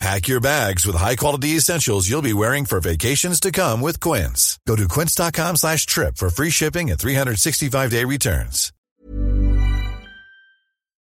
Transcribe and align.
Pack 0.00 0.28
your 0.28 0.40
bags 0.40 0.86
with 0.86 0.96
high-quality 0.96 1.50
essentials 1.50 2.08
you'll 2.08 2.22
be 2.22 2.32
wearing 2.32 2.64
for 2.64 2.80
vacations 2.80 3.38
to 3.40 3.52
come 3.52 3.82
with 3.82 4.00
Quince. 4.00 4.58
Go 4.66 4.74
to 4.74 4.88
quince.com 4.88 5.56
slash 5.56 5.84
trip 5.84 6.16
for 6.16 6.30
free 6.30 6.48
shipping 6.48 6.90
and 6.90 6.98
365-day 6.98 8.04
returns. 8.06 8.72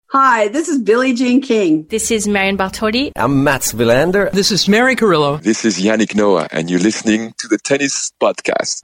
Hi, 0.09 0.49
this 0.49 0.67
is 0.67 0.83
Billie 0.83 1.15
Jean 1.15 1.41
King. 1.41 1.87
This 1.89 2.11
is 2.11 2.27
Marion 2.27 2.59
Bartoli. 2.59 3.13
I'm 3.15 3.45
Mats 3.45 3.73
Wilander. 3.73 4.29
This 4.33 4.51
is 4.51 4.69
Mary 4.69 4.97
Carillo. 4.97 5.37
This 5.37 5.65
is 5.65 5.79
Yannick 5.79 6.17
Noah, 6.17 6.49
and 6.51 6.69
you're 6.69 6.81
listening 6.81 7.33
to 7.39 7.47
the 7.47 7.59
Tennis 7.59 8.11
Podcast. 8.21 8.83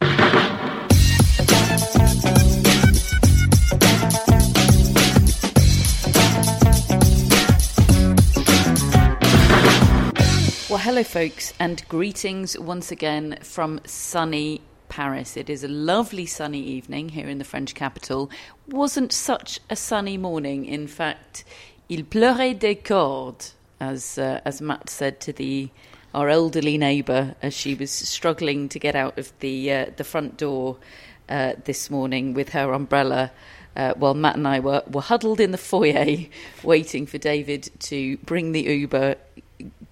Hello, 10.86 11.02
folks, 11.02 11.52
and 11.58 11.82
greetings 11.88 12.56
once 12.56 12.92
again 12.92 13.36
from 13.42 13.80
sunny 13.84 14.60
Paris. 14.88 15.36
It 15.36 15.50
is 15.50 15.64
a 15.64 15.68
lovely 15.68 16.26
sunny 16.26 16.60
evening 16.60 17.08
here 17.08 17.26
in 17.26 17.38
the 17.38 17.44
French 17.44 17.74
capital. 17.74 18.30
Wasn't 18.68 19.12
such 19.12 19.58
a 19.68 19.74
sunny 19.74 20.16
morning. 20.16 20.64
In 20.64 20.86
fact, 20.86 21.44
il 21.88 22.04
pleurait 22.04 22.56
des 22.56 22.76
cordes, 22.76 23.54
as 23.80 24.16
uh, 24.16 24.40
as 24.44 24.60
Matt 24.60 24.88
said 24.88 25.18
to 25.22 25.32
the 25.32 25.70
our 26.14 26.28
elderly 26.28 26.78
neighbour 26.78 27.34
as 27.42 27.52
she 27.52 27.74
was 27.74 27.90
struggling 27.90 28.68
to 28.68 28.78
get 28.78 28.94
out 28.94 29.18
of 29.18 29.32
the 29.40 29.72
uh, 29.72 29.86
the 29.96 30.04
front 30.04 30.36
door 30.36 30.76
uh, 31.28 31.54
this 31.64 31.90
morning 31.90 32.32
with 32.32 32.50
her 32.50 32.72
umbrella. 32.72 33.32
Uh, 33.74 33.92
while 33.94 34.14
Matt 34.14 34.36
and 34.36 34.48
I 34.48 34.60
were, 34.60 34.82
were 34.90 35.02
huddled 35.02 35.38
in 35.38 35.50
the 35.50 35.58
foyer 35.58 36.26
waiting 36.62 37.06
for 37.06 37.18
David 37.18 37.70
to 37.80 38.16
bring 38.18 38.52
the 38.52 38.62
Uber 38.62 39.16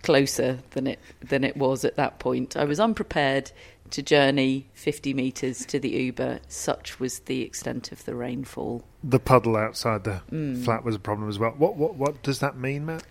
closer 0.05 0.59
than 0.71 0.87
it 0.87 1.01
than 1.21 1.43
it 1.43 1.57
was 1.57 1.85
at 1.85 1.97
that 1.97 2.19
point. 2.21 2.57
I 2.57 2.65
was 2.65 2.79
unprepared 2.79 3.51
to 3.91 4.03
journey 4.03 4.67
50 4.75 5.15
metres 5.15 5.65
to 5.67 5.79
the 5.79 5.91
Uber. 5.91 6.41
Such 6.49 6.99
was 7.01 7.21
the 7.21 7.43
extent 7.43 7.93
of 7.93 8.05
the 8.05 8.15
rainfall. 8.15 8.85
The 9.03 9.19
puddle 9.21 9.57
outside 9.57 10.05
the 10.05 10.23
Mm. 10.33 10.65
flat 10.65 10.85
was 10.85 10.95
a 10.95 10.99
problem 10.99 11.29
as 11.29 11.39
well. 11.39 11.55
What 11.57 11.77
what 11.77 11.97
what 11.97 12.23
does 12.23 12.39
that 12.41 12.57
mean, 12.57 12.87
Matt? 12.87 13.05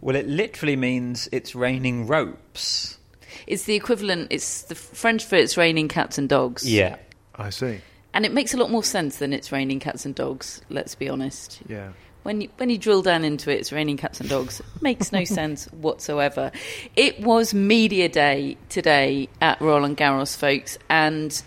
Well, 0.00 0.14
it 0.16 0.26
literally 0.28 0.76
means 0.76 1.28
it's 1.32 1.54
raining 1.54 2.06
ropes. 2.06 2.98
It's 3.46 3.64
the 3.64 3.74
equivalent. 3.74 4.28
It's 4.30 4.62
the 4.62 4.74
French 4.74 5.24
for 5.24 5.36
it's 5.36 5.56
raining 5.56 5.88
cats 5.88 6.18
and 6.18 6.28
dogs. 6.28 6.64
Yeah. 6.70 6.96
I 7.34 7.50
see. 7.50 7.80
and 8.14 8.24
it 8.26 8.32
makes 8.32 8.52
a 8.54 8.56
lot 8.56 8.70
more 8.70 8.82
sense 8.82 9.18
than 9.18 9.32
it's 9.32 9.52
raining 9.52 9.78
cats 9.80 10.04
and 10.06 10.14
dogs. 10.14 10.60
Let's 10.70 10.94
be 10.96 11.08
honest. 11.08 11.60
Yeah. 11.68 11.90
When 12.22 12.42
you, 12.42 12.48
when 12.56 12.68
you 12.68 12.78
drill 12.78 13.02
down 13.02 13.24
into 13.24 13.50
it, 13.50 13.54
it's 13.54 13.72
raining 13.72 13.96
cats 13.96 14.20
and 14.20 14.28
dogs. 14.28 14.60
Makes 14.80 15.12
no 15.12 15.24
sense 15.24 15.66
whatsoever. 15.66 16.52
It 16.96 17.20
was 17.20 17.54
media 17.54 18.08
day 18.08 18.56
today 18.68 19.28
at 19.40 19.60
Roland 19.60 19.96
Garros, 19.96 20.36
folks, 20.36 20.78
and 20.88 21.42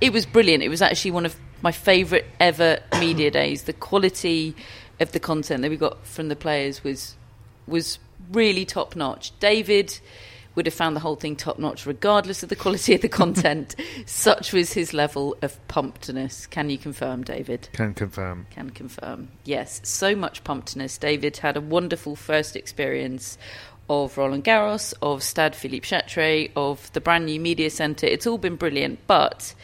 it 0.00 0.12
was 0.12 0.26
brilliant. 0.26 0.62
It 0.62 0.68
was 0.68 0.82
actually 0.82 1.12
one 1.12 1.26
of 1.26 1.36
my 1.62 1.72
favourite 1.72 2.24
ever 2.40 2.80
media 3.00 3.30
days. 3.30 3.64
The 3.64 3.72
quality 3.72 4.54
of 5.00 5.12
the 5.12 5.20
content 5.20 5.62
that 5.62 5.70
we 5.70 5.76
got 5.76 6.04
from 6.06 6.28
the 6.28 6.36
players 6.36 6.82
was 6.82 7.16
was 7.66 7.98
really 8.32 8.64
top 8.64 8.96
notch. 8.96 9.38
David 9.38 9.98
would 10.56 10.66
have 10.66 10.74
found 10.74 10.96
the 10.96 11.00
whole 11.00 11.14
thing 11.14 11.36
top 11.36 11.58
notch 11.58 11.86
regardless 11.86 12.42
of 12.42 12.48
the 12.48 12.56
quality 12.56 12.94
of 12.94 13.02
the 13.02 13.08
content. 13.08 13.76
Such 14.06 14.52
was 14.52 14.72
his 14.72 14.92
level 14.92 15.36
of 15.42 15.64
pumpedness. 15.68 16.48
Can 16.50 16.70
you 16.70 16.78
confirm, 16.78 17.22
David? 17.22 17.68
Can 17.72 17.94
confirm. 17.94 18.46
Can 18.50 18.70
confirm. 18.70 19.28
Yes, 19.44 19.80
so 19.84 20.16
much 20.16 20.42
pumpedness. 20.42 20.98
David 20.98 21.36
had 21.36 21.56
a 21.56 21.60
wonderful 21.60 22.16
first 22.16 22.56
experience 22.56 23.38
of 23.88 24.18
Roland 24.18 24.44
Garros, 24.44 24.94
of 25.00 25.22
Stade 25.22 25.54
Philippe 25.54 25.86
Chatrier, 25.86 26.50
of 26.56 26.92
the 26.92 27.00
brand 27.00 27.26
new 27.26 27.38
media 27.38 27.70
centre. 27.70 28.06
It's 28.06 28.26
all 28.26 28.38
been 28.38 28.56
brilliant, 28.56 28.98
but 29.06 29.54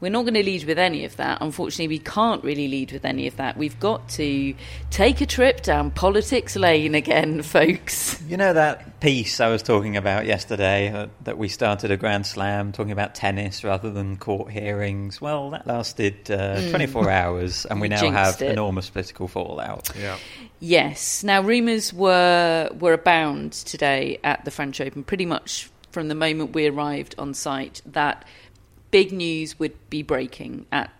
we're 0.00 0.10
not 0.10 0.22
going 0.22 0.34
to 0.34 0.42
lead 0.42 0.64
with 0.64 0.78
any 0.78 1.04
of 1.04 1.16
that. 1.16 1.38
Unfortunately, 1.40 1.88
we 1.88 1.98
can't 1.98 2.42
really 2.42 2.68
lead 2.68 2.92
with 2.92 3.04
any 3.04 3.26
of 3.26 3.36
that. 3.36 3.56
We've 3.56 3.78
got 3.78 4.08
to 4.10 4.54
take 4.90 5.20
a 5.20 5.26
trip 5.26 5.62
down 5.62 5.90
politics 5.90 6.56
lane 6.56 6.94
again, 6.94 7.42
folks. 7.42 8.20
You 8.22 8.36
know 8.36 8.52
that 8.52 9.00
piece 9.00 9.40
I 9.40 9.48
was 9.48 9.62
talking 9.62 9.96
about 9.96 10.26
yesterday 10.26 10.88
uh, 10.92 11.08
that 11.24 11.36
we 11.36 11.48
started 11.48 11.90
a 11.90 11.96
Grand 11.96 12.26
Slam 12.26 12.72
talking 12.72 12.92
about 12.92 13.14
tennis 13.14 13.62
rather 13.62 13.90
than 13.90 14.16
court 14.16 14.50
hearings? 14.50 15.20
Well, 15.20 15.50
that 15.50 15.66
lasted 15.66 16.30
uh, 16.30 16.70
24 16.70 17.10
hours 17.10 17.66
and 17.66 17.80
we. 17.80 17.90
Now 17.90 18.10
have 18.10 18.40
it. 18.40 18.52
enormous 18.52 18.88
political 18.88 19.26
fallout. 19.26 19.90
Yeah. 19.98 20.16
Yes. 20.60 21.24
Now, 21.24 21.42
rumours 21.42 21.92
were 21.92 22.70
were 22.78 22.92
abound 22.92 23.52
today 23.52 24.18
at 24.22 24.44
the 24.44 24.50
French 24.50 24.80
Open, 24.80 25.02
pretty 25.02 25.26
much 25.26 25.70
from 25.90 26.08
the 26.08 26.14
moment 26.14 26.54
we 26.54 26.68
arrived 26.68 27.14
on 27.18 27.34
site, 27.34 27.82
that 27.86 28.24
big 28.90 29.12
news 29.12 29.58
would 29.58 29.90
be 29.90 30.02
breaking 30.02 30.66
at 30.72 30.90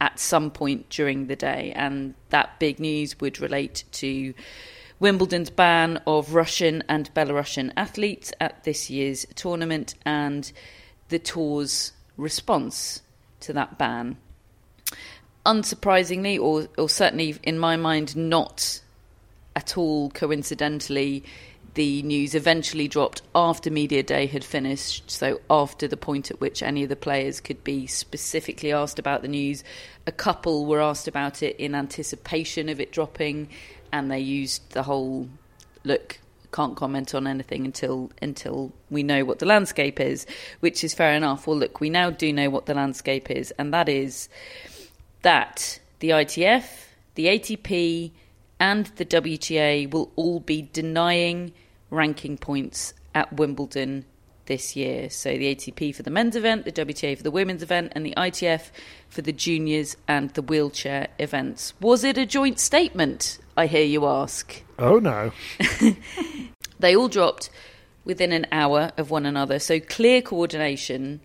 at 0.00 0.18
some 0.18 0.50
point 0.50 0.88
during 0.88 1.26
the 1.26 1.36
day, 1.36 1.72
and 1.76 2.14
that 2.30 2.58
big 2.58 2.80
news 2.80 3.20
would 3.20 3.38
relate 3.38 3.84
to 3.92 4.32
Wimbledon's 4.98 5.50
ban 5.50 6.00
of 6.06 6.34
Russian 6.34 6.82
and 6.88 7.12
Belarusian 7.14 7.72
athletes 7.76 8.32
at 8.40 8.64
this 8.64 8.88
year's 8.88 9.26
tournament, 9.34 9.94
and 10.04 10.50
the 11.10 11.18
tour's 11.18 11.92
response 12.16 13.02
to 13.40 13.52
that 13.52 13.76
ban. 13.78 14.16
Unsurprisingly, 15.44 16.38
or, 16.38 16.68
or 16.78 16.88
certainly 16.88 17.36
in 17.42 17.58
my 17.58 17.76
mind, 17.76 18.16
not 18.16 18.80
at 19.56 19.76
all 19.76 20.10
coincidentally, 20.10 21.24
the 21.74 22.02
news 22.02 22.34
eventually 22.34 22.88
dropped 22.88 23.22
after 23.34 23.70
Media 23.70 24.02
Day 24.02 24.26
had 24.26 24.44
finished. 24.44 25.10
So, 25.10 25.40
after 25.48 25.86
the 25.86 25.96
point 25.96 26.30
at 26.30 26.40
which 26.40 26.62
any 26.62 26.82
of 26.82 26.88
the 26.88 26.96
players 26.96 27.40
could 27.40 27.62
be 27.62 27.86
specifically 27.86 28.72
asked 28.72 28.98
about 28.98 29.22
the 29.22 29.28
news, 29.28 29.62
a 30.06 30.12
couple 30.12 30.66
were 30.66 30.80
asked 30.80 31.06
about 31.06 31.42
it 31.42 31.56
in 31.56 31.74
anticipation 31.74 32.68
of 32.68 32.80
it 32.80 32.92
dropping, 32.92 33.48
and 33.92 34.10
they 34.10 34.20
used 34.20 34.70
the 34.72 34.82
whole 34.82 35.28
look. 35.84 36.18
Can't 36.52 36.76
comment 36.76 37.14
on 37.14 37.28
anything 37.28 37.64
until 37.64 38.10
until 38.20 38.72
we 38.90 39.04
know 39.04 39.24
what 39.24 39.38
the 39.38 39.46
landscape 39.46 40.00
is, 40.00 40.26
which 40.58 40.82
is 40.82 40.92
fair 40.92 41.14
enough. 41.14 41.46
Well, 41.46 41.56
look, 41.56 41.80
we 41.80 41.90
now 41.90 42.10
do 42.10 42.32
know 42.32 42.50
what 42.50 42.66
the 42.66 42.74
landscape 42.74 43.30
is, 43.30 43.52
and 43.52 43.72
that 43.72 43.88
is 43.88 44.28
that 45.22 45.78
the 46.00 46.10
ITF, 46.10 46.64
the 47.14 47.26
ATP, 47.26 48.10
and 48.58 48.86
the 48.96 49.04
WTA 49.04 49.88
will 49.90 50.10
all 50.16 50.40
be 50.40 50.68
denying 50.72 51.52
ranking 51.90 52.38
points 52.38 52.94
at 53.14 53.32
Wimbledon 53.32 54.04
this 54.46 54.74
year. 54.74 55.10
So 55.10 55.30
the 55.30 55.54
ATP 55.54 55.94
for 55.94 56.02
the 56.02 56.10
men's 56.10 56.34
event, 56.34 56.64
the 56.64 56.72
WTA 56.72 57.16
for 57.16 57.22
the 57.22 57.30
women's 57.30 57.62
event, 57.62 57.92
and 57.94 58.04
the 58.04 58.14
ITF 58.16 58.70
for 59.08 59.22
the 59.22 59.32
juniors 59.32 59.96
and 60.08 60.30
the 60.30 60.42
wheelchair 60.42 61.08
events. 61.18 61.74
Was 61.80 62.04
it 62.04 62.18
a 62.18 62.26
joint 62.26 62.58
statement? 62.58 63.38
I 63.56 63.66
hear 63.66 63.84
you 63.84 64.06
ask. 64.06 64.62
Oh 64.78 64.98
no. 64.98 65.32
They 66.80 66.96
all 66.96 67.08
dropped 67.08 67.50
within 68.04 68.32
an 68.32 68.46
hour 68.50 68.90
of 68.96 69.10
one 69.10 69.26
another. 69.26 69.58
So 69.58 69.78
clear 69.78 70.22
coordination, 70.22 71.20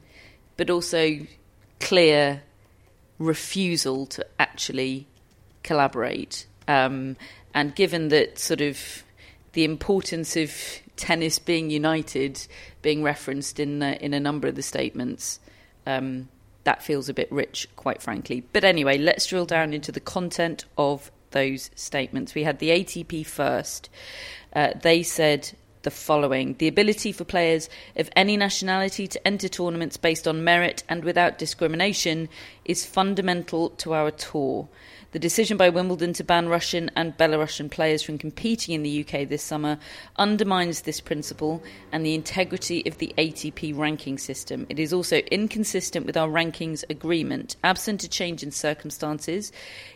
but 0.58 0.70
also 0.70 1.20
clear 1.80 2.44
refusal 3.18 4.06
to 4.08 4.26
actually 4.38 5.08
collaborate. 5.64 6.46
Um, 6.68 7.16
and 7.54 7.74
given 7.74 8.10
that 8.10 8.38
sort 8.38 8.60
of 8.60 9.05
the 9.56 9.63
importance 9.63 10.36
of 10.36 10.52
tennis 10.96 11.40
being 11.40 11.69
united 11.69 12.48
being 12.81 13.02
referenced 13.02 13.60
in 13.60 13.81
in 13.81 14.13
a 14.13 14.19
number 14.19 14.48
of 14.48 14.56
the 14.56 14.62
statements, 14.62 15.40
um, 15.88 16.30
that 16.66 16.84
feels 16.84 17.10
a 17.10 17.13
bit 17.13 17.31
rich, 17.31 17.68
quite 17.75 18.02
frankly. 18.02 18.44
But 18.54 18.63
anyway, 18.63 18.98
let's 18.98 19.25
drill 19.25 19.46
down 19.46 19.74
into 19.74 19.92
the 19.92 20.00
content 20.00 20.66
of 20.78 21.12
those 21.31 21.72
statements. 21.75 22.36
We 22.36 22.44
had 22.44 22.60
the 22.60 22.69
ATP 22.69 23.25
first. 23.25 23.90
Uh, 24.54 24.74
they 24.81 25.04
said 25.04 25.52
the 25.86 25.92
following 25.92 26.56
The 26.58 26.68
ability 26.68 27.14
for 27.14 27.24
players 27.24 27.70
of 27.96 28.10
any 28.16 28.36
nationality 28.36 29.08
to 29.08 29.26
enter 29.26 29.48
tournaments 29.48 29.96
based 29.96 30.28
on 30.28 30.44
merit 30.44 30.84
and 30.90 31.06
without 31.06 31.38
discrimination 31.38 32.28
is 32.66 32.86
fundamental 32.86 33.70
to 33.70 33.94
our 33.94 34.12
tour. 34.12 34.68
The 35.16 35.20
decision 35.20 35.56
by 35.56 35.70
Wimbledon 35.70 36.12
to 36.14 36.26
ban 36.26 36.50
Russian 36.50 36.92
and 36.94 37.16
Belarusian 37.16 37.72
players 37.72 38.04
from 38.04 38.18
competing 38.18 38.76
in 38.76 38.84
the 38.84 39.00
UK 39.00 39.30
this 39.30 39.42
summer 39.42 39.80
undermines 40.18 40.82
this 40.82 41.00
principle 41.00 41.64
and 41.94 42.06
the 42.06 42.14
integrity 42.16 42.86
of 42.86 42.98
the 42.98 43.14
ATP 43.18 43.78
ranking 43.78 44.18
system. 44.18 44.66
It 44.68 44.78
is 44.78 44.92
also 44.92 45.20
inconsistent 45.31 46.06
with 46.06 46.18
our 46.18 46.28
rankings 46.28 46.84
agreement. 46.90 47.56
Absent 47.64 48.04
a 48.04 48.10
change 48.10 48.44
in 48.44 48.52
circumstances, 48.52 49.54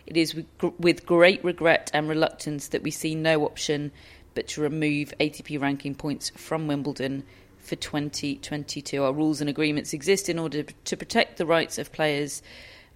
it 0.07 0.15
is 0.15 0.41
with 0.77 1.05
great 1.05 1.43
regret 1.43 1.91
and 1.93 2.07
reluctance 2.07 2.69
that 2.69 2.83
we 2.83 2.91
see 2.91 3.13
no 3.13 3.43
option 3.43 3.91
but 4.39 4.47
to 4.47 4.61
remove 4.61 5.13
ATP 5.19 5.59
ranking 5.59 5.93
points 5.93 6.31
from 6.33 6.65
Wimbledon 6.65 7.25
for 7.57 7.75
2022. 7.75 9.03
Our 9.03 9.11
rules 9.11 9.41
and 9.41 9.49
agreements 9.49 9.91
exist 9.91 10.29
in 10.29 10.39
order 10.39 10.63
to 10.63 10.95
protect 10.95 11.35
the 11.35 11.45
rights 11.45 11.77
of 11.77 11.91
players 11.91 12.41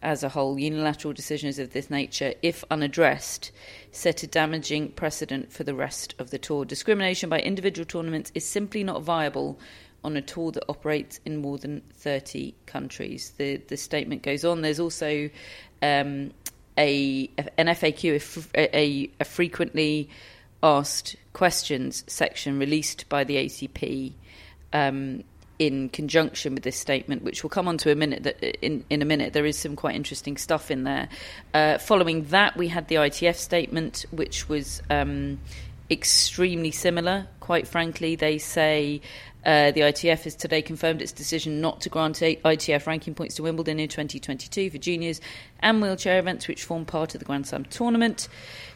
as 0.01 0.23
a 0.23 0.29
whole, 0.29 0.57
unilateral 0.57 1.13
decisions 1.13 1.59
of 1.59 1.73
this 1.73 1.89
nature, 1.89 2.33
if 2.41 2.63
unaddressed, 2.71 3.51
set 3.91 4.23
a 4.23 4.27
damaging 4.27 4.91
precedent 4.91 5.51
for 5.51 5.65
the 5.65 5.75
rest 5.75 6.15
of 6.17 6.29
the 6.29 6.37
tour. 6.37 6.63
Discrimination 6.63 7.29
by 7.29 7.41
individual 7.41 7.85
tournaments 7.85 8.31
is 8.33 8.47
simply 8.47 8.81
not 8.81 9.03
viable 9.03 9.59
on 10.01 10.15
a 10.15 10.21
tour 10.21 10.49
that 10.53 10.63
operates 10.69 11.19
in 11.25 11.35
more 11.35 11.57
than 11.57 11.81
30 11.95 12.55
countries. 12.67 13.33
The, 13.35 13.57
the 13.67 13.75
statement 13.75 14.23
goes 14.23 14.45
on. 14.45 14.61
There's 14.61 14.79
also 14.79 15.29
um, 15.81 16.31
a, 16.77 17.29
an 17.57 17.67
FAQ, 17.67 18.47
a, 18.55 18.77
a, 18.79 19.11
a 19.19 19.25
frequently 19.25 20.09
asked 20.63 21.17
questions 21.33 22.03
section 22.07 22.59
released 22.59 23.09
by 23.09 23.23
the 23.23 23.35
ATP 23.35 24.13
Um, 24.71 25.23
in 25.59 25.87
conjunction 25.89 26.55
with 26.55 26.63
this 26.63 26.75
statement, 26.75 27.23
which 27.23 27.43
we'll 27.43 27.49
come 27.49 27.67
on 27.67 27.77
to 27.77 27.91
a 27.91 27.95
minute. 27.95 28.23
That 28.23 28.43
in 28.65 28.83
in 28.89 29.01
a 29.01 29.05
minute, 29.05 29.33
there 29.33 29.45
is 29.45 29.57
some 29.57 29.75
quite 29.75 29.95
interesting 29.95 30.37
stuff 30.37 30.71
in 30.71 30.83
there. 30.83 31.09
Uh, 31.53 31.77
following 31.77 32.25
that, 32.25 32.57
we 32.57 32.67
had 32.67 32.87
the 32.87 32.95
ITF 32.95 33.35
statement, 33.35 34.05
which 34.11 34.49
was 34.49 34.81
um, 34.89 35.39
extremely 35.89 36.71
similar. 36.71 37.27
Quite 37.39 37.67
frankly, 37.67 38.15
they 38.15 38.37
say 38.37 39.01
uh, 39.45 39.71
the 39.71 39.81
ITF 39.81 40.23
has 40.23 40.35
today 40.35 40.61
confirmed 40.61 41.01
its 41.01 41.11
decision 41.11 41.59
not 41.59 41.81
to 41.81 41.89
grant 41.89 42.15
ITF 42.15 42.87
ranking 42.87 43.13
points 43.13 43.35
to 43.35 43.43
Wimbledon 43.43 43.79
in 43.79 43.89
2022 43.89 44.69
for 44.69 44.77
juniors 44.77 45.19
and 45.59 45.81
wheelchair 45.81 46.17
events, 46.17 46.47
which 46.47 46.63
form 46.63 46.85
part 46.85 47.13
of 47.13 47.19
the 47.19 47.25
Grand 47.25 47.45
Slam 47.45 47.65
tournament. 47.65 48.29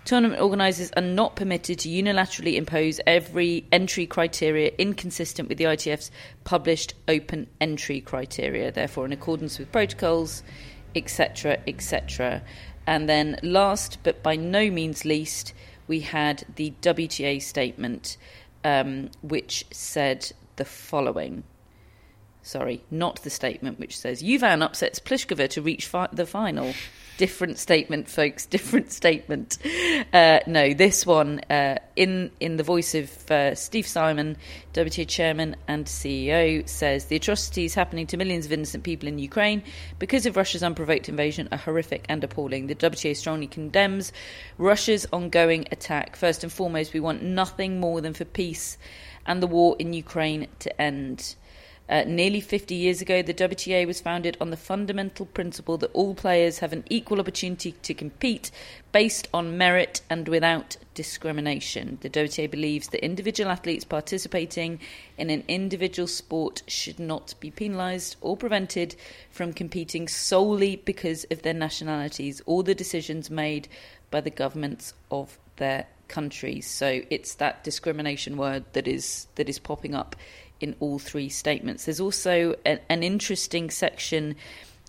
Tournament 0.04 0.42
organisers 0.42 0.92
are 0.98 1.02
not 1.02 1.36
permitted 1.36 1.80
to 1.80 1.90
unilaterally 1.90 2.56
impose 2.56 3.00
every 3.08 3.66
entry 3.72 4.06
criteria 4.06 4.72
inconsistent 4.78 5.48
with 5.48 5.58
the 5.58 5.66
ITF's 5.66 6.12
published 6.44 6.94
open 7.08 7.48
entry 7.62 8.02
criteria, 8.02 8.72
therefore, 8.72 9.06
in 9.06 9.14
accordance 9.14 9.60
with 9.60 9.72
protocols, 9.72 10.44
etc., 10.96 11.60
etc. 11.66 12.42
And 12.86 13.08
then, 13.08 13.38
last 13.42 14.00
but 14.04 14.24
by 14.24 14.36
no 14.36 14.70
means 14.70 15.06
least, 15.06 15.54
we 15.88 16.02
had 16.02 16.46
the 16.56 16.74
WTA 16.82 17.42
statement, 17.42 18.18
um, 18.64 19.10
which 19.22 19.66
said 19.72 20.32
the 20.58 20.66
following. 20.66 21.44
Sorry, 22.48 22.82
not 22.90 23.24
the 23.24 23.30
statement 23.30 23.78
which 23.78 23.98
says 23.98 24.24
Juvan 24.24 24.62
upsets 24.64 25.00
Pliskova 25.00 25.50
to 25.50 25.62
reach 25.62 25.86
fi- 25.86 26.08
the 26.14 26.26
final. 26.26 26.74
Different 27.18 27.58
statement, 27.58 28.08
folks. 28.08 28.46
Different 28.58 28.90
statement. 28.90 29.58
Uh, 30.14 30.40
no, 30.48 30.74
this 30.74 31.06
one 31.06 31.42
uh, 31.50 31.78
in 31.98 32.32
in 32.40 32.56
the 32.56 32.64
voice 32.64 32.96
of 32.96 33.30
uh, 33.30 33.54
Steve 33.54 33.86
Simon, 33.86 34.38
WTA 34.72 35.06
chairman 35.10 35.58
and 35.68 35.88
CEO, 35.88 36.66
says 36.70 37.06
the 37.06 37.18
atrocities 37.18 37.74
happening 37.74 38.08
to 38.08 38.16
millions 38.16 38.46
of 38.46 38.54
innocent 38.54 38.86
people 38.86 39.10
in 39.10 39.20
Ukraine 39.20 39.62
because 40.00 40.26
of 40.26 40.38
Russia's 40.38 40.64
unprovoked 40.64 41.10
invasion 41.10 41.50
are 41.52 41.58
horrific 41.58 42.06
and 42.08 42.24
appalling. 42.24 42.68
The 42.68 42.76
WTA 42.76 43.18
strongly 43.18 43.48
condemns 43.48 44.14
Russia's 44.58 45.06
ongoing 45.12 45.68
attack. 45.74 46.16
First 46.16 46.44
and 46.44 46.54
foremost, 46.54 46.94
we 46.94 47.02
want 47.02 47.24
nothing 47.24 47.82
more 47.82 48.00
than 48.00 48.14
for 48.14 48.24
peace 48.24 48.78
and 49.26 49.44
the 49.44 49.48
war 49.48 49.76
in 49.80 49.92
Ukraine 49.92 50.48
to 50.60 50.82
end. 50.82 51.36
Uh, 51.90 52.04
nearly 52.06 52.42
50 52.42 52.76
years 52.76 53.02
ago, 53.02 53.22
the 53.22 53.34
WTA 53.34 53.88
was 53.88 54.02
founded 54.02 54.36
on 54.42 54.50
the 54.50 54.58
fundamental 54.58 55.26
principle 55.26 55.78
that 55.78 55.92
all 55.94 56.14
players 56.14 56.60
have 56.60 56.74
an 56.74 56.84
equal 56.90 57.20
opportunity 57.20 57.72
to 57.72 57.94
compete 57.94 58.52
based 58.92 59.28
on 59.34 59.58
merit 59.58 60.02
and 60.10 60.28
without 60.28 60.76
discrimination. 60.94 61.98
The 62.02 62.10
WTA 62.10 62.52
believes 62.52 62.90
that 62.90 63.06
individual 63.06 63.50
athletes 63.50 63.86
participating 63.86 64.80
in 65.18 65.30
an 65.30 65.44
individual 65.48 66.08
sport 66.08 66.64
should 66.68 67.00
not 67.00 67.36
be 67.40 67.52
penalised 67.52 68.18
or 68.20 68.36
prevented 68.36 68.96
from 69.32 69.54
competing 69.54 70.10
solely 70.10 70.76
because 70.76 71.26
of 71.32 71.44
their 71.44 71.54
nationalities 71.54 72.42
or 72.46 72.64
the 72.64 72.76
decisions 72.76 73.30
made 73.30 73.70
by 74.12 74.20
the 74.20 74.30
governments 74.30 74.94
of 75.10 75.38
their 75.56 75.86
countries. 76.08 76.68
So 76.70 77.02
it's 77.10 77.36
that 77.36 77.64
discrimination 77.64 78.38
word 78.38 78.66
that 78.74 78.88
is 78.88 79.28
that 79.36 79.50
is 79.50 79.60
popping 79.60 79.94
up 79.94 80.16
in 80.60 80.76
all 80.80 81.00
three 81.00 81.30
statements. 81.30 81.86
There's 81.86 82.00
also 82.00 82.56
a, 82.66 82.80
an 82.92 83.04
interesting 83.04 83.70
section 83.70 84.36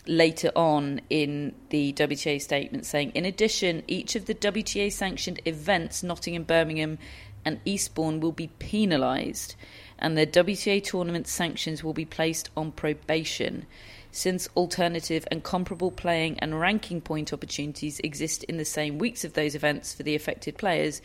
later 0.06 0.50
on 0.56 1.00
in 1.11 1.55
the 1.69 1.93
WTA 1.93 2.41
statement 2.41 2.87
saying, 2.87 3.12
in 3.15 3.25
addition, 3.25 3.82
each 3.87 4.17
of 4.17 4.26
the 4.26 4.35
WTA 4.35 4.91
sanctioned 4.91 5.41
events, 5.44 6.03
Nottingham, 6.03 6.44
Birmingham, 6.44 6.99
and 7.44 7.61
Eastbourne, 7.65 8.20
will 8.20 8.32
be 8.32 8.49
penalised, 8.59 9.55
and 9.99 10.17
the 10.17 10.26
WTA 10.26 10.82
tournament 10.82 11.29
sanctions 11.29 11.85
will 11.85 11.93
be 11.93 12.05
placed 12.05 12.50
on 12.56 12.73
probation. 12.73 13.67
Since 14.11 14.49
alternative 14.56 15.26
and 15.31 15.44
comparable 15.44 15.91
playing 15.91 16.38
and 16.38 16.59
ranking 16.59 17.00
point 17.00 17.32
opportunities 17.32 18.00
exist 18.00 18.43
in 18.44 18.56
the 18.56 18.64
same 18.64 18.99
weeks 18.99 19.25
of 19.25 19.35
those 19.35 19.55
events 19.55 19.93
for 19.93 20.03
the 20.03 20.14
affected 20.14 20.56
players, 20.56 21.03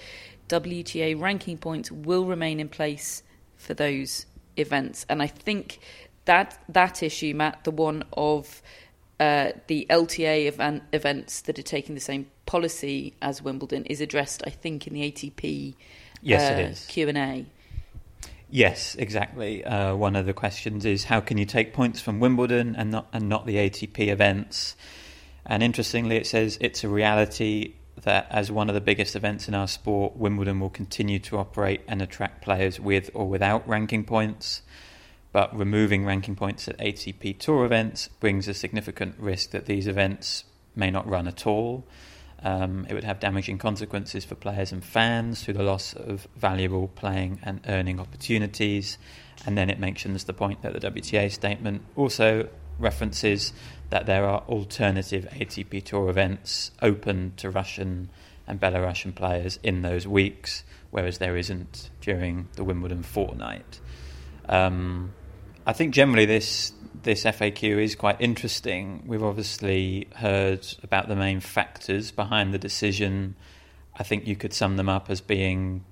WTA 0.47 1.19
ranking 1.19 1.57
points 1.57 1.91
will 1.91 2.25
remain 2.25 2.59
in 2.59 2.69
place 2.69 3.23
for 3.57 3.73
those 3.73 4.25
events. 4.57 5.05
And 5.09 5.21
I 5.21 5.27
think 5.27 5.79
that 6.25 6.57
that 6.69 7.03
issue, 7.03 7.33
Matt, 7.33 7.63
the 7.63 7.71
one 7.71 8.03
of 8.13 8.61
uh, 9.19 9.51
the 9.67 9.85
LTA 9.89 10.47
event, 10.47 10.83
events 10.91 11.41
that 11.41 11.59
are 11.59 11.63
taking 11.63 11.95
the 11.95 12.01
same 12.01 12.27
policy 12.45 13.13
as 13.21 13.41
Wimbledon, 13.41 13.85
is 13.85 14.01
addressed, 14.01 14.43
I 14.45 14.49
think, 14.49 14.87
in 14.87 14.93
the 14.93 15.11
ATP 15.11 15.75
yes, 16.21 16.49
uh, 16.49 16.53
it 16.53 16.71
is. 16.71 16.85
Q 16.87 17.09
and 17.09 17.17
A. 17.17 17.45
Yes, 18.49 18.95
exactly. 18.95 19.65
Uh, 19.65 19.95
one 19.95 20.15
of 20.15 20.25
the 20.25 20.33
questions 20.33 20.85
is 20.85 21.05
how 21.05 21.19
can 21.19 21.37
you 21.37 21.45
take 21.45 21.73
points 21.73 21.99
from 21.99 22.19
Wimbledon 22.19 22.75
and 22.75 22.91
not 22.91 23.07
and 23.11 23.27
not 23.27 23.45
the 23.45 23.55
ATP 23.55 24.09
events? 24.09 24.75
And 25.45 25.61
interestingly, 25.63 26.17
it 26.17 26.27
says 26.27 26.57
it's 26.61 26.83
a 26.83 26.89
reality 26.89 27.73
that 28.01 28.27
as 28.29 28.51
one 28.51 28.69
of 28.69 28.75
the 28.75 28.81
biggest 28.81 29.15
events 29.15 29.47
in 29.47 29.53
our 29.53 29.67
sport, 29.67 30.15
Wimbledon 30.15 30.59
will 30.59 30.69
continue 30.69 31.19
to 31.19 31.37
operate 31.37 31.81
and 31.87 32.01
attract 32.01 32.43
players 32.43 32.79
with 32.79 33.09
or 33.13 33.27
without 33.27 33.67
ranking 33.67 34.03
points. 34.03 34.61
But 35.31 35.55
removing 35.57 36.05
ranking 36.05 36.35
points 36.35 36.67
at 36.67 36.77
ATP 36.77 37.39
Tour 37.39 37.65
events 37.65 38.07
brings 38.19 38.47
a 38.47 38.53
significant 38.53 39.15
risk 39.17 39.51
that 39.51 39.65
these 39.65 39.87
events 39.87 40.43
may 40.75 40.91
not 40.91 41.07
run 41.07 41.27
at 41.27 41.47
all. 41.47 41.85
Um, 42.43 42.85
it 42.89 42.93
would 42.93 43.05
have 43.05 43.19
damaging 43.19 43.57
consequences 43.57 44.25
for 44.25 44.35
players 44.35 44.71
and 44.71 44.83
fans 44.83 45.43
through 45.43 45.53
the 45.53 45.63
loss 45.63 45.93
of 45.93 46.27
valuable 46.35 46.89
playing 46.89 47.39
and 47.41 47.61
earning 47.67 47.99
opportunities. 47.99 48.97
And 49.45 49.57
then 49.57 49.69
it 49.69 49.79
mentions 49.79 50.25
the 50.25 50.33
point 50.33 50.61
that 50.61 50.73
the 50.73 50.91
WTA 50.91 51.31
statement 51.31 51.83
also 51.95 52.49
references 52.83 53.53
that 53.89 54.05
there 54.05 54.25
are 54.25 54.43
alternative 54.49 55.27
ATP 55.31 55.83
Tour 55.83 56.09
events 56.09 56.71
open 56.81 57.33
to 57.37 57.49
Russian 57.49 58.09
and 58.47 58.59
Belarusian 58.59 59.15
players 59.15 59.59
in 59.63 59.81
those 59.81 60.07
weeks, 60.07 60.63
whereas 60.91 61.17
there 61.17 61.37
isn't 61.37 61.89
during 62.01 62.49
the 62.55 62.63
Wimbledon 62.63 63.03
fortnight. 63.03 63.79
Um, 64.47 65.13
I 65.65 65.73
think 65.73 65.93
generally 65.93 66.25
this 66.25 66.73
this 67.03 67.23
FAQ 67.23 67.83
is 67.83 67.95
quite 67.95 68.19
interesting. 68.19 69.03
We've 69.05 69.23
obviously 69.23 70.07
heard 70.15 70.65
about 70.83 71.07
the 71.07 71.15
main 71.15 71.39
factors 71.39 72.11
behind 72.11 72.53
the 72.53 72.57
decision. 72.57 73.35
I 73.95 74.03
think 74.03 74.25
you 74.27 74.35
could 74.35 74.53
sum 74.53 74.77
them 74.77 74.89
up 74.89 75.09
as 75.09 75.19
being 75.19 75.83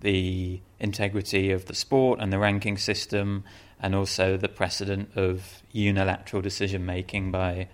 the 0.00 0.60
integrity 0.78 1.50
of 1.52 1.66
the 1.66 1.74
sport 1.74 2.20
and 2.20 2.32
the 2.32 2.38
ranking 2.38 2.76
system, 2.76 3.44
and 3.82 3.94
also 3.94 4.36
the 4.36 4.48
precedent 4.48 5.10
of 5.16 5.62
unilateral 5.72 6.40
decision 6.40 6.86
making 6.86 7.32
by 7.32 7.68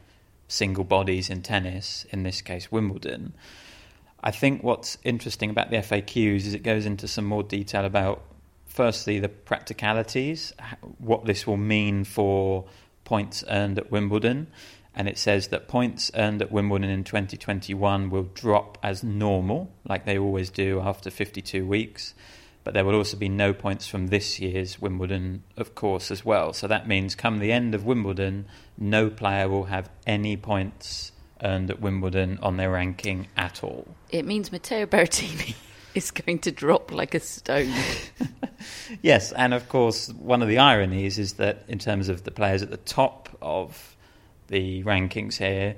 single 0.49 0.85
bodies 0.85 1.29
in 1.29 1.43
tennis, 1.43 2.07
in 2.11 2.23
this 2.23 2.41
case 2.41 2.73
Wimbledon. 2.73 3.35
I 4.25 4.31
think 4.31 4.65
what's 4.65 4.99
interesting 5.05 5.51
about 5.51 5.71
the 5.71 5.77
FAQs 5.77 6.39
is 6.39 6.55
it 6.55 6.63
goes 6.63 6.87
into 6.87 7.07
some 7.07 7.27
more 7.27 7.43
detail 7.43 7.85
about, 7.85 8.23
firstly, 8.67 9.21
the 9.21 9.29
practicalities, 9.29 10.53
what 10.99 11.27
this 11.27 11.47
will 11.47 11.59
mean 11.59 12.05
for 12.05 12.65
points 13.05 13.45
earned 13.49 13.79
at 13.79 13.91
Wimbledon, 13.93 14.49
and 14.95 15.09
it 15.09 15.19
says 15.19 15.49
that 15.49 15.69
points 15.69 16.11
earned 16.15 16.43
at 16.43 16.51
Wimbledon 16.51 16.91
in 16.91 17.05
2021 17.05 18.11
will 18.11 18.25
drop 18.35 18.79
as 18.83 19.05
normal, 19.05 19.71
like 19.85 20.05
they 20.05 20.19
always 20.19 20.51
do 20.51 20.81
after 20.81 21.11
52 21.11 21.65
weeks. 21.65 22.15
But 22.69 22.75
there 22.75 22.85
will 22.85 22.97
also 22.97 23.17
be 23.17 23.31
no 23.31 23.55
points 23.55 23.89
from 23.89 24.09
this 24.09 24.39
year's 24.39 24.79
Wimbledon, 24.79 25.43
of 25.57 25.75
course, 25.75 26.11
as 26.11 26.23
well. 26.23 26.53
So 26.53 26.67
that 26.69 26.87
means 26.87 27.15
come 27.15 27.39
the 27.39 27.51
end 27.51 27.75
of 27.75 27.87
Wimbledon, 27.87 28.45
no 28.77 29.09
player 29.09 29.49
will 29.49 29.65
have 29.65 29.89
any 30.07 30.37
points 30.37 31.13
earned 31.43 31.71
at 31.71 31.81
Wimbledon 31.81 32.39
on 32.43 32.59
their 32.59 32.71
ranking 32.71 33.29
at 33.39 33.65
all. 33.65 33.89
It 34.11 34.27
means 34.27 34.53
Matteo 34.53 34.85
Berrettini 34.85 35.55
is 35.95 36.11
going 36.11 36.41
to 36.41 36.51
drop 36.51 36.93
like 36.93 37.15
a 37.15 37.21
stone. 37.21 37.73
Yes, 39.01 39.33
and 39.33 39.55
of 39.55 39.71
course, 39.71 40.11
one 40.11 40.43
of 40.43 40.49
the 40.49 40.59
ironies 40.59 41.19
is 41.19 41.35
that 41.35 41.65
in 41.69 41.79
terms 41.79 42.11
of 42.11 42.25
the 42.25 42.31
players 42.31 42.61
at 42.61 42.71
the 42.71 42.77
top 42.77 43.31
of 43.41 43.97
the 44.49 44.83
rankings 44.83 45.39
here, 45.39 45.77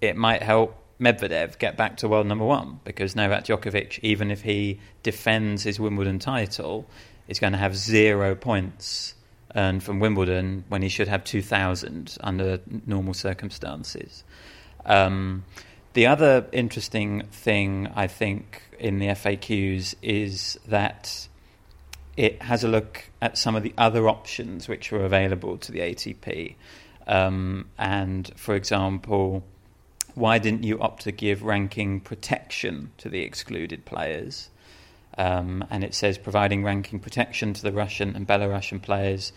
it 0.00 0.16
might 0.16 0.42
help 0.42 0.79
Medvedev 1.00 1.58
get 1.58 1.76
back 1.76 1.96
to 1.98 2.08
world 2.08 2.26
number 2.26 2.44
one 2.44 2.80
because 2.84 3.16
Novak 3.16 3.44
Djokovic, 3.44 3.98
even 4.02 4.30
if 4.30 4.42
he 4.42 4.78
defends 5.02 5.62
his 5.62 5.80
Wimbledon 5.80 6.18
title, 6.18 6.86
is 7.26 7.38
going 7.38 7.52
to 7.52 7.58
have 7.58 7.76
zero 7.76 8.34
points 8.34 9.14
earned 9.56 9.82
from 9.82 9.98
Wimbledon 9.98 10.64
when 10.68 10.82
he 10.82 10.88
should 10.88 11.08
have 11.08 11.24
2,000 11.24 12.16
under 12.20 12.60
normal 12.86 13.14
circumstances. 13.14 14.24
Um, 14.84 15.44
the 15.92 16.06
other 16.06 16.46
interesting 16.52 17.22
thing, 17.32 17.88
I 17.94 18.06
think, 18.06 18.62
in 18.78 18.98
the 18.98 19.06
FAQs 19.08 19.94
is 20.02 20.58
that 20.68 21.28
it 22.16 22.42
has 22.42 22.62
a 22.62 22.68
look 22.68 23.10
at 23.22 23.38
some 23.38 23.56
of 23.56 23.62
the 23.62 23.74
other 23.76 24.08
options 24.08 24.68
which 24.68 24.92
were 24.92 25.04
available 25.04 25.58
to 25.58 25.72
the 25.72 25.80
ATP. 25.80 26.54
Um, 27.06 27.66
and, 27.78 28.30
for 28.36 28.54
example, 28.54 29.42
why 30.20 30.38
didn't 30.38 30.64
you 30.64 30.78
opt 30.80 31.02
to 31.04 31.12
give 31.12 31.42
ranking 31.42 31.98
protection 31.98 32.92
to 32.98 33.08
the 33.08 33.22
excluded 33.22 33.86
players? 33.86 34.50
Um, 35.16 35.64
and 35.70 35.82
it 35.82 35.94
says 35.94 36.18
providing 36.18 36.62
ranking 36.62 37.00
protection 37.00 37.54
to 37.54 37.62
the 37.62 37.72
Russian 37.72 38.14
and 38.14 38.28
Belarusian 38.28 38.82
players 38.82 39.32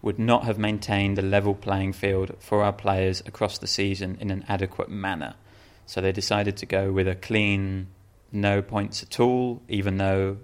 would 0.00 0.18
not 0.18 0.44
have 0.44 0.58
maintained 0.58 1.18
a 1.18 1.22
level 1.22 1.54
playing 1.54 1.92
field 1.92 2.36
for 2.38 2.62
our 2.62 2.72
players 2.72 3.20
across 3.26 3.58
the 3.58 3.66
season 3.66 4.16
in 4.20 4.30
an 4.30 4.44
adequate 4.48 4.88
manner. 4.88 5.34
So 5.86 6.00
they 6.00 6.12
decided 6.12 6.56
to 6.58 6.66
go 6.66 6.92
with 6.92 7.08
a 7.08 7.16
clean, 7.16 7.88
no 8.30 8.62
points 8.62 9.02
at 9.02 9.18
all, 9.18 9.60
even 9.68 9.98
though, 9.98 10.38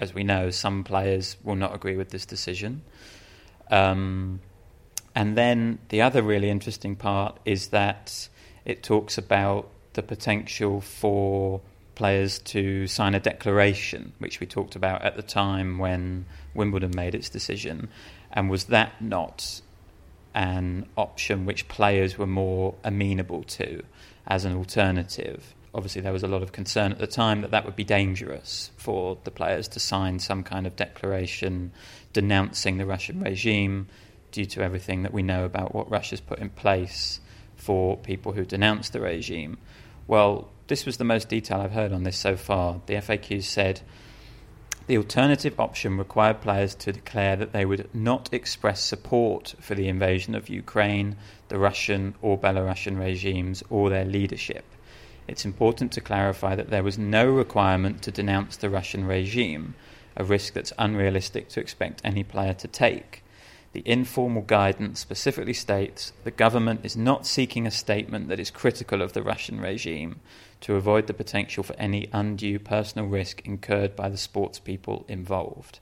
as 0.00 0.12
we 0.14 0.24
know, 0.24 0.50
some 0.50 0.82
players 0.82 1.36
will 1.44 1.54
not 1.54 1.74
agree 1.74 1.96
with 1.96 2.10
this 2.10 2.26
decision. 2.26 2.82
Um, 3.70 4.40
and 5.14 5.36
then 5.36 5.78
the 5.90 6.02
other 6.02 6.22
really 6.22 6.50
interesting 6.50 6.96
part 6.96 7.38
is 7.44 7.68
that 7.68 8.28
it 8.68 8.82
talks 8.82 9.16
about 9.16 9.68
the 9.94 10.02
potential 10.02 10.80
for 10.80 11.60
players 11.94 12.38
to 12.38 12.86
sign 12.86 13.14
a 13.14 13.20
declaration, 13.20 14.12
which 14.18 14.38
we 14.38 14.46
talked 14.46 14.76
about 14.76 15.02
at 15.02 15.16
the 15.16 15.22
time 15.22 15.78
when 15.78 16.26
Wimbledon 16.54 16.92
made 16.94 17.14
its 17.14 17.30
decision. 17.30 17.88
And 18.30 18.50
was 18.50 18.64
that 18.64 19.00
not 19.02 19.62
an 20.34 20.86
option 20.96 21.46
which 21.46 21.66
players 21.66 22.18
were 22.18 22.26
more 22.26 22.74
amenable 22.84 23.42
to 23.42 23.82
as 24.26 24.44
an 24.44 24.54
alternative? 24.54 25.54
Obviously, 25.74 26.02
there 26.02 26.12
was 26.12 26.22
a 26.22 26.28
lot 26.28 26.42
of 26.42 26.52
concern 26.52 26.92
at 26.92 26.98
the 26.98 27.06
time 27.06 27.40
that 27.40 27.50
that 27.50 27.64
would 27.64 27.74
be 27.74 27.84
dangerous 27.84 28.70
for 28.76 29.16
the 29.24 29.30
players 29.30 29.66
to 29.68 29.80
sign 29.80 30.18
some 30.18 30.44
kind 30.44 30.66
of 30.66 30.76
declaration 30.76 31.72
denouncing 32.12 32.76
the 32.76 32.86
Russian 32.86 33.20
regime 33.22 33.88
due 34.30 34.44
to 34.44 34.62
everything 34.62 35.04
that 35.04 35.12
we 35.14 35.22
know 35.22 35.46
about 35.46 35.74
what 35.74 35.90
Russia's 35.90 36.20
put 36.20 36.38
in 36.38 36.50
place 36.50 37.20
for 37.68 37.98
people 37.98 38.32
who 38.32 38.46
denounce 38.46 38.88
the 38.88 38.98
regime. 38.98 39.58
Well, 40.06 40.48
this 40.68 40.86
was 40.86 40.96
the 40.96 41.04
most 41.04 41.28
detail 41.28 41.60
I've 41.60 41.72
heard 41.72 41.92
on 41.92 42.02
this 42.02 42.16
so 42.16 42.34
far. 42.34 42.80
The 42.86 42.94
FAQ 42.94 43.42
said 43.42 43.82
the 44.86 44.96
alternative 44.96 45.60
option 45.60 45.98
required 45.98 46.40
players 46.40 46.74
to 46.76 46.92
declare 46.92 47.36
that 47.36 47.52
they 47.52 47.66
would 47.66 47.94
not 47.94 48.32
express 48.32 48.80
support 48.82 49.54
for 49.60 49.74
the 49.74 49.86
invasion 49.86 50.34
of 50.34 50.48
Ukraine, 50.48 51.16
the 51.48 51.58
Russian 51.58 52.14
or 52.22 52.38
Belarusian 52.38 52.98
regimes, 52.98 53.62
or 53.68 53.90
their 53.90 54.06
leadership. 54.06 54.64
It's 55.26 55.44
important 55.44 55.92
to 55.92 56.00
clarify 56.00 56.54
that 56.54 56.70
there 56.70 56.82
was 56.82 56.96
no 56.96 57.26
requirement 57.26 58.00
to 58.04 58.10
denounce 58.10 58.56
the 58.56 58.70
Russian 58.70 59.04
regime, 59.04 59.74
a 60.16 60.24
risk 60.24 60.54
that's 60.54 60.72
unrealistic 60.78 61.50
to 61.50 61.60
expect 61.60 62.00
any 62.02 62.24
player 62.24 62.54
to 62.54 62.66
take. 62.66 63.22
The 63.72 63.82
informal 63.84 64.42
guidance 64.42 65.00
specifically 65.00 65.52
states 65.52 66.12
the 66.24 66.30
government 66.30 66.80
is 66.84 66.96
not 66.96 67.26
seeking 67.26 67.66
a 67.66 67.70
statement 67.70 68.28
that 68.28 68.40
is 68.40 68.50
critical 68.50 69.02
of 69.02 69.12
the 69.12 69.22
Russian 69.22 69.60
regime 69.60 70.20
to 70.62 70.76
avoid 70.76 71.06
the 71.06 71.14
potential 71.14 71.62
for 71.62 71.76
any 71.76 72.08
undue 72.12 72.58
personal 72.58 73.06
risk 73.06 73.42
incurred 73.44 73.94
by 73.94 74.08
the 74.08 74.16
sports 74.16 74.58
people 74.58 75.04
involved. 75.06 75.80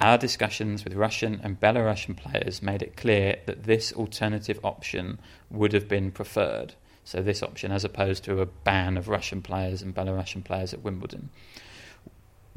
Our 0.00 0.16
discussions 0.16 0.82
with 0.82 0.94
Russian 0.94 1.40
and 1.42 1.60
Belarusian 1.60 2.16
players 2.16 2.62
made 2.62 2.80
it 2.80 2.96
clear 2.96 3.36
that 3.44 3.64
this 3.64 3.92
alternative 3.92 4.58
option 4.64 5.18
would 5.50 5.74
have 5.74 5.88
been 5.88 6.10
preferred. 6.10 6.74
So, 7.04 7.22
this 7.22 7.42
option, 7.42 7.70
as 7.70 7.84
opposed 7.84 8.24
to 8.24 8.40
a 8.40 8.46
ban 8.46 8.96
of 8.96 9.08
Russian 9.08 9.42
players 9.42 9.82
and 9.82 9.94
Belarusian 9.94 10.42
players 10.42 10.72
at 10.72 10.82
Wimbledon. 10.82 11.28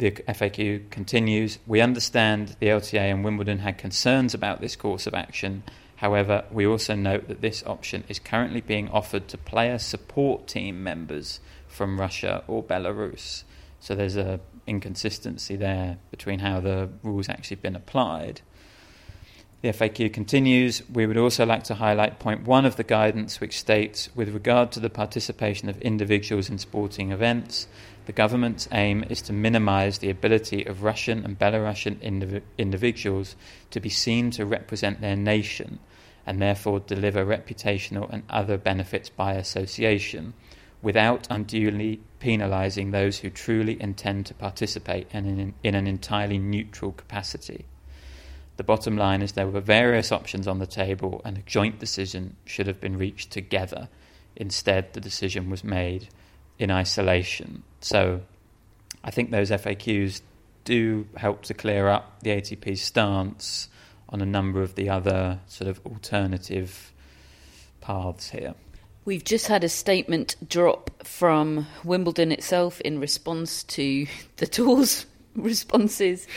The 0.04 0.12
FAQ 0.12 0.90
continues 0.90 1.60
We 1.66 1.80
understand 1.80 2.58
the 2.60 2.68
LTA 2.68 3.10
and 3.10 3.24
Wimbledon 3.24 3.60
had 3.60 3.78
concerns 3.78 4.34
about 4.34 4.60
this 4.60 4.76
course 4.76 5.08
of 5.08 5.14
action. 5.14 5.64
However, 5.96 6.44
we 6.52 6.68
also 6.68 6.94
note 6.94 7.30
that 7.30 7.40
this 7.40 7.64
option 7.66 8.04
is 8.10 8.20
currently 8.20 8.60
being 8.60 8.90
offered 8.90 9.30
to 9.30 9.38
player 9.38 9.80
support 9.80 10.46
team 10.46 10.84
members 10.84 11.40
from 11.70 12.02
Russia 12.02 12.44
or 12.48 12.62
Belarus. 12.62 13.46
So 13.80 13.96
there's 13.96 14.18
a 14.18 14.42
inconsistency 14.68 15.56
there 15.56 16.00
between 16.12 16.40
how 16.40 16.60
the 16.60 16.90
rules 17.02 17.30
actually 17.30 17.56
been 17.56 17.78
applied. 17.78 18.42
The 19.62 19.70
FAQ 19.70 20.12
continues. 20.12 20.84
We 20.90 21.06
would 21.06 21.16
also 21.16 21.46
like 21.46 21.64
to 21.64 21.76
highlight 21.76 22.20
point 22.20 22.44
one 22.44 22.66
of 22.66 22.76
the 22.76 22.84
guidance, 22.84 23.40
which 23.40 23.58
states 23.58 24.10
with 24.14 24.34
regard 24.34 24.74
to 24.74 24.82
the 24.82 24.90
participation 24.90 25.70
of 25.70 25.82
individuals 25.82 26.50
in 26.50 26.58
sporting 26.58 27.14
events, 27.14 27.68
the 28.06 28.12
government's 28.12 28.68
aim 28.72 29.04
is 29.10 29.22
to 29.24 29.34
minimize 29.34 30.00
the 30.00 30.10
ability 30.10 30.66
of 30.66 30.84
Russian 30.84 31.24
and 31.24 31.40
Belarusian 31.40 31.96
indiv- 31.98 32.42
individuals 32.58 33.36
to 33.72 33.80
be 33.80 33.90
seen 33.90 34.32
to 34.32 34.46
represent 34.46 35.02
their 35.02 35.16
nation 35.16 35.80
and 36.26 36.42
therefore 36.42 36.80
deliver 36.80 37.26
reputational 37.26 38.12
and 38.12 38.24
other 38.30 38.58
benefits 38.58 39.10
by 39.10 39.34
association 39.34 40.34
without 40.82 41.28
unduly 41.30 42.02
penalizing 42.20 42.92
those 42.92 43.20
who 43.20 43.30
truly 43.30 43.82
intend 43.82 44.26
to 44.26 44.34
participate 44.34 45.08
in 45.12 45.26
an, 45.26 45.54
in 45.64 45.76
an 45.76 45.88
entirely 45.88 46.38
neutral 46.38 46.92
capacity. 46.92 47.66
The 48.58 48.64
bottom 48.64 48.98
line 48.98 49.22
is 49.22 49.32
there 49.32 49.48
were 49.48 49.62
various 49.62 50.12
options 50.12 50.48
on 50.48 50.60
the 50.60 50.68
table, 50.68 51.22
and 51.26 51.38
a 51.38 51.42
joint 51.42 51.80
decision 51.80 52.36
should 52.46 52.68
have 52.68 52.80
been 52.80 52.98
reached 52.98 53.32
together. 53.32 53.88
Instead, 54.36 54.94
the 54.94 55.02
decision 55.02 55.50
was 55.50 55.64
made 55.64 56.10
in 56.60 56.72
isolation. 56.72 57.64
So, 57.82 58.22
I 59.04 59.12
think 59.12 59.32
those 59.32 59.50
FAQs 59.52 60.22
do 60.64 61.08
help 61.18 61.44
to 61.44 61.54
clear 61.54 61.88
up 61.88 62.22
the 62.22 62.32
ATP's 62.32 62.82
stance 62.82 63.68
on 64.10 64.22
a 64.22 64.26
number 64.26 64.62
of 64.62 64.76
the 64.76 64.90
other 64.90 65.40
sort 65.48 65.70
of 65.70 65.86
alternative 65.86 66.94
paths 67.82 68.30
here. 68.30 68.54
We've 69.06 69.24
just 69.24 69.48
had 69.48 69.66
a 69.66 69.70
statement 69.70 70.38
drop 70.48 71.04
from 71.04 71.68
Wimbledon 71.84 72.32
itself 72.32 72.80
in 72.82 73.00
response 73.00 73.64
to 73.64 74.08
the 74.38 74.48
tour's 74.48 75.06
responses. 75.36 76.28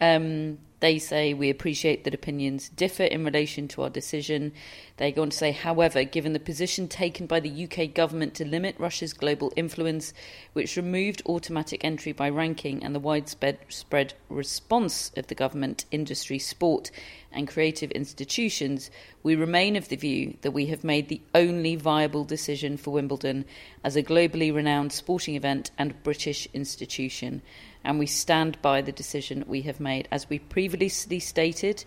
Um, 0.00 0.58
they 0.80 0.98
say 0.98 1.34
we 1.34 1.50
appreciate 1.50 2.04
that 2.04 2.14
opinions 2.14 2.68
differ 2.68 3.02
in 3.02 3.24
relation 3.24 3.66
to 3.68 3.82
our 3.82 3.90
decision. 3.90 4.52
They 4.96 5.10
go 5.10 5.22
on 5.22 5.30
to 5.30 5.36
say, 5.36 5.50
however, 5.50 6.04
given 6.04 6.32
the 6.32 6.40
position 6.40 6.86
taken 6.86 7.26
by 7.26 7.40
the 7.40 7.64
UK 7.64 7.92
government 7.92 8.34
to 8.34 8.44
limit 8.44 8.76
Russia's 8.78 9.12
global 9.12 9.52
influence, 9.56 10.12
which 10.52 10.76
removed 10.76 11.22
automatic 11.26 11.84
entry 11.84 12.12
by 12.12 12.28
ranking, 12.28 12.84
and 12.84 12.94
the 12.94 13.00
widespread 13.00 14.14
response 14.28 15.10
of 15.16 15.26
the 15.26 15.34
government, 15.34 15.84
industry, 15.90 16.38
sport, 16.38 16.92
and 17.32 17.48
creative 17.48 17.90
institutions, 17.90 18.90
we 19.22 19.34
remain 19.34 19.76
of 19.76 19.88
the 19.88 19.96
view 19.96 20.36
that 20.42 20.52
we 20.52 20.66
have 20.66 20.84
made 20.84 21.08
the 21.08 21.20
only 21.34 21.74
viable 21.76 22.24
decision 22.24 22.76
for 22.76 22.92
Wimbledon 22.92 23.44
as 23.82 23.96
a 23.96 24.02
globally 24.02 24.54
renowned 24.54 24.92
sporting 24.92 25.34
event 25.34 25.70
and 25.76 26.02
British 26.02 26.46
institution 26.54 27.42
and 27.88 27.98
we 27.98 28.06
stand 28.06 28.60
by 28.60 28.82
the 28.82 28.92
decision 28.92 29.42
we 29.46 29.62
have 29.62 29.80
made. 29.80 30.06
As 30.12 30.28
we 30.28 30.38
previously 30.38 31.18
stated, 31.18 31.86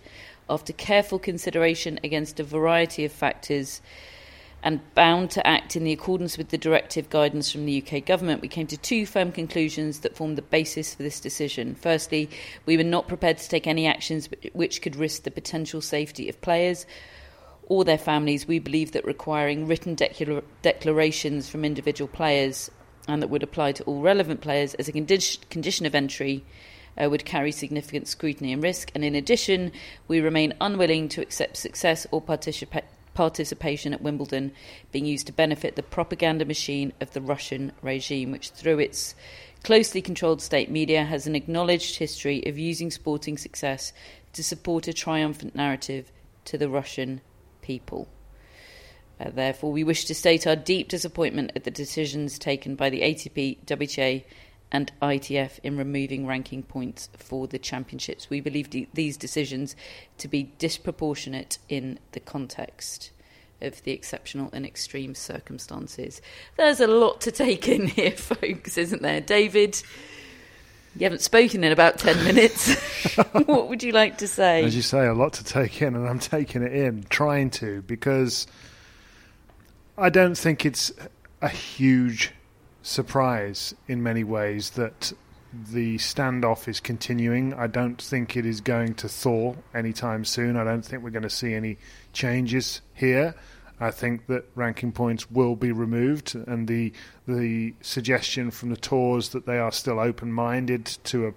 after 0.50 0.72
careful 0.72 1.20
consideration 1.20 2.00
against 2.02 2.40
a 2.40 2.44
variety 2.44 3.04
of 3.04 3.12
factors 3.12 3.80
and 4.64 4.80
bound 4.96 5.30
to 5.30 5.46
act 5.46 5.76
in 5.76 5.84
the 5.84 5.92
accordance 5.92 6.36
with 6.36 6.48
the 6.48 6.58
directive 6.58 7.08
guidance 7.08 7.52
from 7.52 7.66
the 7.66 7.80
UK 7.80 8.04
government, 8.04 8.42
we 8.42 8.48
came 8.48 8.66
to 8.66 8.76
two 8.76 9.06
firm 9.06 9.30
conclusions 9.30 10.00
that 10.00 10.16
formed 10.16 10.36
the 10.36 10.42
basis 10.42 10.92
for 10.92 11.04
this 11.04 11.20
decision. 11.20 11.76
Firstly, 11.76 12.28
we 12.66 12.76
were 12.76 12.82
not 12.82 13.06
prepared 13.06 13.38
to 13.38 13.48
take 13.48 13.68
any 13.68 13.86
actions 13.86 14.28
which 14.54 14.82
could 14.82 14.96
risk 14.96 15.22
the 15.22 15.30
potential 15.30 15.80
safety 15.80 16.28
of 16.28 16.40
players 16.40 16.84
or 17.66 17.84
their 17.84 17.96
families, 17.96 18.48
we 18.48 18.58
believe 18.58 18.90
that 18.90 19.04
requiring 19.04 19.68
written 19.68 19.94
declar- 19.94 20.42
declarations 20.62 21.48
from 21.48 21.64
individual 21.64 22.08
players 22.08 22.72
and 23.08 23.22
that 23.22 23.28
would 23.28 23.42
apply 23.42 23.72
to 23.72 23.84
all 23.84 24.00
relevant 24.00 24.40
players 24.40 24.74
as 24.74 24.88
a 24.88 24.92
condi- 24.92 25.48
condition 25.48 25.86
of 25.86 25.94
entry 25.94 26.44
uh, 27.00 27.08
would 27.08 27.24
carry 27.24 27.52
significant 27.52 28.08
scrutiny 28.08 28.52
and 28.52 28.62
risk. 28.62 28.90
And 28.94 29.04
in 29.04 29.14
addition, 29.14 29.72
we 30.08 30.20
remain 30.20 30.54
unwilling 30.60 31.08
to 31.10 31.22
accept 31.22 31.56
success 31.56 32.06
or 32.10 32.22
participa- 32.22 32.82
participation 33.14 33.92
at 33.92 34.02
Wimbledon 34.02 34.52
being 34.90 35.06
used 35.06 35.26
to 35.26 35.32
benefit 35.32 35.76
the 35.76 35.82
propaganda 35.82 36.44
machine 36.44 36.92
of 37.00 37.12
the 37.12 37.20
Russian 37.20 37.72
regime, 37.82 38.30
which 38.30 38.50
through 38.50 38.78
its 38.78 39.14
closely 39.62 40.02
controlled 40.02 40.42
state 40.42 40.70
media 40.70 41.04
has 41.04 41.26
an 41.26 41.36
acknowledged 41.36 41.98
history 41.98 42.44
of 42.46 42.58
using 42.58 42.90
sporting 42.90 43.38
success 43.38 43.92
to 44.32 44.42
support 44.42 44.88
a 44.88 44.92
triumphant 44.92 45.54
narrative 45.54 46.10
to 46.44 46.58
the 46.58 46.68
Russian 46.68 47.20
people. 47.60 48.08
Uh, 49.22 49.30
therefore, 49.30 49.70
we 49.70 49.84
wish 49.84 50.04
to 50.06 50.14
state 50.14 50.46
our 50.46 50.56
deep 50.56 50.88
disappointment 50.88 51.52
at 51.54 51.64
the 51.64 51.70
decisions 51.70 52.38
taken 52.38 52.74
by 52.74 52.90
the 52.90 53.02
ATP, 53.02 53.58
WTA, 53.64 54.24
and 54.72 54.90
ITF 55.02 55.58
in 55.62 55.76
removing 55.76 56.26
ranking 56.26 56.62
points 56.62 57.08
for 57.16 57.46
the 57.46 57.58
championships. 57.58 58.30
We 58.30 58.40
believe 58.40 58.70
these 58.94 59.16
decisions 59.16 59.76
to 60.18 60.28
be 60.28 60.44
disproportionate 60.58 61.58
in 61.68 61.98
the 62.12 62.20
context 62.20 63.10
of 63.60 63.82
the 63.84 63.92
exceptional 63.92 64.50
and 64.52 64.66
extreme 64.66 65.14
circumstances. 65.14 66.20
There's 66.56 66.80
a 66.80 66.86
lot 66.86 67.20
to 67.20 67.30
take 67.30 67.68
in 67.68 67.86
here, 67.86 68.10
folks, 68.16 68.78
isn't 68.78 69.02
there? 69.02 69.20
David, 69.20 69.80
you 70.96 71.04
haven't 71.04 71.20
spoken 71.20 71.62
in 71.62 71.70
about 71.70 71.98
10 71.98 72.24
minutes. 72.24 72.74
what 73.32 73.68
would 73.68 73.82
you 73.82 73.92
like 73.92 74.18
to 74.18 74.26
say? 74.26 74.64
As 74.64 74.74
you 74.74 74.82
say, 74.82 75.06
a 75.06 75.14
lot 75.14 75.34
to 75.34 75.44
take 75.44 75.80
in, 75.82 75.94
and 75.94 76.08
I'm 76.08 76.18
taking 76.18 76.62
it 76.62 76.72
in, 76.72 77.04
trying 77.08 77.50
to, 77.50 77.82
because 77.82 78.46
I 79.96 80.08
don't 80.08 80.36
think 80.36 80.64
it's 80.64 80.90
a 81.40 81.48
huge 81.48 82.32
surprise 82.82 83.74
in 83.86 84.02
many 84.02 84.24
ways 84.24 84.70
that 84.70 85.12
the 85.52 85.96
standoff 85.98 86.66
is 86.66 86.80
continuing. 86.80 87.52
I 87.52 87.66
don't 87.66 88.00
think 88.00 88.36
it 88.36 88.46
is 88.46 88.62
going 88.62 88.94
to 88.94 89.08
thaw 89.08 89.54
anytime 89.74 90.24
soon. 90.24 90.56
I 90.56 90.64
don't 90.64 90.82
think 90.82 91.02
we're 91.02 91.10
going 91.10 91.22
to 91.24 91.30
see 91.30 91.52
any 91.52 91.76
changes 92.12 92.80
here. 92.94 93.34
I 93.78 93.90
think 93.90 94.28
that 94.28 94.44
ranking 94.54 94.92
points 94.92 95.30
will 95.30 95.56
be 95.56 95.72
removed, 95.72 96.34
and 96.34 96.68
the 96.68 96.92
the 97.26 97.74
suggestion 97.80 98.50
from 98.50 98.70
the 98.70 98.76
tours 98.76 99.30
that 99.30 99.44
they 99.44 99.58
are 99.58 99.72
still 99.72 99.98
open 99.98 100.32
minded 100.32 100.86
to 101.04 101.26
a 101.26 101.32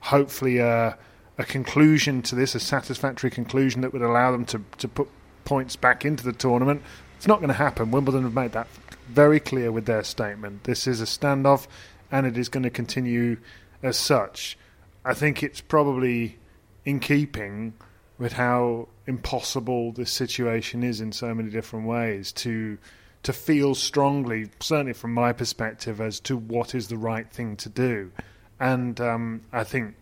hopefully 0.00 0.58
a, 0.58 0.98
a 1.38 1.44
conclusion 1.44 2.22
to 2.22 2.34
this, 2.34 2.54
a 2.54 2.60
satisfactory 2.60 3.30
conclusion 3.30 3.80
that 3.80 3.92
would 3.92 4.02
allow 4.02 4.30
them 4.30 4.44
to 4.46 4.62
to 4.78 4.88
put 4.88 5.08
points 5.44 5.74
back 5.74 6.04
into 6.04 6.22
the 6.22 6.34
tournament. 6.34 6.82
It's 7.20 7.26
not 7.26 7.40
going 7.40 7.48
to 7.48 7.54
happen. 7.54 7.90
Wimbledon 7.90 8.22
have 8.22 8.32
made 8.32 8.52
that 8.52 8.66
very 9.06 9.40
clear 9.40 9.70
with 9.70 9.84
their 9.84 10.02
statement. 10.04 10.64
This 10.64 10.86
is 10.86 11.02
a 11.02 11.04
standoff, 11.04 11.66
and 12.10 12.26
it 12.26 12.38
is 12.38 12.48
going 12.48 12.62
to 12.62 12.70
continue 12.70 13.36
as 13.82 13.98
such. 13.98 14.56
I 15.04 15.12
think 15.12 15.42
it's 15.42 15.60
probably 15.60 16.38
in 16.86 16.98
keeping 16.98 17.74
with 18.16 18.32
how 18.32 18.88
impossible 19.06 19.92
this 19.92 20.10
situation 20.10 20.82
is 20.82 21.02
in 21.02 21.12
so 21.12 21.34
many 21.34 21.50
different 21.50 21.86
ways 21.86 22.32
to 22.32 22.78
to 23.24 23.34
feel 23.34 23.74
strongly, 23.74 24.48
certainly 24.60 24.94
from 24.94 25.12
my 25.12 25.34
perspective, 25.34 26.00
as 26.00 26.20
to 26.20 26.38
what 26.38 26.74
is 26.74 26.88
the 26.88 26.96
right 26.96 27.30
thing 27.30 27.54
to 27.56 27.68
do. 27.68 28.12
And 28.58 28.98
um, 28.98 29.42
I 29.52 29.64
think 29.64 29.94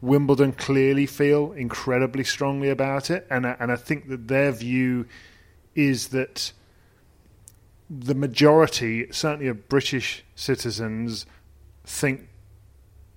Wimbledon 0.00 0.50
clearly 0.50 1.06
feel 1.06 1.52
incredibly 1.52 2.24
strongly 2.24 2.70
about 2.70 3.08
it, 3.08 3.24
and 3.30 3.46
and 3.46 3.70
I 3.70 3.76
think 3.76 4.08
that 4.08 4.26
their 4.26 4.50
view 4.50 5.06
is 5.74 6.08
that 6.08 6.52
the 7.90 8.14
majority, 8.14 9.06
certainly 9.10 9.48
of 9.48 9.68
British 9.68 10.24
citizens, 10.34 11.26
think 11.84 12.28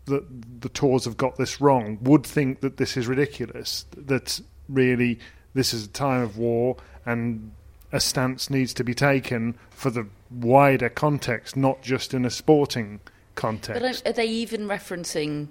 that 0.06 0.62
the 0.62 0.70
tours 0.70 1.06
have 1.06 1.18
got 1.18 1.38
this 1.38 1.60
wrong, 1.62 1.98
would 2.02 2.26
think 2.26 2.62
that 2.62 2.78
this 2.78 2.98
is 2.98 3.08
ridiculous, 3.08 3.86
that 3.96 4.40
really 4.70 5.20
this 5.54 5.74
is 5.74 5.86
a 5.86 5.90
time 5.90 6.22
of 6.22 6.38
war 6.38 6.78
and 7.06 7.52
a 7.92 8.00
stance 8.00 8.50
needs 8.50 8.74
to 8.74 8.84
be 8.84 8.94
taken 8.94 9.58
for 9.70 9.90
the 9.90 10.08
wider 10.30 10.90
context, 10.90 11.56
not 11.56 11.82
just 11.82 12.14
in 12.14 12.26
a 12.26 12.30
sporting 12.30 13.00
context. 13.36 13.82
But 13.82 14.10
are 14.10 14.14
they 14.14 14.28
even 14.28 14.68
referencing 14.68 15.48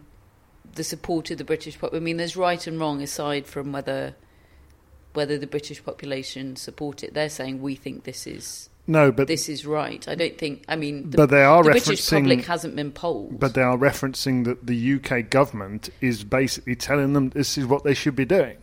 the 0.74 0.84
support 0.84 1.30
of 1.30 1.38
the 1.38 1.44
British 1.44 1.78
pop? 1.78 1.94
I 1.94 1.98
mean, 1.98 2.18
there's 2.18 2.36
right 2.36 2.66
and 2.66 2.78
wrong 2.78 3.02
aside 3.02 3.46
from 3.46 3.72
whether 3.72 4.14
whether 5.16 5.38
the 5.38 5.46
British 5.46 5.84
population 5.84 6.56
support 6.56 7.02
it. 7.02 7.14
They're 7.14 7.30
saying 7.30 7.62
we 7.62 7.74
think 7.74 8.04
this 8.04 8.26
is 8.26 8.68
no, 8.86 9.10
but 9.10 9.26
this 9.26 9.48
is 9.48 9.66
right. 9.66 10.06
I 10.08 10.14
don't 10.14 10.38
think. 10.38 10.64
I 10.68 10.76
mean, 10.76 11.10
the, 11.10 11.16
but 11.16 11.30
they 11.30 11.42
are 11.42 11.62
the 11.64 11.70
British 11.70 12.08
public 12.08 12.44
hasn't 12.44 12.76
been 12.76 12.92
polled. 12.92 13.40
But 13.40 13.54
they 13.54 13.62
are 13.62 13.76
referencing 13.76 14.44
that 14.44 14.66
the 14.66 14.94
UK 14.94 15.28
government 15.28 15.90
is 16.00 16.22
basically 16.22 16.76
telling 16.76 17.12
them 17.12 17.30
this 17.30 17.58
is 17.58 17.66
what 17.66 17.82
they 17.82 17.94
should 17.94 18.14
be 18.14 18.24
doing, 18.24 18.58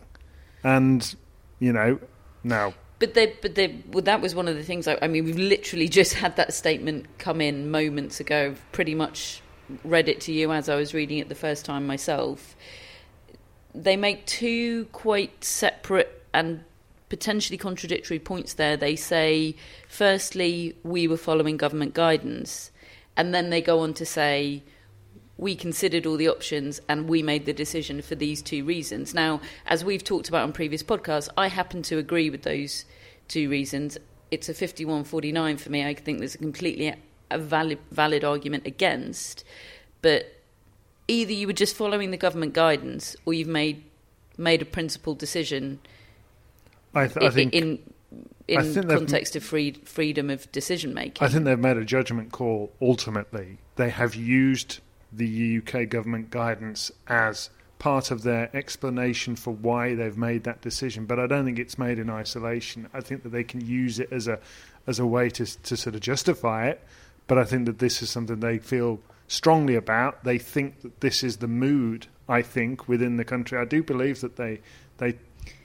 and 0.64 1.14
you 1.60 1.74
know 1.74 2.00
now. 2.44 2.74
But 3.00 3.16
they, 3.16 3.36
but 3.42 3.56
they, 3.56 3.84
well, 3.92 4.04
that 4.04 4.22
was 4.22 4.34
one 4.34 4.48
of 4.48 4.56
the 4.56 4.64
things. 4.64 4.88
I, 4.88 4.98
I 5.02 5.08
mean, 5.08 5.26
we've 5.26 5.38
literally 5.38 5.90
just 6.00 6.14
had 6.14 6.38
that 6.38 6.54
statement 6.54 7.06
come 7.18 7.42
in 7.42 7.70
moments 7.70 8.22
ago. 8.22 8.52
I've 8.52 8.72
pretty 8.72 8.96
much 8.96 9.42
read 9.84 10.08
it 10.08 10.22
to 10.22 10.32
you 10.32 10.54
as 10.54 10.70
I 10.70 10.76
was 10.76 10.94
reading 10.94 11.18
it 11.18 11.28
the 11.28 11.36
first 11.36 11.66
time 11.66 11.86
myself. 11.86 12.56
They 13.76 13.98
make 13.98 14.26
two 14.26 14.86
quite 14.94 15.44
separate 15.44 16.23
and 16.34 16.64
potentially 17.10 17.58
contradictory 17.58 18.20
points 18.20 18.54
there. 18.54 18.76
They 18.76 18.96
say, 18.96 19.56
firstly, 19.88 20.76
we 20.84 21.08
were 21.08 21.18
following 21.18 21.58
government 21.58 21.94
guidance, 21.94 22.72
and 23.16 23.34
then 23.34 23.50
they 23.50 23.62
go 23.62 23.80
on 23.80 23.94
to 23.96 24.06
say, 24.06 24.64
we 25.38 25.56
considered 25.56 26.06
all 26.06 26.16
the 26.16 26.30
options 26.30 26.80
and 26.88 27.10
we 27.10 27.24
made 27.24 27.46
the 27.46 27.54
decision 27.54 28.02
for 28.02 28.16
these 28.16 28.42
two 28.42 28.64
reasons. 28.64 29.14
Now, 29.14 29.42
as 29.66 29.84
we've 29.84 30.04
talked 30.04 30.30
about 30.30 30.44
on 30.44 30.54
previous 30.54 30.84
podcasts, 30.84 31.28
I 31.36 31.48
happen 31.48 31.82
to 31.84 31.98
agree 31.98 32.30
with 32.30 32.44
those 32.44 32.86
two 33.28 33.50
reasons. 33.50 33.98
It's 34.32 34.48
a 34.48 34.54
51 34.54 35.04
49 35.04 35.58
for 35.58 35.70
me. 35.70 35.86
I 35.86 35.94
think 35.96 36.20
there's 36.20 36.36
a 36.36 36.40
completely 36.40 36.96
a 37.32 37.38
valid, 37.38 37.80
valid 37.92 38.24
argument 38.24 38.68
against, 38.68 39.44
but 40.02 40.42
either 41.08 41.34
you 41.34 41.48
were 41.48 41.54
just 41.54 41.76
following 41.76 42.12
the 42.12 42.18
government 42.18 42.54
guidance 42.54 43.16
or 43.26 43.34
you've 43.34 43.48
made 43.48 43.84
made 44.38 44.62
a 44.62 44.66
principled 44.66 45.20
decision 45.20 45.80
I, 46.94 47.08
th- 47.08 47.26
I 47.26 47.30
think 47.30 47.54
in 47.54 47.80
in 48.48 48.74
think 48.74 48.90
context 48.90 49.36
of 49.36 49.44
free, 49.44 49.72
freedom 49.86 50.30
of 50.30 50.52
decision 50.52 50.94
making. 50.94 51.26
I 51.26 51.30
think 51.30 51.46
they've 51.46 51.58
made 51.58 51.78
a 51.78 51.86
judgment 51.86 52.32
call. 52.32 52.72
Ultimately, 52.82 53.58
they 53.76 53.90
have 53.90 54.16
used 54.16 54.80
the 55.12 55.58
UK 55.60 55.88
government 55.90 56.32
guidance 56.32 56.92
as 57.08 57.50
part 57.80 58.12
of 58.12 58.24
their 58.24 58.56
explanation 58.56 59.36
for 59.36 59.52
why 59.52 59.94
they've 59.96 60.18
made 60.18 60.44
that 60.46 60.62
decision. 60.62 61.06
But 61.06 61.20
I 61.20 61.28
don't 61.28 61.46
think 61.46 61.60
it's 61.60 61.78
made 61.78 62.00
in 62.00 62.10
isolation. 62.10 62.90
I 62.94 63.02
think 63.02 63.24
that 63.24 63.30
they 63.30 63.44
can 63.44 63.66
use 63.66 64.00
it 64.00 64.10
as 64.12 64.28
a 64.28 64.40
as 64.88 65.00
a 65.00 65.06
way 65.06 65.30
to 65.30 65.46
to 65.46 65.78
sort 65.78 65.96
of 65.96 66.02
justify 66.02 66.68
it. 66.68 66.82
But 67.28 67.38
I 67.38 67.46
think 67.46 67.66
that 67.66 67.80
this 67.80 68.02
is 68.02 68.10
something 68.10 68.40
they 68.40 68.58
feel 68.58 69.00
strongly 69.28 69.76
about. 69.76 70.24
They 70.24 70.38
think 70.38 70.82
that 70.82 71.00
this 71.02 71.24
is 71.24 71.38
the 71.38 71.48
mood. 71.48 72.08
I 72.28 72.42
think 72.42 72.88
within 72.88 73.18
the 73.18 73.26
country. 73.26 73.58
I 73.58 73.66
do 73.66 73.84
believe 73.84 74.22
that 74.22 74.36
they 74.36 74.62
they 74.98 75.18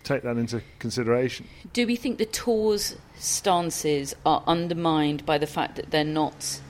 take 0.08 0.22
that 0.22 0.36
into 0.36 0.62
consideration. 0.78 1.46
Do 1.72 1.86
we 1.86 1.96
think 1.96 2.18
the 2.18 2.26
tour's 2.26 2.96
stances 3.16 4.14
are 4.24 4.42
undermined 4.46 5.24
by 5.26 5.38
the 5.38 5.46
fact 5.46 5.76
that 5.76 5.90
they're 5.90 6.04
not 6.04 6.60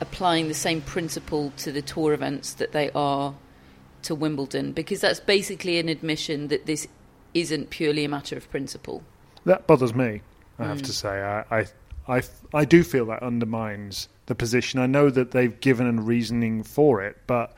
applying 0.00 0.48
the 0.48 0.54
same 0.54 0.80
principle 0.80 1.52
to 1.58 1.70
the 1.70 1.82
tour 1.82 2.12
events 2.12 2.54
that 2.54 2.72
they 2.72 2.90
are 2.90 3.34
to 4.02 4.14
Wimbledon? 4.14 4.72
Because 4.72 5.00
that's 5.00 5.20
basically 5.20 5.78
an 5.78 5.88
admission 5.88 6.48
that 6.48 6.66
this 6.66 6.88
isn't 7.34 7.70
purely 7.70 8.04
a 8.04 8.08
matter 8.08 8.36
of 8.36 8.50
principle. 8.50 9.02
That 9.44 9.66
bothers 9.66 9.94
me. 9.94 10.22
I 10.58 10.64
have 10.64 10.78
hmm. 10.78 10.84
to 10.84 10.92
say, 10.92 11.22
I, 11.22 11.44
I, 11.50 11.66
I, 12.08 12.22
I 12.52 12.64
do 12.64 12.82
feel 12.82 13.06
that 13.06 13.22
undermines 13.22 14.08
the 14.26 14.34
position. 14.34 14.80
I 14.80 14.86
know 14.86 15.08
that 15.08 15.30
they've 15.30 15.58
given 15.60 15.86
a 15.86 16.02
reasoning 16.02 16.62
for 16.62 17.02
it, 17.02 17.16
but 17.26 17.56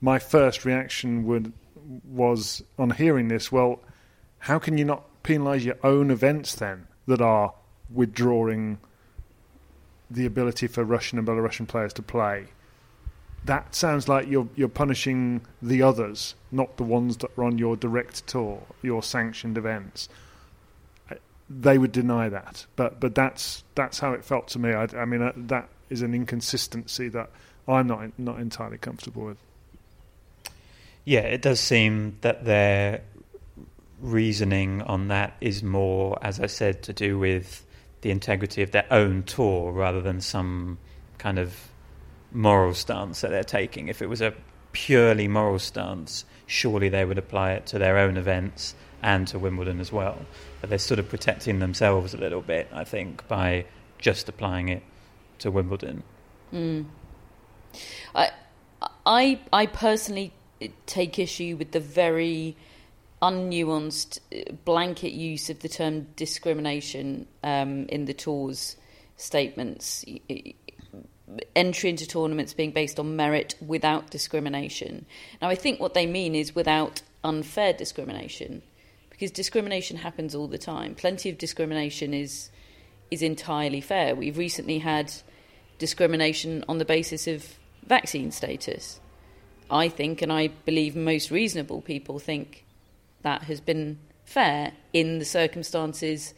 my 0.00 0.18
first 0.18 0.64
reaction 0.64 1.24
would 1.26 1.52
was 2.06 2.62
on 2.78 2.90
hearing 2.90 3.28
this. 3.28 3.52
Well, 3.52 3.80
how 4.44 4.58
can 4.58 4.78
you 4.78 4.84
not 4.84 5.04
penalise 5.22 5.64
your 5.64 5.76
own 5.82 6.10
events 6.10 6.54
then 6.54 6.86
that 7.06 7.20
are 7.20 7.54
withdrawing 7.92 8.78
the 10.10 10.26
ability 10.26 10.66
for 10.66 10.84
Russian 10.84 11.18
and 11.18 11.26
Belarusian 11.26 11.66
players 11.68 11.92
to 11.94 12.02
play? 12.02 12.46
That 13.44 13.74
sounds 13.74 14.08
like 14.08 14.26
you're 14.26 14.48
you're 14.56 14.68
punishing 14.68 15.42
the 15.60 15.82
others, 15.82 16.34
not 16.50 16.78
the 16.78 16.82
ones 16.82 17.18
that 17.18 17.36
are 17.36 17.44
on 17.44 17.58
your 17.58 17.76
direct 17.76 18.26
tour, 18.26 18.62
your 18.82 19.02
sanctioned 19.02 19.58
events 19.58 20.08
they 21.48 21.78
would 21.78 21.92
deny 21.92 22.28
that. 22.28 22.66
But 22.76 23.00
but 23.00 23.14
that's 23.14 23.64
that's 23.74 23.98
how 23.98 24.12
it 24.12 24.24
felt 24.24 24.48
to 24.48 24.58
me. 24.58 24.72
I, 24.72 24.88
I 24.96 25.04
mean 25.04 25.22
uh, 25.22 25.32
that 25.36 25.68
is 25.90 26.02
an 26.02 26.14
inconsistency 26.14 27.08
that 27.08 27.30
I'm 27.68 27.86
not 27.86 28.18
not 28.18 28.40
entirely 28.40 28.78
comfortable 28.78 29.24
with. 29.24 29.38
Yeah, 31.04 31.20
it 31.20 31.42
does 31.42 31.60
seem 31.60 32.18
that 32.22 32.44
they're 32.44 33.02
reasoning 34.04 34.82
on 34.82 35.08
that 35.08 35.34
is 35.40 35.62
more, 35.62 36.18
as 36.20 36.38
I 36.38 36.46
said, 36.46 36.82
to 36.84 36.92
do 36.92 37.18
with 37.18 37.64
the 38.02 38.10
integrity 38.10 38.62
of 38.62 38.70
their 38.70 38.86
own 38.90 39.22
tour 39.22 39.72
rather 39.72 40.02
than 40.02 40.20
some 40.20 40.78
kind 41.16 41.38
of 41.38 41.56
moral 42.30 42.74
stance 42.74 43.22
that 43.22 43.30
they're 43.30 43.42
taking. 43.42 43.88
If 43.88 44.02
it 44.02 44.08
was 44.08 44.20
a 44.20 44.34
purely 44.72 45.26
moral 45.26 45.58
stance, 45.58 46.26
surely 46.46 46.90
they 46.90 47.04
would 47.04 47.16
apply 47.16 47.52
it 47.52 47.66
to 47.66 47.78
their 47.78 47.96
own 47.96 48.18
events 48.18 48.74
and 49.02 49.26
to 49.28 49.38
Wimbledon 49.38 49.80
as 49.80 49.90
well. 49.90 50.18
But 50.60 50.68
they're 50.68 50.78
sort 50.78 51.00
of 51.00 51.08
protecting 51.08 51.60
themselves 51.60 52.12
a 52.12 52.18
little 52.18 52.42
bit, 52.42 52.68
I 52.72 52.84
think, 52.84 53.26
by 53.26 53.64
just 53.98 54.28
applying 54.28 54.68
it 54.68 54.82
to 55.38 55.50
Wimbledon. 55.50 56.02
Mm. 56.52 56.84
I, 58.14 58.30
I, 59.06 59.40
I 59.50 59.66
personally 59.66 60.32
take 60.84 61.18
issue 61.18 61.56
with 61.58 61.72
the 61.72 61.80
very 61.80 62.56
unnuanced 63.24 64.20
blanket 64.64 65.12
use 65.12 65.48
of 65.48 65.60
the 65.60 65.68
term 65.68 66.06
discrimination 66.14 67.26
um, 67.42 67.86
in 67.86 68.04
the 68.04 68.12
tour's 68.12 68.76
statements. 69.16 70.04
Entry 71.56 71.88
into 71.90 72.06
tournaments 72.06 72.52
being 72.52 72.70
based 72.70 73.00
on 73.00 73.16
merit 73.16 73.54
without 73.66 74.10
discrimination. 74.10 75.06
Now, 75.40 75.48
I 75.48 75.54
think 75.54 75.80
what 75.80 75.94
they 75.94 76.06
mean 76.06 76.34
is 76.34 76.54
without 76.54 77.00
unfair 77.22 77.72
discrimination, 77.72 78.62
because 79.08 79.30
discrimination 79.30 79.96
happens 79.96 80.34
all 80.34 80.48
the 80.48 80.58
time. 80.58 80.94
Plenty 80.94 81.30
of 81.30 81.38
discrimination 81.38 82.12
is 82.12 82.50
is 83.10 83.22
entirely 83.22 83.80
fair. 83.80 84.14
We've 84.14 84.36
recently 84.36 84.78
had 84.78 85.12
discrimination 85.78 86.64
on 86.68 86.78
the 86.78 86.84
basis 86.84 87.26
of 87.26 87.58
vaccine 87.86 88.30
status. 88.30 89.00
I 89.70 89.88
think, 89.88 90.20
and 90.20 90.32
I 90.32 90.48
believe 90.48 90.94
most 90.94 91.30
reasonable 91.30 91.80
people 91.80 92.18
think 92.18 92.63
that 93.24 93.42
has 93.42 93.60
been 93.60 93.98
fair 94.24 94.72
in 94.92 95.18
the 95.18 95.24
circumstances 95.24 96.34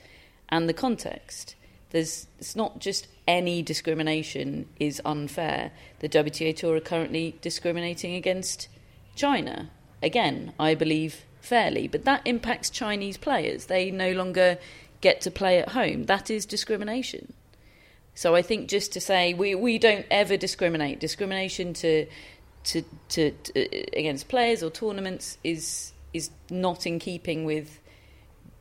and 0.49 0.68
the 0.68 0.72
context. 0.72 1.55
There's, 1.90 2.27
it's 2.38 2.57
not 2.57 2.79
just 2.79 3.09
any 3.29 3.62
discrimination 3.62 4.68
is 4.81 5.03
unfair. 5.05 5.72
The 6.01 6.09
WTA 6.09 6.57
Tour 6.57 6.77
are 6.77 6.81
currently 6.81 7.37
discriminating 7.42 8.14
against 8.14 8.68
China. 9.14 9.70
Again, 10.03 10.53
I 10.59 10.75
believe 10.75 11.25
fairly, 11.40 11.88
but 11.88 12.05
that 12.05 12.22
impacts 12.25 12.70
Chinese 12.70 13.16
players. 13.16 13.66
They 13.66 13.90
no 13.90 14.12
longer 14.12 14.59
get 15.01 15.20
to 15.22 15.31
play 15.31 15.59
at 15.59 15.70
home. 15.70 16.05
That 16.05 16.31
is 16.31 16.46
discrimination. 16.46 17.33
So 18.14 18.35
I 18.35 18.42
think 18.42 18.68
just 18.68 18.92
to 18.94 19.01
say 19.01 19.35
we, 19.35 19.55
we 19.55 19.79
don't 19.79 20.07
ever 20.11 20.37
discriminate. 20.37 21.01
Discrimination 21.01 21.75
to, 21.75 22.07
to, 22.64 22.83
to, 23.11 23.31
to 23.31 23.99
against 23.99 24.29
players 24.29 24.62
or 24.62 24.70
tournaments 24.70 25.38
is 25.44 25.92
is 26.16 26.31
not 26.50 26.87
in 26.87 26.98
keeping 26.98 27.44
with 27.44 27.81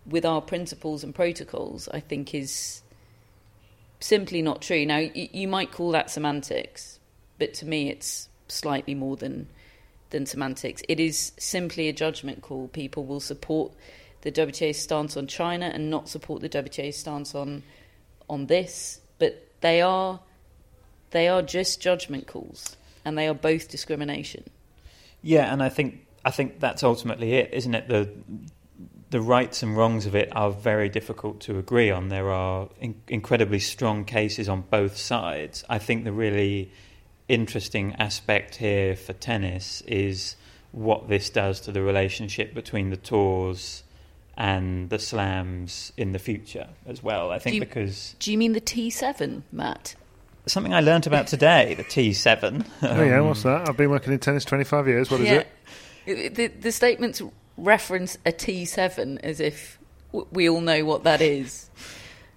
with 0.06 0.26
our 0.26 0.42
principles 0.42 1.04
and 1.04 1.16
protocols. 1.16 1.90
I 1.90 2.00
think 2.00 2.34
is 2.36 2.82
simply 4.00 4.42
not 4.42 4.62
true. 4.62 4.86
Now 4.86 4.98
you, 4.98 5.48
might 5.48 5.72
call 5.72 5.92
that 5.92 6.10
semantics, 6.10 7.00
but 7.40 7.54
to 7.56 7.66
me 7.66 7.90
it's 7.90 8.30
slightly 8.48 8.94
more 8.94 9.16
than 9.16 9.48
than 10.12 10.26
semantics. 10.26 10.84
It 10.88 11.00
is 11.00 11.32
simply 11.38 11.90
a 11.90 11.94
judgment 11.94 12.42
call. 12.42 12.68
People 12.68 13.06
will 13.06 13.20
support 13.20 13.74
the 14.22 14.32
WTA's 14.32 14.78
stance 14.78 15.18
on 15.18 15.28
China 15.28 15.72
and 15.74 15.90
not 15.90 16.10
support 16.10 16.42
the 16.42 16.50
WTA's 16.50 16.98
stance 16.98 17.34
on 17.34 17.64
on 18.30 18.48
this, 18.48 19.02
but 19.18 19.48
they 19.62 19.82
are 19.82 20.20
they 21.12 21.28
are 21.28 21.42
just 21.42 21.82
judgment 21.82 22.28
calls, 22.28 22.78
and 23.04 23.18
they 23.18 23.28
are 23.28 23.34
both 23.34 23.70
discrimination. 23.70 24.44
Yeah, 25.22 25.52
and 25.52 25.64
I 25.64 25.70
think 25.70 26.05
I 26.26 26.32
think 26.32 26.60
that's 26.60 26.84
ultimately 26.84 27.36
it, 27.36 27.54
isn't 27.54 27.74
it? 27.74 27.88
The 27.88 28.10
the 29.12 29.22
rights 29.22 29.64
and 29.64 29.78
wrongs 29.78 30.08
of 30.08 30.16
it 30.16 30.28
are 30.36 30.52
very 30.52 30.90
difficult 30.90 31.40
to 31.42 31.58
agree 31.58 31.92
on. 31.92 32.10
There 32.10 32.32
are 32.32 32.68
in- 32.82 33.02
incredibly 33.08 33.60
strong 33.60 34.04
cases 34.04 34.50
on 34.50 34.62
both 34.62 34.98
sides. 34.98 35.64
I 35.70 35.78
think 35.78 36.04
the 36.04 36.12
really 36.12 36.72
interesting 37.28 37.96
aspect 37.96 38.56
here 38.56 38.96
for 38.96 39.14
tennis 39.14 39.82
is 39.82 40.36
what 40.72 41.08
this 41.08 41.30
does 41.30 41.62
to 41.62 41.72
the 41.72 41.82
relationship 41.82 42.54
between 42.54 42.90
the 42.90 42.98
tours 42.98 43.84
and 44.36 44.90
the 44.90 45.00
slams 45.00 45.94
in 45.96 46.12
the 46.12 46.20
future 46.20 46.68
as 46.86 47.02
well. 47.02 47.32
I 47.32 47.40
think 47.40 47.54
do 47.54 47.56
you, 47.56 47.60
because 47.62 48.16
do 48.20 48.32
you 48.32 48.38
mean 48.38 48.54
the 48.54 48.60
T 48.60 48.90
seven, 48.90 49.44
Matt? 49.52 49.96
Something 50.48 50.74
I 50.74 50.82
learnt 50.82 51.08
about 51.08 51.28
today, 51.28 51.76
the 51.76 51.84
T 51.84 52.12
seven. 52.12 52.66
oh 52.82 53.04
yeah, 53.04 53.20
um, 53.20 53.28
what's 53.28 53.44
that? 53.44 53.70
I've 53.70 53.78
been 53.78 53.92
working 53.92 54.12
in 54.12 54.20
tennis 54.20 54.44
twenty 54.44 54.66
five 54.66 54.88
years. 54.88 55.10
What 55.10 55.22
is 55.22 55.28
yeah. 55.28 55.34
it? 55.36 55.48
The 56.06 56.48
the 56.48 56.72
statements 56.72 57.22
reference 57.58 58.18
a 58.26 58.32
T 58.32 58.66
seven 58.66 59.18
as 59.20 59.40
if 59.40 59.80
we 60.32 60.50
all 60.50 60.62
know 60.62 60.86
what 60.86 61.04
that 61.04 61.22
is. 61.22 61.70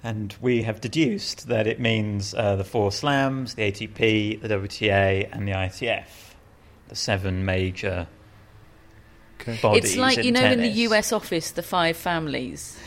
And 0.03 0.35
we 0.41 0.63
have 0.63 0.81
deduced 0.81 1.49
that 1.49 1.67
it 1.67 1.81
means 1.81 2.33
uh, 2.33 2.57
the 2.57 2.65
four 2.65 2.93
slams, 2.93 3.55
the 3.55 3.71
ATP, 3.71 4.41
the 4.41 4.49
WTA, 4.49 5.29
and 5.33 5.47
the 5.47 5.53
ITF, 5.53 6.07
the 6.89 6.95
seven 6.95 7.45
major 7.45 8.07
okay. 9.41 9.59
bodies. 9.61 9.85
It's 9.85 9.97
like 9.97 10.25
you 10.25 10.31
know 10.31 10.41
tennis. 10.41 10.55
in 10.55 10.63
the 10.63 10.81
US 10.83 11.13
office, 11.13 11.51
the 11.51 11.63
five 11.63 11.97
families 11.97 12.79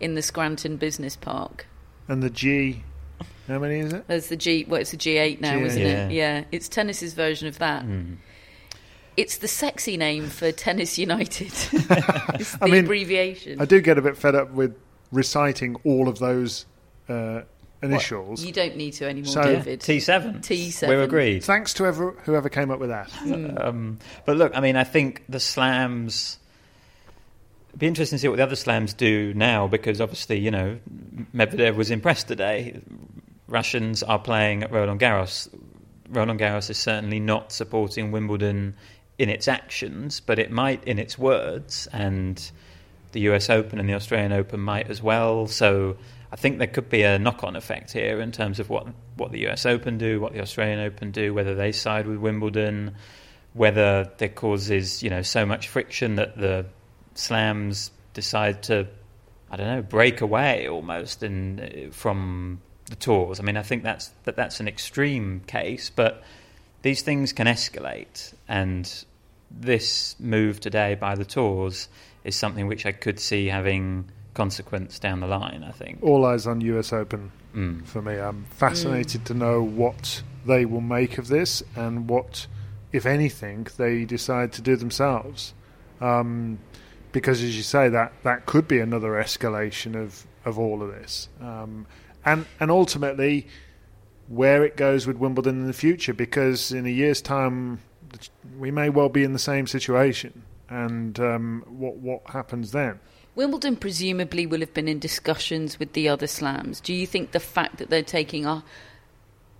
in 0.00 0.14
the 0.14 0.22
Scranton 0.22 0.76
Business 0.76 1.16
Park. 1.16 1.66
And 2.06 2.22
the 2.22 2.30
G, 2.30 2.84
how 3.48 3.58
many 3.58 3.80
is 3.80 3.92
it? 3.92 4.06
There's 4.06 4.28
the 4.28 4.36
G. 4.36 4.64
Well, 4.68 4.80
it's 4.80 4.90
the 4.92 4.96
G8 4.96 5.40
now, 5.40 5.54
G8. 5.54 5.64
isn't 5.64 5.82
yeah. 5.82 6.06
it? 6.06 6.12
Yeah, 6.12 6.44
it's 6.52 6.68
tennis's 6.68 7.14
version 7.14 7.48
of 7.48 7.58
that. 7.58 7.84
Mm. 7.84 8.16
It's 9.16 9.38
the 9.38 9.48
sexy 9.48 9.96
name 9.96 10.26
for 10.28 10.50
Tennis 10.52 10.98
United. 10.98 11.46
it's 11.52 11.70
the 11.70 12.58
I 12.60 12.66
mean, 12.66 12.84
abbreviation. 12.84 13.60
I 13.60 13.64
do 13.64 13.80
get 13.80 13.96
a 13.98 14.02
bit 14.02 14.16
fed 14.16 14.34
up 14.34 14.50
with 14.50 14.76
reciting 15.12 15.76
all 15.84 16.08
of 16.08 16.18
those 16.18 16.66
uh, 17.08 17.42
initials. 17.82 18.40
What? 18.40 18.46
You 18.46 18.52
don't 18.52 18.76
need 18.76 18.92
to 18.94 19.06
anymore, 19.08 19.32
So- 19.32 19.42
David. 19.42 19.80
T7. 19.80 20.40
T7. 20.40 20.88
We're 20.88 21.02
agreed. 21.04 21.44
Thanks 21.44 21.72
to 21.74 21.84
whoever, 21.84 22.10
whoever 22.24 22.48
came 22.48 22.70
up 22.70 22.80
with 22.80 22.90
that. 22.90 23.12
Um, 23.60 23.98
but 24.24 24.36
look, 24.36 24.52
I 24.56 24.60
mean, 24.60 24.76
I 24.76 24.84
think 24.84 25.22
the 25.28 25.40
slams. 25.40 26.38
It'd 27.70 27.80
be 27.80 27.86
interesting 27.88 28.18
to 28.18 28.20
see 28.20 28.28
what 28.28 28.36
the 28.36 28.42
other 28.44 28.56
slams 28.56 28.94
do 28.94 29.34
now 29.34 29.66
because 29.66 30.00
obviously, 30.00 30.38
you 30.38 30.50
know, 30.52 30.78
Medvedev 31.34 31.74
was 31.74 31.90
impressed 31.90 32.28
today. 32.28 32.80
Russians 33.48 34.02
are 34.02 34.18
playing 34.18 34.62
at 34.62 34.70
Roland 34.72 35.00
Garros. 35.00 35.48
Roland 36.08 36.38
Garros 36.38 36.70
is 36.70 36.78
certainly 36.78 37.18
not 37.18 37.50
supporting 37.52 38.12
Wimbledon 38.12 38.76
in 39.18 39.28
its 39.28 39.48
actions, 39.48 40.20
but 40.20 40.38
it 40.38 40.50
might 40.50 40.84
in 40.84 40.98
its 40.98 41.18
words, 41.18 41.88
and 41.92 42.50
the 43.12 43.20
US 43.20 43.48
Open 43.48 43.78
and 43.78 43.88
the 43.88 43.94
Australian 43.94 44.32
Open 44.32 44.60
might 44.60 44.90
as 44.90 45.02
well. 45.02 45.46
So 45.46 45.96
I 46.32 46.36
think 46.36 46.58
there 46.58 46.66
could 46.66 46.88
be 46.88 47.02
a 47.02 47.18
knock 47.18 47.44
on 47.44 47.56
effect 47.56 47.92
here 47.92 48.20
in 48.20 48.32
terms 48.32 48.58
of 48.58 48.68
what, 48.68 48.88
what 49.16 49.30
the 49.30 49.46
US 49.48 49.66
Open 49.66 49.98
do, 49.98 50.20
what 50.20 50.32
the 50.32 50.40
Australian 50.40 50.80
Open 50.80 51.12
do, 51.12 51.32
whether 51.32 51.54
they 51.54 51.70
side 51.72 52.06
with 52.06 52.18
Wimbledon, 52.18 52.96
whether 53.52 54.10
there 54.18 54.28
causes, 54.28 55.02
you 55.02 55.10
know, 55.10 55.22
so 55.22 55.46
much 55.46 55.68
friction 55.68 56.16
that 56.16 56.36
the 56.36 56.66
slams 57.14 57.92
decide 58.14 58.64
to, 58.64 58.88
I 59.48 59.56
don't 59.56 59.68
know, 59.68 59.82
break 59.82 60.20
away 60.20 60.68
almost 60.68 61.22
in, 61.22 61.90
from 61.92 62.60
the 62.86 62.96
tours. 62.96 63.38
I 63.38 63.44
mean, 63.44 63.56
I 63.56 63.62
think 63.62 63.84
that's 63.84 64.08
that 64.24 64.36
that's 64.36 64.60
an 64.60 64.68
extreme 64.68 65.40
case, 65.46 65.90
but 65.90 66.22
these 66.84 67.00
things 67.00 67.32
can 67.32 67.46
escalate, 67.46 68.34
and 68.46 69.04
this 69.50 70.14
move 70.20 70.60
today 70.60 70.94
by 70.94 71.14
the 71.14 71.24
tours 71.24 71.88
is 72.24 72.36
something 72.36 72.66
which 72.66 72.84
I 72.84 72.92
could 72.92 73.18
see 73.18 73.46
having 73.46 74.10
consequence 74.34 74.98
down 74.98 75.20
the 75.20 75.26
line. 75.26 75.64
I 75.66 75.72
think. 75.72 76.00
All 76.02 76.26
eyes 76.26 76.46
on 76.46 76.60
US 76.60 76.92
Open 76.92 77.32
Mm. 77.54 77.86
for 77.86 78.02
me. 78.02 78.14
I'm 78.14 78.44
fascinated 78.50 79.24
to 79.26 79.34
know 79.34 79.62
what 79.62 80.22
they 80.44 80.64
will 80.64 80.80
make 80.80 81.18
of 81.18 81.28
this 81.28 81.62
and 81.76 82.08
what, 82.08 82.48
if 82.92 83.06
anything, 83.06 83.68
they 83.76 84.04
decide 84.04 84.52
to 84.54 84.62
do 84.62 84.74
themselves. 84.76 85.54
Um, 86.00 86.58
because, 87.12 87.42
as 87.44 87.56
you 87.56 87.62
say, 87.62 87.88
that, 87.88 88.12
that 88.24 88.44
could 88.46 88.66
be 88.66 88.80
another 88.80 89.12
escalation 89.12 89.94
of, 89.94 90.26
of 90.44 90.58
all 90.58 90.82
of 90.82 90.88
this. 90.90 91.28
Um, 91.40 91.86
and 92.24 92.46
and 92.58 92.70
ultimately, 92.70 93.46
where 94.28 94.64
it 94.64 94.76
goes 94.76 95.06
with 95.06 95.16
Wimbledon 95.16 95.60
in 95.60 95.66
the 95.66 95.72
future, 95.72 96.14
because 96.14 96.72
in 96.72 96.86
a 96.86 96.90
year's 96.90 97.20
time, 97.20 97.80
we 98.58 98.70
may 98.70 98.88
well 98.88 99.08
be 99.08 99.24
in 99.24 99.32
the 99.32 99.38
same 99.38 99.66
situation. 99.66 100.42
And 100.68 101.18
um, 101.20 101.64
what 101.68 101.96
what 101.96 102.30
happens 102.30 102.72
then? 102.72 103.00
Wimbledon 103.34 103.76
presumably 103.76 104.46
will 104.46 104.60
have 104.60 104.72
been 104.72 104.88
in 104.88 104.98
discussions 104.98 105.78
with 105.78 105.92
the 105.92 106.08
other 106.08 106.26
slams. 106.26 106.80
Do 106.80 106.94
you 106.94 107.06
think 107.06 107.32
the 107.32 107.40
fact 107.40 107.78
that 107.78 107.90
they're 107.90 108.02
taking 108.02 108.46
a, 108.46 108.64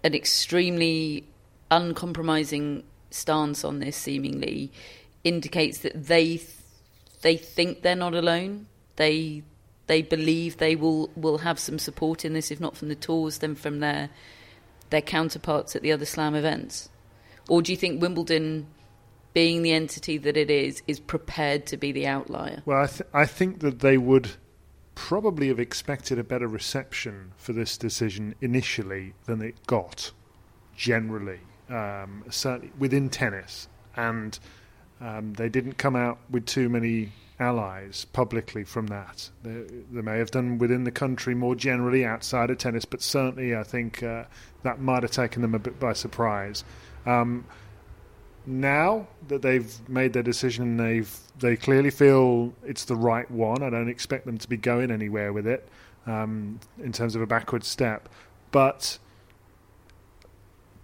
an 0.05 0.15
extremely 0.15 1.25
uncompromising 1.71 2.85
stance 3.11 3.65
on 3.65 3.81
this, 3.81 3.97
seemingly, 3.97 4.71
indicates 5.25 5.79
that 5.79 6.07
they 6.07 6.37
th- 6.37 6.49
they 7.23 7.37
think 7.37 7.83
they're 7.83 7.97
not 7.97 8.15
alone? 8.15 8.67
They 8.97 9.43
they 9.87 10.03
believe 10.03 10.57
they 10.57 10.77
will, 10.77 11.11
will 11.15 11.39
have 11.39 11.59
some 11.59 11.79
support 11.79 12.25
in 12.25 12.33
this, 12.33 12.51
if 12.51 12.61
not 12.61 12.77
from 12.77 12.89
the 12.89 12.95
tours, 12.95 13.39
then 13.39 13.55
from 13.55 13.81
their 13.81 14.09
their 14.95 15.03
counterparts 15.03 15.77
at 15.77 15.83
the 15.83 15.93
other 15.93 16.07
slam 16.07 16.35
events. 16.35 16.89
Or 17.49 17.61
do 17.61 17.73
you 17.73 17.77
think 17.77 18.01
Wimbledon 18.01 18.67
being 19.35 19.63
the 19.63 19.73
entity 19.73 20.17
that 20.17 20.37
it 20.37 20.51
is, 20.51 20.83
is 20.87 21.01
prepared 21.01 21.67
to 21.67 21.77
be 21.77 21.93
the 21.93 22.07
outlier. 22.07 22.63
Well, 22.65 22.83
I, 22.83 22.87
th- 22.87 23.11
I 23.13 23.27
think 23.27 23.61
that 23.61 23.81
they 23.81 23.99
would 23.99 24.31
probably 24.95 25.49
have 25.49 25.59
expected 25.59 26.19
a 26.19 26.25
better 26.25 26.47
reception 26.47 27.33
for 27.37 27.53
this 27.53 27.77
decision 27.77 28.37
initially 28.41 29.13
than 29.27 29.43
it 29.43 29.67
got, 29.67 30.13
generally, 30.77 31.41
um, 31.69 32.25
certainly 32.31 32.73
within 32.79 33.11
tennis. 33.11 33.69
And 33.97 34.39
um, 35.01 35.35
they 35.35 35.49
didn't 35.49 35.75
come 35.75 35.97
out 35.97 36.19
with 36.31 36.47
too 36.47 36.69
many 36.69 37.13
allies 37.39 38.07
publicly 38.13 38.65
from 38.65 38.87
that. 38.89 39.31
They, 39.43 39.65
they, 39.93 40.03
may 40.03 40.19
have 40.19 40.31
done 40.31 40.59
within 40.59 40.85
the 40.85 40.91
country 40.91 41.35
more 41.35 41.55
generally 41.55 42.05
outside 42.05 42.51
of 42.51 42.59
tennis, 42.59 42.85
but 42.85 43.03
certainly 43.03 43.57
I 43.57 43.65
think 43.65 44.03
uh, 44.03 44.25
that 44.63 44.81
might 44.81 45.03
have 45.03 45.13
taken 45.13 45.43
them 45.43 45.55
a 45.55 45.59
bit 45.59 45.81
by 45.81 45.95
surprise. 45.95 46.65
Um, 47.07 47.45
now 48.47 49.09
that 49.29 49.43
they've 49.43 49.89
made 49.89 50.13
their 50.13 50.23
decision, 50.23 50.77
they've 50.77 51.19
they 51.39 51.57
clearly 51.57 51.91
feel 51.91 52.55
it's 52.65 52.85
the 52.85 52.97
right 52.97 53.29
one. 53.31 53.63
I 53.63 53.71
don't 53.71 53.89
expect 53.89 54.27
them 54.27 54.39
to 54.39 54.49
be 54.49 54.57
going 54.57 54.91
anywhere 54.91 55.33
with 55.33 55.47
it 55.47 55.69
um, 56.07 56.61
in 56.83 56.93
terms 56.93 57.17
of 57.17 57.23
a 57.23 57.27
backward 57.27 57.65
step. 57.65 58.09
But 58.53 58.99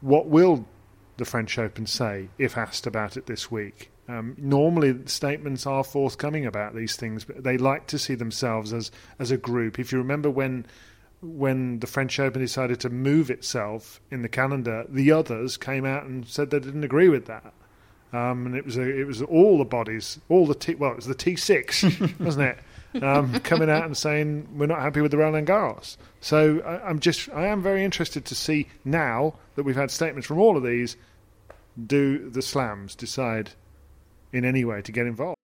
what 0.00 0.26
will 0.26 0.66
the 1.18 1.24
French 1.24 1.58
Open 1.58 1.86
say 1.86 2.28
if 2.38 2.56
asked 2.56 2.86
about 2.86 3.16
it 3.16 3.26
this 3.26 3.50
week? 3.50 3.89
Um, 4.10 4.34
normally, 4.38 5.06
statements 5.06 5.66
are 5.66 5.84
forthcoming 5.84 6.44
about 6.44 6.74
these 6.74 6.96
things, 6.96 7.24
but 7.24 7.44
they 7.44 7.56
like 7.56 7.86
to 7.88 7.98
see 7.98 8.16
themselves 8.16 8.72
as 8.72 8.90
as 9.20 9.30
a 9.30 9.36
group. 9.36 9.78
If 9.78 9.92
you 9.92 9.98
remember 9.98 10.28
when 10.28 10.66
when 11.22 11.78
the 11.78 11.86
French 11.86 12.18
Open 12.18 12.40
decided 12.40 12.80
to 12.80 12.90
move 12.90 13.30
itself 13.30 14.00
in 14.10 14.22
the 14.22 14.28
calendar, 14.28 14.84
the 14.88 15.12
others 15.12 15.56
came 15.56 15.84
out 15.84 16.06
and 16.06 16.26
said 16.26 16.50
they 16.50 16.58
didn't 16.58 16.82
agree 16.82 17.08
with 17.08 17.26
that. 17.26 17.52
Um, 18.12 18.46
and 18.46 18.56
it 18.56 18.64
was 18.64 18.76
a, 18.76 18.82
it 18.82 19.06
was 19.06 19.22
all 19.22 19.58
the 19.58 19.64
bodies, 19.64 20.18
all 20.28 20.44
the 20.44 20.56
T, 20.56 20.74
well, 20.74 20.90
it 20.90 20.96
was 20.96 21.06
the 21.06 21.14
T 21.14 21.36
six, 21.36 21.84
wasn't 22.18 22.58
it? 22.92 23.04
Um, 23.04 23.38
coming 23.40 23.70
out 23.70 23.84
and 23.84 23.96
saying 23.96 24.48
we're 24.56 24.66
not 24.66 24.80
happy 24.80 25.00
with 25.00 25.12
the 25.12 25.18
Roland 25.18 25.46
Garros. 25.46 25.96
So 26.20 26.58
I, 26.62 26.88
I'm 26.88 26.98
just 26.98 27.28
I 27.28 27.46
am 27.46 27.62
very 27.62 27.84
interested 27.84 28.24
to 28.24 28.34
see 28.34 28.66
now 28.84 29.34
that 29.54 29.62
we've 29.62 29.76
had 29.76 29.92
statements 29.92 30.26
from 30.26 30.40
all 30.40 30.56
of 30.56 30.64
these. 30.64 30.96
Do 31.86 32.28
the 32.28 32.42
slams 32.42 32.96
decide 32.96 33.52
in 34.32 34.44
any 34.44 34.64
way 34.64 34.82
to 34.82 34.92
get 34.92 35.06
involved? 35.06 35.36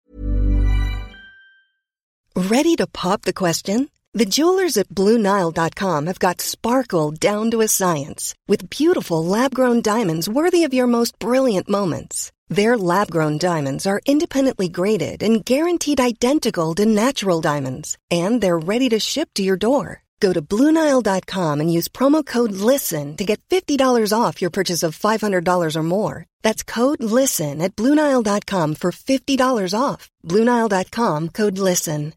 Ready 2.37 2.77
to 2.77 2.87
pop 2.87 3.23
the 3.23 3.33
question? 3.33 3.89
The 4.13 4.25
jewelers 4.25 4.77
at 4.77 4.89
BlueNile.com 4.89 6.07
have 6.07 6.19
got 6.19 6.41
sparkle 6.41 7.11
down 7.11 7.51
to 7.51 7.61
a 7.61 7.69
science 7.69 8.35
with 8.49 8.71
beautiful 8.71 9.25
lab 9.25 9.55
grown 9.55 9.83
diamonds 9.83 10.29
worthy 10.29 10.65
of 10.65 10.73
your 10.73 10.87
most 10.87 11.19
brilliant 11.19 11.69
moments. 11.69 12.33
Their 12.49 12.79
lab 12.79 13.11
grown 13.11 13.39
diamonds 13.39 13.87
are 13.87 14.01
independently 14.07 14.69
graded 14.69 15.23
and 15.23 15.45
guaranteed 15.45 16.01
identical 16.01 16.75
to 16.77 16.87
natural 16.87 17.41
diamonds, 17.41 17.99
and 18.11 18.41
they're 18.41 18.59
ready 18.59 18.89
to 18.91 19.01
ship 19.01 19.29
to 19.35 19.43
your 19.43 19.57
door. 19.57 20.03
Go 20.21 20.33
to 20.33 20.43
Bluenile.com 20.43 21.61
and 21.61 21.73
use 21.73 21.89
promo 21.89 22.25
code 22.25 22.53
LISTEN 22.53 23.17
to 23.17 23.25
get 23.25 23.41
$50 23.49 24.13
off 24.19 24.41
your 24.41 24.51
purchase 24.51 24.83
of 24.83 24.99
$500 24.99 25.77
or 25.77 25.83
more. 25.83 26.25
That's 26.43 26.63
code 26.63 27.03
LISTEN 27.03 27.61
at 27.61 27.77
Bluenile.com 27.77 28.77
for 28.77 28.93
$50 28.93 29.79
off. 29.79 30.11
Bluenile.com 30.25 31.29
code 31.31 31.59
LISTEN. 31.59 32.15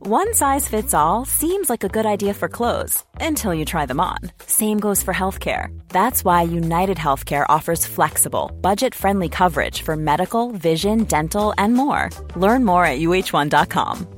One 0.00 0.32
size 0.32 0.68
fits 0.68 0.94
all 0.94 1.24
seems 1.24 1.68
like 1.68 1.82
a 1.82 1.88
good 1.88 2.06
idea 2.06 2.32
for 2.32 2.48
clothes 2.48 3.04
until 3.20 3.52
you 3.52 3.64
try 3.64 3.84
them 3.84 4.00
on. 4.00 4.18
Same 4.46 4.78
goes 4.78 5.02
for 5.02 5.12
healthcare. 5.12 5.76
That's 5.88 6.24
why 6.24 6.42
United 6.42 6.98
Healthcare 6.98 7.44
offers 7.48 7.84
flexible, 7.84 8.50
budget 8.60 8.94
friendly 8.94 9.28
coverage 9.28 9.82
for 9.82 9.96
medical, 9.96 10.52
vision, 10.52 11.04
dental, 11.04 11.52
and 11.58 11.74
more. 11.74 12.10
Learn 12.36 12.64
more 12.64 12.84
at 12.84 13.00
uhone.com. 13.00 14.17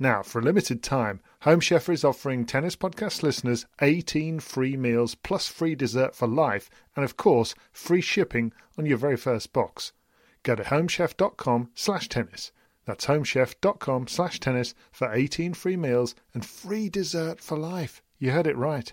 Now, 0.00 0.22
for 0.22 0.38
a 0.38 0.42
limited 0.42 0.82
time, 0.82 1.20
Home 1.42 1.58
Chef 1.58 1.88
is 1.88 2.04
offering 2.04 2.46
Tennis 2.46 2.76
Podcast 2.76 3.24
listeners 3.24 3.66
18 3.82 4.38
free 4.38 4.76
meals 4.76 5.16
plus 5.16 5.48
free 5.48 5.74
dessert 5.74 6.14
for 6.14 6.28
life, 6.28 6.70
and 6.94 7.04
of 7.04 7.16
course, 7.16 7.54
free 7.72 8.00
shipping 8.00 8.52
on 8.78 8.86
your 8.86 8.96
very 8.96 9.16
first 9.16 9.52
box. 9.52 9.92
Go 10.44 10.54
to 10.54 10.62
homechef.com 10.62 11.70
slash 11.74 12.08
tennis. 12.08 12.52
That's 12.84 13.06
homechef.com 13.06 14.06
slash 14.06 14.38
tennis 14.38 14.74
for 14.92 15.12
18 15.12 15.54
free 15.54 15.76
meals 15.76 16.14
and 16.32 16.46
free 16.46 16.88
dessert 16.88 17.40
for 17.40 17.58
life. 17.58 18.00
You 18.18 18.30
heard 18.30 18.46
it 18.46 18.56
right. 18.56 18.92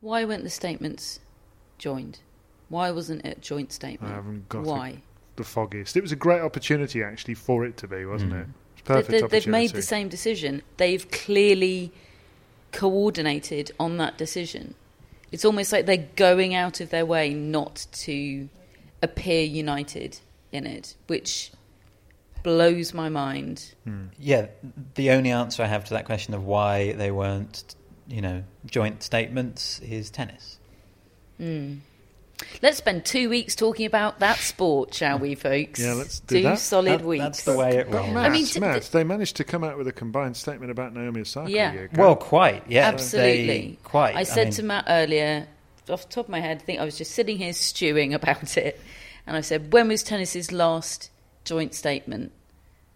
Why 0.00 0.24
weren't 0.24 0.44
the 0.44 0.50
statements 0.50 1.18
joined? 1.76 2.20
Why 2.68 2.92
wasn't 2.92 3.26
it 3.26 3.38
a 3.38 3.40
joint 3.40 3.72
statement? 3.72 4.12
I 4.12 4.16
haven't 4.16 4.48
got 4.48 4.62
Why? 4.62 5.02
the 5.34 5.44
foggiest. 5.44 5.96
It 5.96 6.02
was 6.02 6.12
a 6.12 6.16
great 6.16 6.40
opportunity, 6.40 7.02
actually, 7.02 7.34
for 7.34 7.64
it 7.64 7.76
to 7.78 7.88
be, 7.88 8.04
wasn't 8.06 8.32
hmm. 8.32 8.38
it? 8.38 8.42
It 8.42 8.48
was 8.48 8.54
a 8.54 8.65
perfect 8.86 9.08
They- 9.08 9.18
they- 9.18 9.24
opportunity. 9.24 9.40
they've 9.44 9.52
made 9.52 9.70
the 9.72 9.82
same 9.82 10.08
decision. 10.08 10.62
They've 10.78 11.10
clearly 11.10 11.92
coordinated 12.72 13.70
on 13.78 13.96
that 13.98 14.16
decision. 14.18 14.74
It's 15.32 15.44
almost 15.44 15.72
like 15.72 15.86
they're 15.86 16.06
going 16.16 16.54
out 16.54 16.80
of 16.80 16.90
their 16.90 17.04
way 17.06 17.34
not 17.34 17.86
to 17.92 18.48
appear 19.02 19.42
united 19.44 20.18
in 20.52 20.66
it, 20.66 20.94
which 21.06 21.50
blows 22.42 22.94
my 22.94 23.08
mind. 23.08 23.74
Hmm. 23.84 24.06
Yeah, 24.18 24.46
the 24.94 25.10
only 25.10 25.30
answer 25.30 25.62
I 25.62 25.66
have 25.66 25.84
to 25.86 25.94
that 25.94 26.04
question 26.04 26.32
of 26.34 26.44
why 26.44 26.92
they 26.92 27.10
weren't, 27.10 27.74
you 28.08 28.20
know, 28.20 28.44
joint 28.66 29.02
statements 29.02 29.80
is 29.80 30.10
tennis. 30.10 30.58
Hmm. 31.38 31.76
Let's 32.62 32.78
spend 32.78 33.04
two 33.04 33.30
weeks 33.30 33.54
talking 33.54 33.86
about 33.86 34.18
that 34.20 34.38
sport, 34.38 34.92
shall 34.92 35.18
we, 35.18 35.34
folks? 35.34 35.80
Yeah, 35.80 35.94
let's 35.94 36.20
do 36.20 36.36
two 36.38 36.42
that. 36.42 36.58
solid 36.58 37.00
That- 37.00 37.06
weeks. 37.06 37.22
That's 37.24 37.44
the 37.44 37.56
way 37.56 37.76
it 37.78 37.90
But 37.90 37.96
rolls. 37.98 38.14
Matt, 38.14 38.26
I 38.26 38.28
mean, 38.28 38.46
t- 38.46 38.60
Matt, 38.60 38.82
t- 38.82 38.88
they 38.92 39.04
managed 39.04 39.36
to 39.36 39.44
come 39.44 39.64
out 39.64 39.78
with 39.78 39.88
a 39.88 39.92
combined 39.92 40.36
statement 40.36 40.70
about 40.70 40.94
Naomi 40.94 41.22
Osaka. 41.22 41.50
Yeah. 41.50 41.72
year 41.72 41.84
ago. 41.84 42.02
Well, 42.02 42.16
quite, 42.16 42.64
yeah. 42.68 42.88
Absolutely. 42.88 43.46
They- 43.46 43.78
quite. 43.84 44.16
I 44.16 44.24
said 44.24 44.48
mean, 44.48 44.52
to 44.54 44.62
Matt 44.64 44.84
earlier, 44.88 45.46
off 45.88 46.08
the 46.08 46.14
top 46.14 46.26
of 46.26 46.30
my 46.30 46.40
head, 46.40 46.58
I 46.58 46.64
think 46.64 46.80
I 46.80 46.84
was 46.84 46.98
just 46.98 47.12
sitting 47.12 47.38
here 47.38 47.52
stewing 47.52 48.12
about 48.14 48.56
it, 48.56 48.80
and 49.26 49.36
I 49.36 49.40
said, 49.40 49.72
"When 49.72 49.88
was 49.88 50.02
tennis's 50.02 50.52
last 50.52 51.10
joint 51.44 51.74
statement?" 51.74 52.32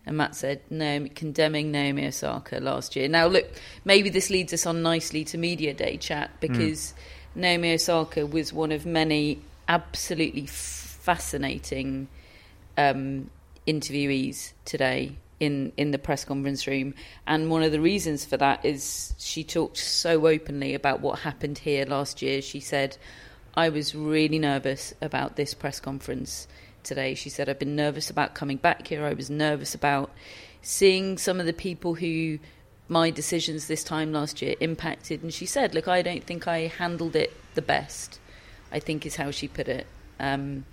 And 0.07 0.17
Matt 0.17 0.35
said, 0.35 0.61
"Naomi 0.71 1.09
condemning 1.09 1.71
Naomi 1.71 2.07
Osaka 2.07 2.57
last 2.57 2.97
year." 2.97 3.09
Now, 3.09 3.27
look, 3.27 3.47
maybe 3.85 4.11
this 4.11 4.29
leads 4.31 4.53
us 4.53 4.67
on 4.67 4.83
nicely 4.83 5.25
to 5.27 5.39
media 5.39 5.73
day 5.73 5.97
chat 5.97 6.31
hmm. 6.31 6.37
because 6.41 6.95
Naomi 7.35 7.73
Osaka 7.75 8.27
was 8.27 8.53
one 8.53 8.73
of 8.73 8.85
many 8.85 9.41
absolutely 9.69 10.47
fascinating 10.47 12.09
um, 12.77 13.31
interviewees 13.67 14.53
today 14.65 15.17
in 15.39 15.73
in 15.77 15.91
the 15.91 15.99
press 15.99 16.25
conference 16.25 16.67
room, 16.67 16.95
and 17.27 17.51
one 17.51 17.63
of 17.63 17.73
the 17.73 17.81
reasons 17.81 18.25
for 18.25 18.37
that 18.37 18.65
is 18.65 19.15
she 19.19 19.43
talked 19.43 19.79
so 19.79 20.27
openly 20.27 20.75
about 20.75 21.01
what 21.01 21.21
happened 21.21 21.59
here 21.59 21.87
last 21.87 22.21
year. 22.21 22.43
She 22.43 22.61
said, 22.61 22.97
"I 23.55 23.69
was 23.71 23.95
really 23.95 24.39
nervous 24.39 24.93
about 25.01 25.37
this 25.37 25.55
press 25.55 25.81
conference 25.81 26.47
today." 26.83 27.15
She 27.15 27.31
said, 27.31 27.49
"I've 27.49 27.59
been 27.59 27.77
nervous 27.77 28.11
about 28.11 28.35
coming 28.35 28.59
back 28.59 28.89
here. 28.89 29.05
I 29.07 29.15
was 29.15 29.31
nervous 29.31 29.75
about 29.75 30.11
seeing 30.63 31.17
some 31.17 31.41
of 31.41 31.47
the 31.47 31.53
people 31.53 31.95
who." 31.95 32.39
My 32.91 33.11
decisions 33.11 33.69
this 33.69 33.85
time 33.85 34.13
last 34.13 34.43
year 34.43 34.57
impacted, 34.61 35.23
and 35.23 35.33
she 35.33 35.47
said, 35.47 35.75
"Look, 35.75 35.89
I 35.89 36.03
don't 36.03 36.25
think 36.25 36.47
I 36.47 36.67
handled 36.67 37.17
it 37.17 37.33
the 37.55 37.63
best." 37.63 38.19
I 38.73 38.81
think 38.81 39.07
is 39.07 39.17
how 39.17 39.31
she 39.31 39.49
put 39.49 39.69
it. 39.69 39.87
Um, 40.19 40.65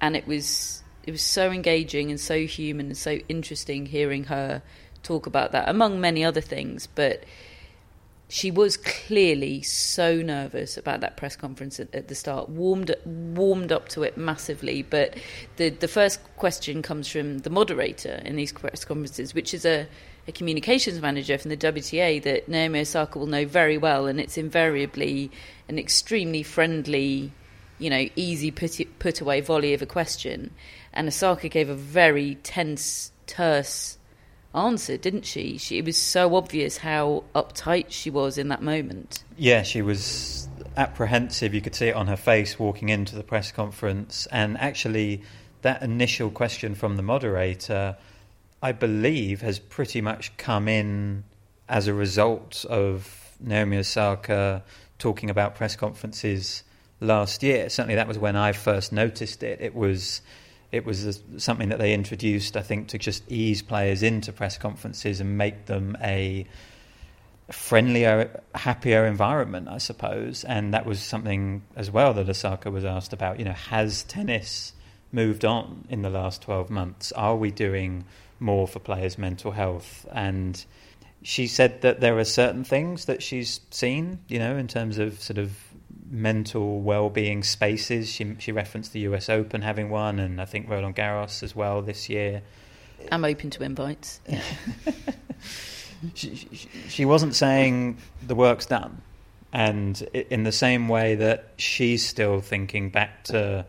and 0.00 0.16
it 0.16 0.26
was 0.26 0.82
it 1.04 1.10
was 1.10 1.22
so 1.22 1.52
engaging 1.52 2.10
and 2.10 2.18
so 2.18 2.46
human 2.46 2.86
and 2.86 2.96
so 2.96 3.18
interesting 3.28 3.86
hearing 3.86 4.24
her 4.24 4.62
talk 5.02 5.26
about 5.26 5.52
that, 5.52 5.68
among 5.68 6.00
many 6.00 6.24
other 6.24 6.40
things. 6.40 6.88
But 6.92 7.24
she 8.28 8.50
was 8.50 8.76
clearly 8.76 9.62
so 9.62 10.16
nervous 10.16 10.76
about 10.76 11.00
that 11.00 11.16
press 11.16 11.36
conference 11.36 11.78
at, 11.78 11.94
at, 11.94 12.08
the 12.08 12.14
start. 12.14 12.48
Warmed 12.48 12.94
warmed 13.04 13.70
up 13.70 13.88
to 13.90 14.02
it 14.02 14.16
massively, 14.16 14.82
but 14.82 15.14
the 15.56 15.68
the 15.68 15.86
first 15.86 16.20
question 16.36 16.82
comes 16.82 17.08
from 17.08 17.38
the 17.38 17.50
moderator 17.50 18.20
in 18.24 18.34
these 18.34 18.52
press 18.52 18.84
conferences, 18.84 19.32
which 19.32 19.54
is 19.54 19.64
a, 19.64 19.86
a 20.26 20.32
communications 20.32 21.00
manager 21.00 21.38
from 21.38 21.50
the 21.50 21.56
WTA 21.56 22.20
that 22.24 22.48
Naomi 22.48 22.80
Osaka 22.80 23.18
will 23.18 23.26
know 23.28 23.46
very 23.46 23.78
well, 23.78 24.06
and 24.06 24.18
it's 24.18 24.36
invariably 24.36 25.30
an 25.68 25.78
extremely 25.78 26.42
friendly, 26.42 27.32
you 27.78 27.90
know, 27.90 28.08
easy 28.16 28.50
put 28.50 28.80
put 28.98 29.20
away 29.20 29.40
volley 29.40 29.72
of 29.72 29.82
a 29.82 29.86
question. 29.86 30.50
And 30.92 31.06
Osaka 31.06 31.48
gave 31.48 31.68
a 31.68 31.74
very 31.74 32.36
tense, 32.36 33.12
terse 33.28 33.95
answer, 34.56 34.96
didn't 34.96 35.26
she? 35.26 35.58
she? 35.58 35.78
It 35.78 35.84
was 35.84 35.96
so 35.96 36.34
obvious 36.34 36.78
how 36.78 37.24
uptight 37.34 37.86
she 37.90 38.10
was 38.10 38.38
in 38.38 38.48
that 38.48 38.62
moment. 38.62 39.22
Yeah, 39.36 39.62
she 39.62 39.82
was 39.82 40.48
apprehensive. 40.76 41.54
You 41.54 41.60
could 41.60 41.74
see 41.74 41.88
it 41.88 41.96
on 41.96 42.06
her 42.06 42.16
face 42.16 42.58
walking 42.58 42.88
into 42.88 43.14
the 43.14 43.22
press 43.22 43.52
conference. 43.52 44.26
And 44.32 44.58
actually, 44.58 45.22
that 45.62 45.82
initial 45.82 46.30
question 46.30 46.74
from 46.74 46.96
the 46.96 47.02
moderator, 47.02 47.96
I 48.62 48.72
believe, 48.72 49.42
has 49.42 49.58
pretty 49.58 50.00
much 50.00 50.36
come 50.36 50.68
in 50.68 51.24
as 51.68 51.86
a 51.88 51.94
result 51.94 52.64
of 52.68 53.36
Naomi 53.40 53.78
Osaka 53.78 54.62
talking 54.98 55.30
about 55.30 55.54
press 55.54 55.76
conferences 55.76 56.62
last 57.00 57.42
year. 57.42 57.68
Certainly, 57.68 57.96
that 57.96 58.08
was 58.08 58.18
when 58.18 58.36
I 58.36 58.52
first 58.52 58.92
noticed 58.92 59.42
it. 59.42 59.60
It 59.60 59.74
was 59.74 60.22
it 60.72 60.84
was 60.84 61.22
something 61.38 61.68
that 61.68 61.78
they 61.78 61.94
introduced, 61.94 62.56
I 62.56 62.62
think, 62.62 62.88
to 62.88 62.98
just 62.98 63.22
ease 63.30 63.62
players 63.62 64.02
into 64.02 64.32
press 64.32 64.58
conferences 64.58 65.20
and 65.20 65.38
make 65.38 65.66
them 65.66 65.96
a 66.02 66.46
friendlier, 67.50 68.42
happier 68.54 69.06
environment, 69.06 69.68
I 69.68 69.78
suppose. 69.78 70.44
And 70.44 70.74
that 70.74 70.84
was 70.84 71.00
something 71.00 71.62
as 71.76 71.90
well 71.90 72.12
that 72.14 72.28
Osaka 72.28 72.70
was 72.70 72.84
asked 72.84 73.12
about. 73.12 73.38
You 73.38 73.44
know, 73.44 73.52
has 73.52 74.02
tennis 74.04 74.72
moved 75.12 75.44
on 75.44 75.86
in 75.88 76.02
the 76.02 76.10
last 76.10 76.42
12 76.42 76.70
months? 76.70 77.12
Are 77.12 77.36
we 77.36 77.50
doing 77.50 78.04
more 78.40 78.66
for 78.66 78.80
players' 78.80 79.16
mental 79.16 79.52
health? 79.52 80.06
And 80.12 80.62
she 81.22 81.46
said 81.46 81.82
that 81.82 82.00
there 82.00 82.18
are 82.18 82.24
certain 82.24 82.64
things 82.64 83.04
that 83.06 83.22
she's 83.22 83.60
seen, 83.70 84.18
you 84.28 84.38
know, 84.38 84.56
in 84.56 84.68
terms 84.68 84.98
of 84.98 85.20
sort 85.20 85.38
of 85.38 85.56
mental 86.10 86.80
well-being 86.80 87.42
spaces. 87.42 88.10
She 88.10 88.36
she 88.38 88.52
referenced 88.52 88.92
the 88.92 89.00
U.S. 89.00 89.28
Open 89.28 89.62
having 89.62 89.90
one, 89.90 90.18
and 90.18 90.40
I 90.40 90.44
think 90.44 90.68
Roland 90.68 90.96
Garros 90.96 91.42
as 91.42 91.54
well 91.54 91.82
this 91.82 92.08
year. 92.08 92.42
I'm 93.10 93.24
open 93.24 93.50
to 93.50 93.62
invites. 93.62 94.20
she, 96.14 96.34
she, 96.36 96.68
she 96.88 97.04
wasn't 97.04 97.34
saying 97.34 97.98
the 98.26 98.34
work's 98.34 98.66
done, 98.66 99.02
and 99.52 100.00
in 100.12 100.44
the 100.44 100.52
same 100.52 100.88
way 100.88 101.14
that 101.16 101.52
she's 101.56 102.06
still 102.06 102.40
thinking 102.40 102.90
back 102.90 103.24
to 103.24 103.66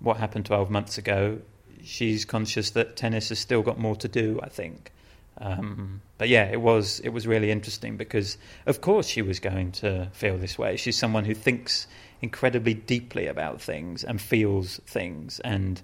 what 0.00 0.16
happened 0.16 0.46
12 0.46 0.70
months 0.70 0.96
ago, 0.96 1.38
she's 1.84 2.24
conscious 2.24 2.70
that 2.70 2.96
tennis 2.96 3.28
has 3.28 3.38
still 3.38 3.62
got 3.62 3.78
more 3.78 3.96
to 3.96 4.08
do. 4.08 4.40
I 4.42 4.48
think. 4.48 4.92
Um, 5.40 6.02
but 6.18 6.28
yeah, 6.28 6.44
it 6.44 6.60
was 6.60 7.00
it 7.00 7.10
was 7.10 7.26
really 7.26 7.50
interesting 7.50 7.96
because 7.96 8.36
of 8.66 8.80
course 8.80 9.06
she 9.06 9.22
was 9.22 9.40
going 9.40 9.72
to 9.72 10.10
feel 10.12 10.36
this 10.36 10.58
way. 10.58 10.76
She's 10.76 10.98
someone 10.98 11.24
who 11.24 11.34
thinks 11.34 11.86
incredibly 12.20 12.74
deeply 12.74 13.26
about 13.26 13.60
things 13.60 14.04
and 14.04 14.20
feels 14.20 14.78
things, 14.86 15.40
and 15.40 15.80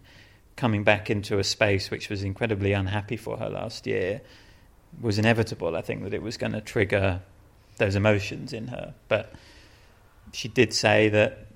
coming 0.57 0.85
back 0.85 1.11
into 1.11 1.39
a 1.39 1.45
space 1.45 1.91
which 1.91 2.09
was 2.09 2.23
incredibly 2.23 2.73
unhappy 2.73 3.17
for 3.17 3.39
her 3.39 3.49
last 3.49 3.87
year 3.87 4.21
was 5.01 5.19
inevitable. 5.19 5.77
I 5.77 5.83
think 5.83 6.03
that 6.05 6.15
it 6.15 6.23
was 6.23 6.37
going 6.37 6.53
to 6.53 6.61
trigger 6.61 7.21
those 7.79 7.95
emotions 7.95 8.53
in 8.53 8.69
her, 8.69 8.95
but 9.09 9.33
she 10.33 10.49
did 10.49 10.73
say 10.73 11.09
that 11.11 11.47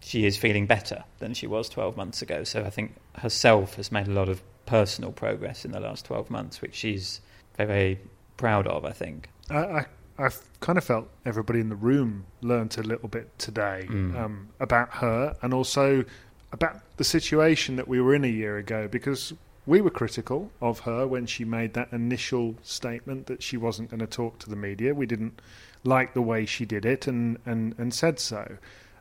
she 0.00 0.24
is 0.24 0.36
feeling 0.36 0.66
better 0.66 1.04
than 1.18 1.34
she 1.34 1.46
was 1.46 1.68
12 1.68 1.96
months 1.96 2.22
ago. 2.22 2.44
So 2.44 2.64
I 2.64 2.70
think 2.70 2.94
herself 3.16 3.74
has 3.76 3.90
made 3.90 4.06
a 4.08 4.12
lot 4.12 4.28
of 4.28 4.42
personal 4.66 5.12
progress 5.12 5.64
in 5.64 5.72
the 5.72 5.80
last 5.80 6.04
12 6.04 6.30
months, 6.30 6.62
which 6.62 6.74
she's 6.74 7.20
very, 7.56 7.66
very 7.68 8.00
proud 8.36 8.66
of, 8.66 8.84
I 8.84 8.92
think. 8.92 9.28
I, 9.50 9.56
I, 9.56 9.86
I 10.18 10.28
kind 10.60 10.78
of 10.78 10.84
felt 10.84 11.08
everybody 11.24 11.60
in 11.60 11.68
the 11.68 11.76
room 11.76 12.26
learnt 12.40 12.78
a 12.78 12.82
little 12.82 13.08
bit 13.08 13.38
today 13.38 13.86
mm. 13.88 14.16
um, 14.18 14.48
about 14.60 14.94
her 14.94 15.36
and 15.42 15.52
also 15.52 16.04
about 16.52 16.80
the 16.96 17.04
situation 17.04 17.76
that 17.76 17.88
we 17.88 18.00
were 18.00 18.14
in 18.14 18.24
a 18.24 18.28
year 18.28 18.56
ago 18.56 18.88
because 18.88 19.34
we 19.66 19.80
were 19.80 19.90
critical 19.90 20.50
of 20.62 20.80
her 20.80 21.06
when 21.06 21.26
she 21.26 21.44
made 21.44 21.74
that 21.74 21.92
initial 21.92 22.54
statement 22.62 23.26
that 23.26 23.42
she 23.42 23.56
wasn't 23.56 23.90
going 23.90 24.00
to 24.00 24.06
talk 24.06 24.38
to 24.38 24.48
the 24.48 24.56
media. 24.56 24.94
We 24.94 25.06
didn't 25.06 25.40
like 25.84 26.14
the 26.14 26.22
way 26.22 26.46
she 26.46 26.64
did 26.64 26.84
it 26.84 27.06
and, 27.06 27.38
and, 27.44 27.74
and 27.78 27.92
said 27.92 28.18
so. 28.20 28.58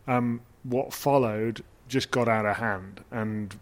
Um, 0.07 0.41
what 0.63 0.93
followed 0.93 1.63
just 1.87 2.11
got 2.11 2.27
out 2.27 2.45
of 2.45 2.57
hand, 2.57 3.03
and 3.11 3.55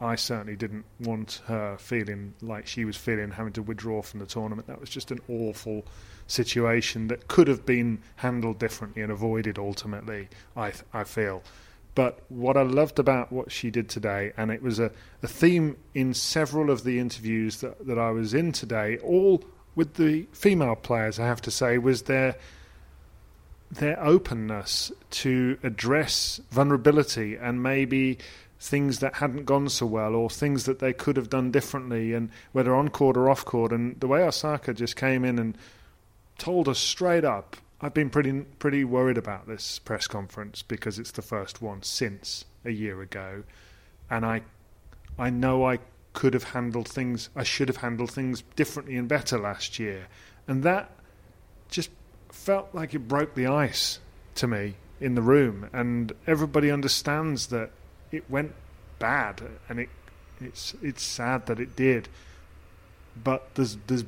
I 0.00 0.14
certainly 0.14 0.54
didn't 0.54 0.84
want 1.00 1.42
her 1.46 1.76
feeling 1.78 2.34
like 2.40 2.66
she 2.66 2.84
was 2.84 2.96
feeling 2.96 3.32
having 3.32 3.52
to 3.54 3.62
withdraw 3.62 4.02
from 4.02 4.20
the 4.20 4.26
tournament. 4.26 4.68
That 4.68 4.80
was 4.80 4.90
just 4.90 5.10
an 5.10 5.18
awful 5.28 5.84
situation 6.28 7.08
that 7.08 7.26
could 7.26 7.48
have 7.48 7.66
been 7.66 8.00
handled 8.16 8.58
differently 8.58 9.02
and 9.02 9.10
avoided 9.10 9.58
ultimately, 9.58 10.28
I, 10.56 10.72
I 10.92 11.04
feel. 11.04 11.42
But 11.96 12.20
what 12.28 12.56
I 12.56 12.62
loved 12.62 13.00
about 13.00 13.32
what 13.32 13.50
she 13.50 13.72
did 13.72 13.88
today, 13.88 14.32
and 14.36 14.52
it 14.52 14.62
was 14.62 14.78
a, 14.78 14.92
a 15.24 15.26
theme 15.26 15.76
in 15.94 16.14
several 16.14 16.70
of 16.70 16.84
the 16.84 17.00
interviews 17.00 17.60
that, 17.60 17.84
that 17.86 17.98
I 17.98 18.10
was 18.12 18.34
in 18.34 18.52
today, 18.52 18.98
all 18.98 19.42
with 19.74 19.94
the 19.94 20.26
female 20.32 20.76
players, 20.76 21.18
I 21.18 21.26
have 21.26 21.42
to 21.42 21.50
say, 21.50 21.78
was 21.78 22.02
their 22.02 22.36
their 23.70 24.02
openness 24.02 24.90
to 25.10 25.58
address 25.62 26.40
vulnerability 26.50 27.36
and 27.36 27.62
maybe 27.62 28.16
things 28.60 28.98
that 28.98 29.14
hadn't 29.14 29.44
gone 29.44 29.68
so 29.68 29.86
well 29.86 30.14
or 30.14 30.28
things 30.28 30.64
that 30.64 30.80
they 30.80 30.92
could 30.92 31.16
have 31.16 31.30
done 31.30 31.50
differently 31.50 32.12
and 32.12 32.30
whether 32.52 32.74
on 32.74 32.88
court 32.88 33.16
or 33.16 33.30
off 33.30 33.44
court. 33.44 33.72
And 33.72 33.98
the 34.00 34.08
way 34.08 34.22
Osaka 34.22 34.74
just 34.74 34.96
came 34.96 35.24
in 35.24 35.38
and 35.38 35.56
told 36.38 36.68
us 36.68 36.78
straight 36.78 37.24
up 37.24 37.56
I've 37.80 37.94
been 37.94 38.10
pretty 38.10 38.40
pretty 38.58 38.82
worried 38.82 39.18
about 39.18 39.46
this 39.46 39.78
press 39.78 40.08
conference 40.08 40.62
because 40.62 40.98
it's 40.98 41.12
the 41.12 41.22
first 41.22 41.62
one 41.62 41.82
since 41.82 42.44
a 42.64 42.70
year 42.70 43.00
ago. 43.00 43.44
And 44.10 44.26
I 44.26 44.42
I 45.16 45.30
know 45.30 45.64
I 45.64 45.78
could 46.12 46.34
have 46.34 46.44
handled 46.44 46.88
things 46.88 47.28
I 47.36 47.44
should 47.44 47.68
have 47.68 47.76
handled 47.76 48.10
things 48.10 48.42
differently 48.56 48.96
and 48.96 49.06
better 49.08 49.38
last 49.38 49.78
year. 49.78 50.08
And 50.48 50.64
that 50.64 50.90
just 51.70 51.90
felt 52.30 52.74
like 52.74 52.94
it 52.94 53.06
broke 53.06 53.34
the 53.34 53.46
ice 53.46 54.00
to 54.36 54.48
me 54.48 54.74
in 55.00 55.14
the 55.14 55.22
room. 55.22 55.70
And 55.72 56.12
everybody 56.26 56.72
understands 56.72 57.48
that 57.48 57.70
it 58.12 58.28
went 58.28 58.52
bad, 58.98 59.42
and 59.68 59.80
it 59.80 59.88
it's 60.40 60.74
it's 60.82 61.02
sad 61.02 61.46
that 61.46 61.60
it 61.60 61.76
did. 61.76 62.08
But 63.22 63.54
there's 63.54 63.76
there's 63.86 64.04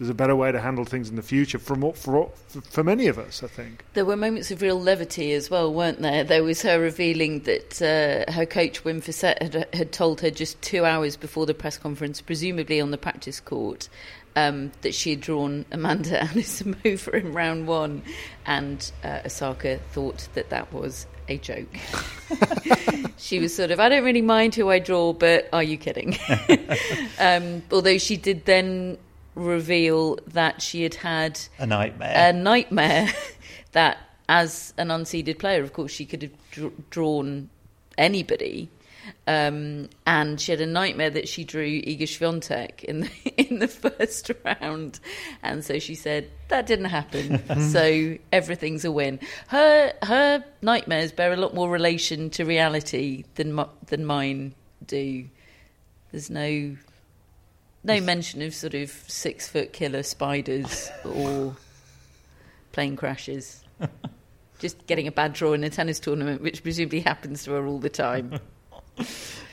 there's 0.00 0.10
a 0.10 0.14
better 0.14 0.34
way 0.34 0.50
to 0.50 0.58
handle 0.58 0.86
things 0.86 1.10
in 1.10 1.16
the 1.16 1.22
future 1.22 1.58
for 1.58 1.92
for 1.92 2.30
for 2.62 2.82
many 2.82 3.06
of 3.06 3.18
us. 3.18 3.42
I 3.42 3.48
think 3.48 3.84
there 3.92 4.06
were 4.06 4.16
moments 4.16 4.50
of 4.50 4.62
real 4.62 4.80
levity 4.80 5.34
as 5.34 5.50
well, 5.50 5.72
weren't 5.72 6.00
there? 6.00 6.24
There 6.24 6.42
was 6.42 6.62
her 6.62 6.80
revealing 6.80 7.40
that 7.40 7.82
uh, 7.82 8.32
her 8.32 8.46
coach 8.46 8.82
Wim 8.82 9.02
Fissette 9.02 9.42
had, 9.42 9.74
had 9.74 9.92
told 9.92 10.22
her 10.22 10.30
just 10.30 10.60
two 10.62 10.86
hours 10.86 11.16
before 11.16 11.44
the 11.44 11.52
press 11.52 11.76
conference, 11.76 12.22
presumably 12.22 12.80
on 12.80 12.92
the 12.92 12.98
practice 12.98 13.40
court, 13.40 13.90
um, 14.36 14.72
that 14.80 14.94
she 14.94 15.10
had 15.10 15.20
drawn 15.20 15.66
Amanda 15.70 16.18
Anisimova 16.20 17.12
in 17.12 17.34
round 17.34 17.66
one, 17.66 18.02
and 18.46 18.90
uh, 19.04 19.20
Osaka 19.26 19.80
thought 19.92 20.28
that 20.32 20.48
that 20.48 20.72
was 20.72 21.06
a 21.30 21.38
joke. 21.38 21.68
she 23.16 23.38
was 23.38 23.54
sort 23.54 23.70
of, 23.70 23.80
I 23.80 23.88
don't 23.88 24.04
really 24.04 24.22
mind 24.22 24.54
who 24.54 24.68
I 24.68 24.78
draw, 24.78 25.12
but 25.12 25.48
are 25.52 25.62
you 25.62 25.76
kidding? 25.76 26.18
um, 27.18 27.62
although 27.70 27.98
she 27.98 28.16
did 28.16 28.44
then 28.44 28.98
reveal 29.34 30.18
that 30.26 30.60
she 30.60 30.82
had 30.82 30.94
had 30.96 31.40
a 31.58 31.66
nightmare. 31.66 32.12
A 32.14 32.32
nightmare 32.32 33.08
that, 33.72 33.98
as 34.28 34.74
an 34.76 34.88
unseeded 34.88 35.38
player, 35.38 35.62
of 35.62 35.72
course, 35.72 35.92
she 35.92 36.04
could 36.04 36.22
have 36.22 36.32
dr- 36.50 36.90
drawn 36.90 37.48
anybody. 37.96 38.68
Um, 39.26 39.88
and 40.06 40.40
she 40.40 40.52
had 40.52 40.60
a 40.60 40.66
nightmare 40.66 41.10
that 41.10 41.28
she 41.28 41.44
drew 41.44 41.80
Iga 41.82 42.02
Swiatek 42.02 42.84
in 42.84 43.00
the, 43.00 43.10
in 43.36 43.58
the 43.58 43.68
first 43.68 44.30
round, 44.44 45.00
and 45.42 45.64
so 45.64 45.78
she 45.78 45.94
said 45.94 46.30
that 46.48 46.66
didn't 46.66 46.86
happen. 46.86 47.42
so 47.70 48.16
everything's 48.32 48.84
a 48.84 48.92
win. 48.92 49.20
Her 49.48 49.92
her 50.02 50.44
nightmares 50.62 51.12
bear 51.12 51.32
a 51.32 51.36
lot 51.36 51.54
more 51.54 51.70
relation 51.70 52.30
to 52.30 52.44
reality 52.44 53.24
than 53.36 53.64
than 53.86 54.04
mine 54.04 54.54
do. 54.86 55.26
There's 56.10 56.30
no 56.30 56.76
no 57.84 58.00
mention 58.00 58.42
of 58.42 58.54
sort 58.54 58.74
of 58.74 58.90
six 59.06 59.48
foot 59.48 59.72
killer 59.72 60.02
spiders 60.02 60.90
or 61.04 61.56
plane 62.72 62.96
crashes. 62.96 63.64
Just 64.58 64.86
getting 64.86 65.06
a 65.06 65.12
bad 65.12 65.32
draw 65.32 65.54
in 65.54 65.64
a 65.64 65.70
tennis 65.70 65.98
tournament, 65.98 66.42
which 66.42 66.62
presumably 66.62 67.00
happens 67.00 67.44
to 67.44 67.52
her 67.52 67.66
all 67.66 67.78
the 67.78 67.88
time. 67.88 68.38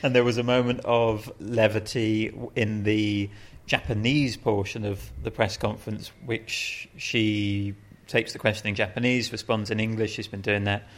And 0.02 0.14
there 0.14 0.24
was 0.24 0.38
a 0.38 0.42
moment 0.42 0.80
of 0.84 1.30
levity 1.40 2.32
in 2.54 2.82
the 2.84 3.30
Japanese 3.66 4.36
portion 4.36 4.84
of 4.84 5.10
the 5.22 5.30
press 5.30 5.56
conference, 5.56 6.10
which 6.24 6.88
she 6.96 7.74
takes 8.06 8.32
the 8.32 8.38
question 8.38 8.68
in 8.68 8.74
Japanese, 8.74 9.30
responds 9.30 9.70
in 9.70 9.80
English. 9.80 10.12
She's 10.12 10.28
been 10.28 10.40
doing 10.40 10.64
that 10.64 10.88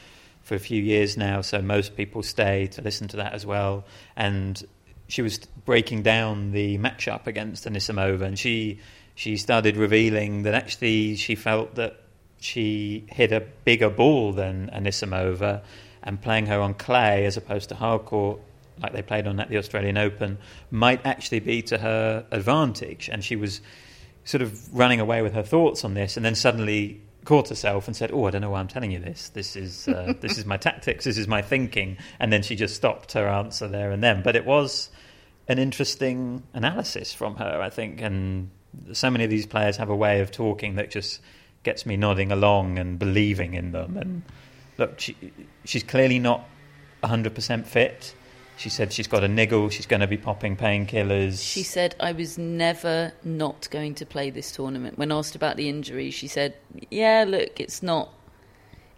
for 0.42 0.54
a 0.54 0.58
few 0.58 0.82
years 0.82 1.16
now, 1.16 1.40
so 1.40 1.60
most 1.60 1.96
people 1.96 2.22
stay 2.22 2.68
to 2.68 2.82
listen 2.82 3.08
to 3.08 3.16
that 3.18 3.32
as 3.32 3.44
well. 3.44 3.84
And 4.16 4.62
she 5.08 5.22
was 5.22 5.38
breaking 5.64 6.02
down 6.02 6.52
the 6.52 6.78
matchup 6.78 7.26
against 7.26 7.66
Anisimova, 7.66 8.22
and 8.22 8.38
she 8.38 8.80
she 9.14 9.36
started 9.36 9.76
revealing 9.76 10.44
that 10.44 10.54
actually 10.54 11.16
she 11.16 11.34
felt 11.34 11.74
that 11.74 12.00
she 12.40 13.04
hit 13.10 13.32
a 13.32 13.40
bigger 13.64 13.90
ball 13.90 14.32
than 14.32 14.70
Anisimova, 14.72 15.62
and 16.02 16.20
playing 16.20 16.46
her 16.46 16.60
on 16.60 16.74
clay 16.74 17.24
as 17.24 17.36
opposed 17.36 17.68
to 17.68 17.74
hard 17.74 18.04
court 18.04 18.40
like 18.82 18.92
they 18.92 19.02
played 19.02 19.26
on 19.26 19.38
at 19.40 19.48
the 19.48 19.58
Australian 19.58 19.98
Open 19.98 20.38
might 20.70 21.04
actually 21.04 21.40
be 21.40 21.62
to 21.62 21.78
her 21.78 22.24
advantage. 22.30 23.08
And 23.12 23.22
she 23.22 23.36
was 23.36 23.60
sort 24.24 24.42
of 24.42 24.74
running 24.74 25.00
away 25.00 25.22
with 25.22 25.34
her 25.34 25.42
thoughts 25.42 25.84
on 25.84 25.94
this, 25.94 26.16
and 26.16 26.24
then 26.24 26.34
suddenly 26.34 27.00
caught 27.24 27.48
herself 27.48 27.86
and 27.86 27.96
said, 27.96 28.10
"Oh, 28.12 28.26
I 28.26 28.30
don't 28.30 28.40
know 28.40 28.50
why 28.50 28.60
I'm 28.60 28.68
telling 28.68 28.90
you 28.90 28.98
this. 28.98 29.28
This 29.30 29.56
is 29.56 29.88
uh, 29.88 30.14
this 30.20 30.38
is 30.38 30.46
my 30.46 30.56
tactics. 30.56 31.04
This 31.04 31.18
is 31.18 31.28
my 31.28 31.42
thinking." 31.42 31.98
And 32.18 32.32
then 32.32 32.42
she 32.42 32.56
just 32.56 32.74
stopped 32.74 33.12
her 33.12 33.28
answer 33.28 33.68
there 33.68 33.90
and 33.90 34.02
then. 34.02 34.22
But 34.22 34.36
it 34.36 34.46
was 34.46 34.90
an 35.48 35.58
interesting 35.58 36.42
analysis 36.54 37.12
from 37.12 37.36
her, 37.36 37.60
I 37.60 37.70
think. 37.70 38.00
And 38.00 38.50
so 38.92 39.10
many 39.10 39.24
of 39.24 39.30
these 39.30 39.46
players 39.46 39.76
have 39.78 39.90
a 39.90 39.96
way 39.96 40.20
of 40.20 40.30
talking 40.30 40.76
that 40.76 40.90
just 40.90 41.20
gets 41.62 41.84
me 41.84 41.96
nodding 41.96 42.32
along 42.32 42.78
and 42.78 42.98
believing 42.98 43.54
in 43.54 43.72
them. 43.72 43.96
And 43.96 44.22
look, 44.80 44.98
she, 44.98 45.16
she's 45.64 45.84
clearly 45.84 46.18
not 46.18 46.44
100% 47.04 47.66
fit. 47.66 48.14
She 48.56 48.68
said 48.68 48.92
she's 48.92 49.06
got 49.06 49.24
a 49.24 49.28
niggle, 49.28 49.70
she's 49.70 49.86
going 49.86 50.00
to 50.00 50.06
be 50.06 50.18
popping 50.18 50.56
painkillers. 50.56 51.42
She 51.42 51.62
said, 51.62 51.94
I 52.00 52.12
was 52.12 52.36
never 52.36 53.12
not 53.24 53.68
going 53.70 53.94
to 53.96 54.06
play 54.06 54.30
this 54.30 54.52
tournament. 54.52 54.98
When 54.98 55.12
asked 55.12 55.34
about 55.34 55.56
the 55.56 55.68
injury, 55.68 56.10
she 56.10 56.26
said, 56.26 56.56
Yeah, 56.90 57.24
look, 57.26 57.58
it's 57.60 57.82
not. 57.82 58.10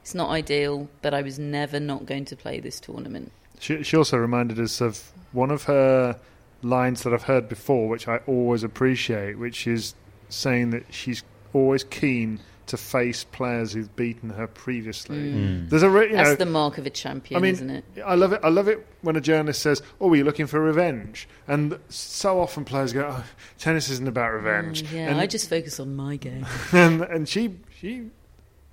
It's 0.00 0.16
not 0.16 0.30
ideal, 0.30 0.88
but 1.00 1.14
I 1.14 1.22
was 1.22 1.38
never 1.38 1.78
not 1.78 2.06
going 2.06 2.24
to 2.24 2.36
play 2.36 2.58
this 2.58 2.80
tournament. 2.80 3.30
She, 3.60 3.84
she 3.84 3.96
also 3.96 4.16
reminded 4.16 4.58
us 4.58 4.80
of 4.80 5.12
one 5.30 5.52
of 5.52 5.64
her 5.64 6.18
lines 6.62 7.04
that 7.04 7.14
I've 7.14 7.22
heard 7.22 7.48
before, 7.48 7.88
which 7.88 8.08
I 8.08 8.16
always 8.26 8.64
appreciate, 8.64 9.38
which 9.38 9.68
is 9.68 9.94
saying 10.28 10.70
that 10.70 10.86
she's 10.90 11.22
always 11.52 11.84
keen 11.84 12.40
to 12.66 12.76
face 12.76 13.24
players 13.24 13.72
who've 13.72 13.94
beaten 13.96 14.30
her 14.30 14.46
previously. 14.46 15.16
Mm. 15.16 15.68
There's 15.68 15.82
a 15.82 15.90
re- 15.90 16.10
you 16.10 16.16
That's 16.16 16.30
know, 16.30 16.34
the 16.36 16.46
mark 16.46 16.78
of 16.78 16.86
a 16.86 16.90
champion, 16.90 17.38
I 17.38 17.42
mean, 17.42 17.52
isn't 17.52 17.70
it? 17.70 17.84
I 18.04 18.14
love 18.14 18.32
it. 18.32 18.40
I 18.42 18.48
love 18.48 18.68
it 18.68 18.86
when 19.02 19.16
a 19.16 19.20
journalist 19.20 19.62
says, 19.62 19.82
"Oh, 20.00 20.10
are 20.12 20.16
you 20.16 20.24
looking 20.24 20.46
for 20.46 20.60
revenge?" 20.60 21.28
And 21.46 21.78
so 21.88 22.40
often 22.40 22.64
players 22.64 22.92
go, 22.92 23.08
oh, 23.10 23.24
"Tennis 23.58 23.90
isn't 23.90 24.08
about 24.08 24.32
revenge." 24.32 24.84
Mm, 24.84 24.92
yeah, 24.92 25.08
and, 25.08 25.20
I 25.20 25.26
just 25.26 25.48
focus 25.48 25.80
on 25.80 25.94
my 25.96 26.16
game. 26.16 26.46
and 26.72 27.02
and 27.02 27.28
she 27.28 27.58
she. 27.78 28.10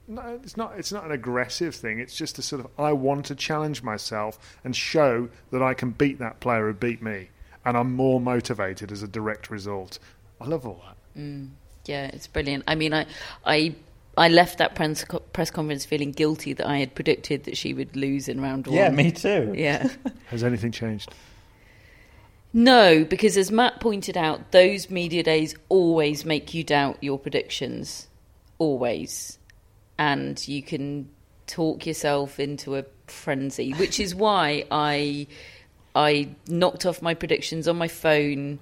No, 0.07 0.39
it's 0.43 0.57
not. 0.57 0.73
It's 0.77 0.91
not 0.91 1.05
an 1.05 1.11
aggressive 1.11 1.75
thing. 1.75 1.99
It's 1.99 2.15
just 2.15 2.39
a 2.39 2.41
sort 2.41 2.65
of 2.65 2.67
I 2.79 2.93
want 2.93 3.25
to 3.27 3.35
challenge 3.35 3.83
myself 3.83 4.57
and 4.63 4.75
show 4.75 5.29
that 5.51 5.61
I 5.61 5.73
can 5.75 5.91
beat 5.91 6.17
that 6.19 6.39
player 6.39 6.67
who 6.67 6.73
beat 6.73 7.01
me, 7.01 7.29
and 7.63 7.77
I'm 7.77 7.95
more 7.95 8.19
motivated 8.19 8.91
as 8.91 9.03
a 9.03 9.07
direct 9.07 9.51
result. 9.51 9.99
I 10.41 10.45
love 10.47 10.65
all 10.65 10.81
that. 10.85 11.21
Mm, 11.21 11.49
yeah, 11.89 12.05
it's 12.13 12.27
brilliant. 12.27 12.63
I 12.67 12.75
mean, 12.75 12.93
I, 12.93 13.07
I, 13.43 13.75
I 14.15 14.29
left 14.29 14.59
that 14.59 14.75
press, 14.75 15.03
press 15.33 15.49
conference 15.49 15.85
feeling 15.85 16.11
guilty 16.11 16.53
that 16.53 16.67
I 16.67 16.77
had 16.77 16.93
predicted 16.93 17.45
that 17.45 17.57
she 17.57 17.73
would 17.73 17.95
lose 17.95 18.29
in 18.29 18.39
round 18.39 18.67
one. 18.67 18.75
Yeah, 18.75 18.89
me 18.89 19.11
too. 19.11 19.53
Yeah. 19.57 19.89
Has 20.27 20.43
anything 20.43 20.71
changed? 20.71 21.11
No, 22.53 23.03
because 23.03 23.37
as 23.37 23.51
Matt 23.51 23.79
pointed 23.79 24.17
out, 24.17 24.51
those 24.51 24.89
media 24.91 25.23
days 25.23 25.55
always 25.67 26.25
make 26.25 26.53
you 26.53 26.63
doubt 26.63 26.97
your 27.01 27.17
predictions. 27.17 28.07
Always. 28.59 29.39
And 29.97 30.47
you 30.47 30.61
can 30.61 31.09
talk 31.47 31.87
yourself 31.87 32.39
into 32.39 32.77
a 32.77 32.85
frenzy, 33.07 33.71
which 33.71 33.99
is 33.99 34.13
why 34.13 34.65
I 34.69 35.25
I 35.95 36.29
knocked 36.47 36.85
off 36.85 37.01
my 37.01 37.15
predictions 37.15 37.67
on 37.67 37.77
my 37.77 37.87
phone 37.87 38.59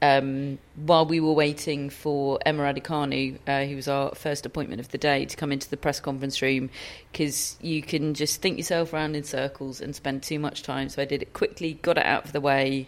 um, 0.00 0.58
while 0.76 1.06
we 1.06 1.20
were 1.20 1.32
waiting 1.32 1.90
for 1.90 2.38
Emma 2.46 2.62
Raducanu, 2.62 3.38
uh, 3.46 3.64
who 3.64 3.76
was 3.76 3.88
our 3.88 4.14
first 4.14 4.46
appointment 4.46 4.80
of 4.80 4.88
the 4.88 4.98
day, 4.98 5.24
to 5.24 5.36
come 5.36 5.50
into 5.50 5.68
the 5.68 5.76
press 5.76 5.98
conference 5.98 6.40
room 6.40 6.70
because 7.10 7.56
you 7.60 7.82
can 7.82 8.14
just 8.14 8.40
think 8.40 8.58
yourself 8.58 8.92
around 8.92 9.16
in 9.16 9.24
circles 9.24 9.80
and 9.80 9.94
spend 9.96 10.22
too 10.22 10.38
much 10.38 10.62
time. 10.62 10.88
So 10.88 11.02
I 11.02 11.04
did 11.04 11.22
it 11.22 11.32
quickly, 11.32 11.74
got 11.74 11.98
it 11.98 12.06
out 12.06 12.24
of 12.26 12.32
the 12.32 12.40
way, 12.40 12.86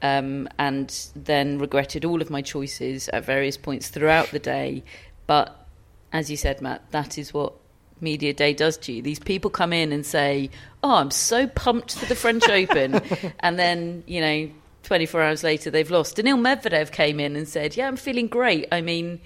um, 0.00 0.48
and 0.58 0.94
then 1.14 1.58
regretted 1.58 2.04
all 2.04 2.22
of 2.22 2.30
my 2.30 2.40
choices 2.40 3.08
at 3.10 3.24
various 3.24 3.58
points 3.58 3.88
throughout 3.88 4.30
the 4.30 4.38
day. 4.38 4.84
But 5.26 5.66
as 6.12 6.30
you 6.30 6.38
said, 6.38 6.62
Matt, 6.62 6.90
that 6.92 7.18
is 7.18 7.34
what 7.34 7.52
media 8.00 8.32
day 8.32 8.54
does 8.54 8.76
to 8.78 8.92
you. 8.92 9.02
These 9.02 9.18
people 9.18 9.50
come 9.50 9.72
in 9.72 9.92
and 9.92 10.06
say, 10.06 10.50
"Oh, 10.82 10.94
I'm 10.94 11.10
so 11.10 11.46
pumped 11.46 11.98
for 11.98 12.06
the 12.06 12.14
French 12.14 12.48
Open," 12.48 13.02
and 13.40 13.58
then 13.58 14.04
you 14.06 14.20
know, 14.20 14.50
24 14.88 15.22
hours 15.22 15.44
later 15.44 15.70
they've 15.70 15.90
lost. 15.90 16.16
Daniil 16.16 16.38
Medvedev 16.38 16.90
came 16.90 17.20
in 17.20 17.36
and 17.36 17.46
said, 17.46 17.76
"Yeah, 17.76 17.88
I'm 17.88 17.96
feeling 17.98 18.26
great." 18.26 18.66
I 18.72 18.80
mean, 18.80 19.20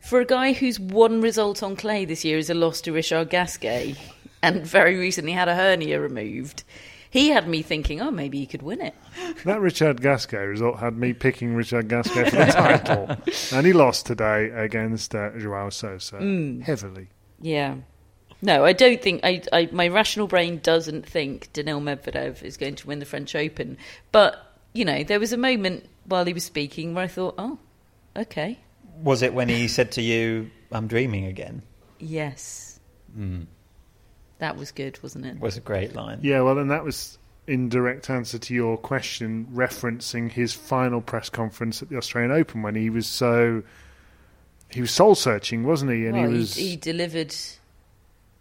for 0.00 0.18
a 0.18 0.24
guy 0.24 0.54
whose 0.54 0.80
one 0.80 1.20
result 1.20 1.62
on 1.62 1.76
clay 1.76 2.06
this 2.06 2.24
year 2.24 2.38
is 2.38 2.48
a 2.48 2.54
loss 2.54 2.80
to 2.82 2.92
Richard 2.92 3.28
Gasquet, 3.28 3.96
and 4.42 4.66
very 4.66 4.96
recently 4.96 5.32
had 5.32 5.46
a 5.46 5.54
hernia 5.54 6.00
removed. 6.00 6.64
He 7.10 7.28
had 7.30 7.46
me 7.48 7.60
thinking, 7.62 8.00
oh, 8.02 8.10
maybe 8.10 8.38
he 8.38 8.46
could 8.46 8.60
win 8.62 8.80
it. 8.82 8.94
That 9.44 9.60
Richard 9.60 10.00
Gasquet 10.02 10.38
result 10.44 10.78
had 10.78 10.96
me 10.96 11.12
picking 11.12 11.54
Richard 11.54 11.88
Gasquet 11.88 12.24
for 12.30 12.36
the 12.36 12.44
title, 12.52 13.16
and 13.52 13.66
he 13.66 13.72
lost 13.74 14.06
today 14.06 14.50
against 14.50 15.14
uh, 15.14 15.30
Joao 15.38 15.68
Sousa 15.70 16.16
Mm. 16.16 16.62
heavily. 16.62 17.08
Yeah. 17.42 17.76
No, 18.40 18.64
I 18.64 18.72
don't 18.72 19.02
think. 19.02 19.20
I, 19.24 19.42
I 19.52 19.68
my 19.72 19.88
rational 19.88 20.28
brain 20.28 20.60
doesn't 20.62 21.04
think 21.06 21.52
Daniil 21.52 21.80
Medvedev 21.80 22.42
is 22.42 22.56
going 22.56 22.76
to 22.76 22.86
win 22.86 23.00
the 23.00 23.04
French 23.04 23.34
Open. 23.34 23.76
But 24.12 24.47
you 24.72 24.84
know, 24.84 25.02
there 25.04 25.20
was 25.20 25.32
a 25.32 25.36
moment 25.36 25.86
while 26.04 26.24
he 26.24 26.32
was 26.32 26.44
speaking 26.44 26.94
where 26.94 27.04
I 27.04 27.08
thought, 27.08 27.34
oh, 27.38 27.58
okay, 28.16 28.58
Was 29.02 29.22
it 29.22 29.32
when 29.34 29.48
he 29.48 29.68
said 29.68 29.92
to 29.92 30.02
you, 30.02 30.50
I'm 30.72 30.86
dreaming 30.86 31.24
again? 31.26 31.62
yes, 31.98 32.80
Mm. 33.18 33.46
that 34.38 34.56
was 34.56 34.70
good, 34.70 35.02
wasn't 35.02 35.24
it? 35.26 35.40
Was 35.40 35.56
a 35.56 35.60
great 35.60 35.94
line. 35.94 36.18
Yeah, 36.22 36.42
well, 36.42 36.58
and 36.58 36.70
that 36.70 36.84
was 36.84 37.18
in 37.46 37.68
direct 37.70 38.10
answer 38.10 38.38
to 38.38 38.54
your 38.54 38.76
question, 38.76 39.46
referencing 39.52 40.30
his 40.30 40.52
final 40.52 41.00
press 41.00 41.30
conference 41.30 41.80
at 41.82 41.88
the 41.88 41.96
Australian 41.96 42.30
Open 42.32 42.62
when 42.62 42.74
he 42.74 42.90
was 42.90 43.06
so 43.06 43.62
he 44.70 44.82
was 44.82 44.90
soul 44.90 45.14
searching, 45.14 45.64
wasn't 45.64 45.90
he? 45.90 46.04
And 46.06 46.14
well, 46.16 46.30
he 46.30 46.36
was 46.38 46.54
he, 46.54 46.76
delivered 46.76 47.34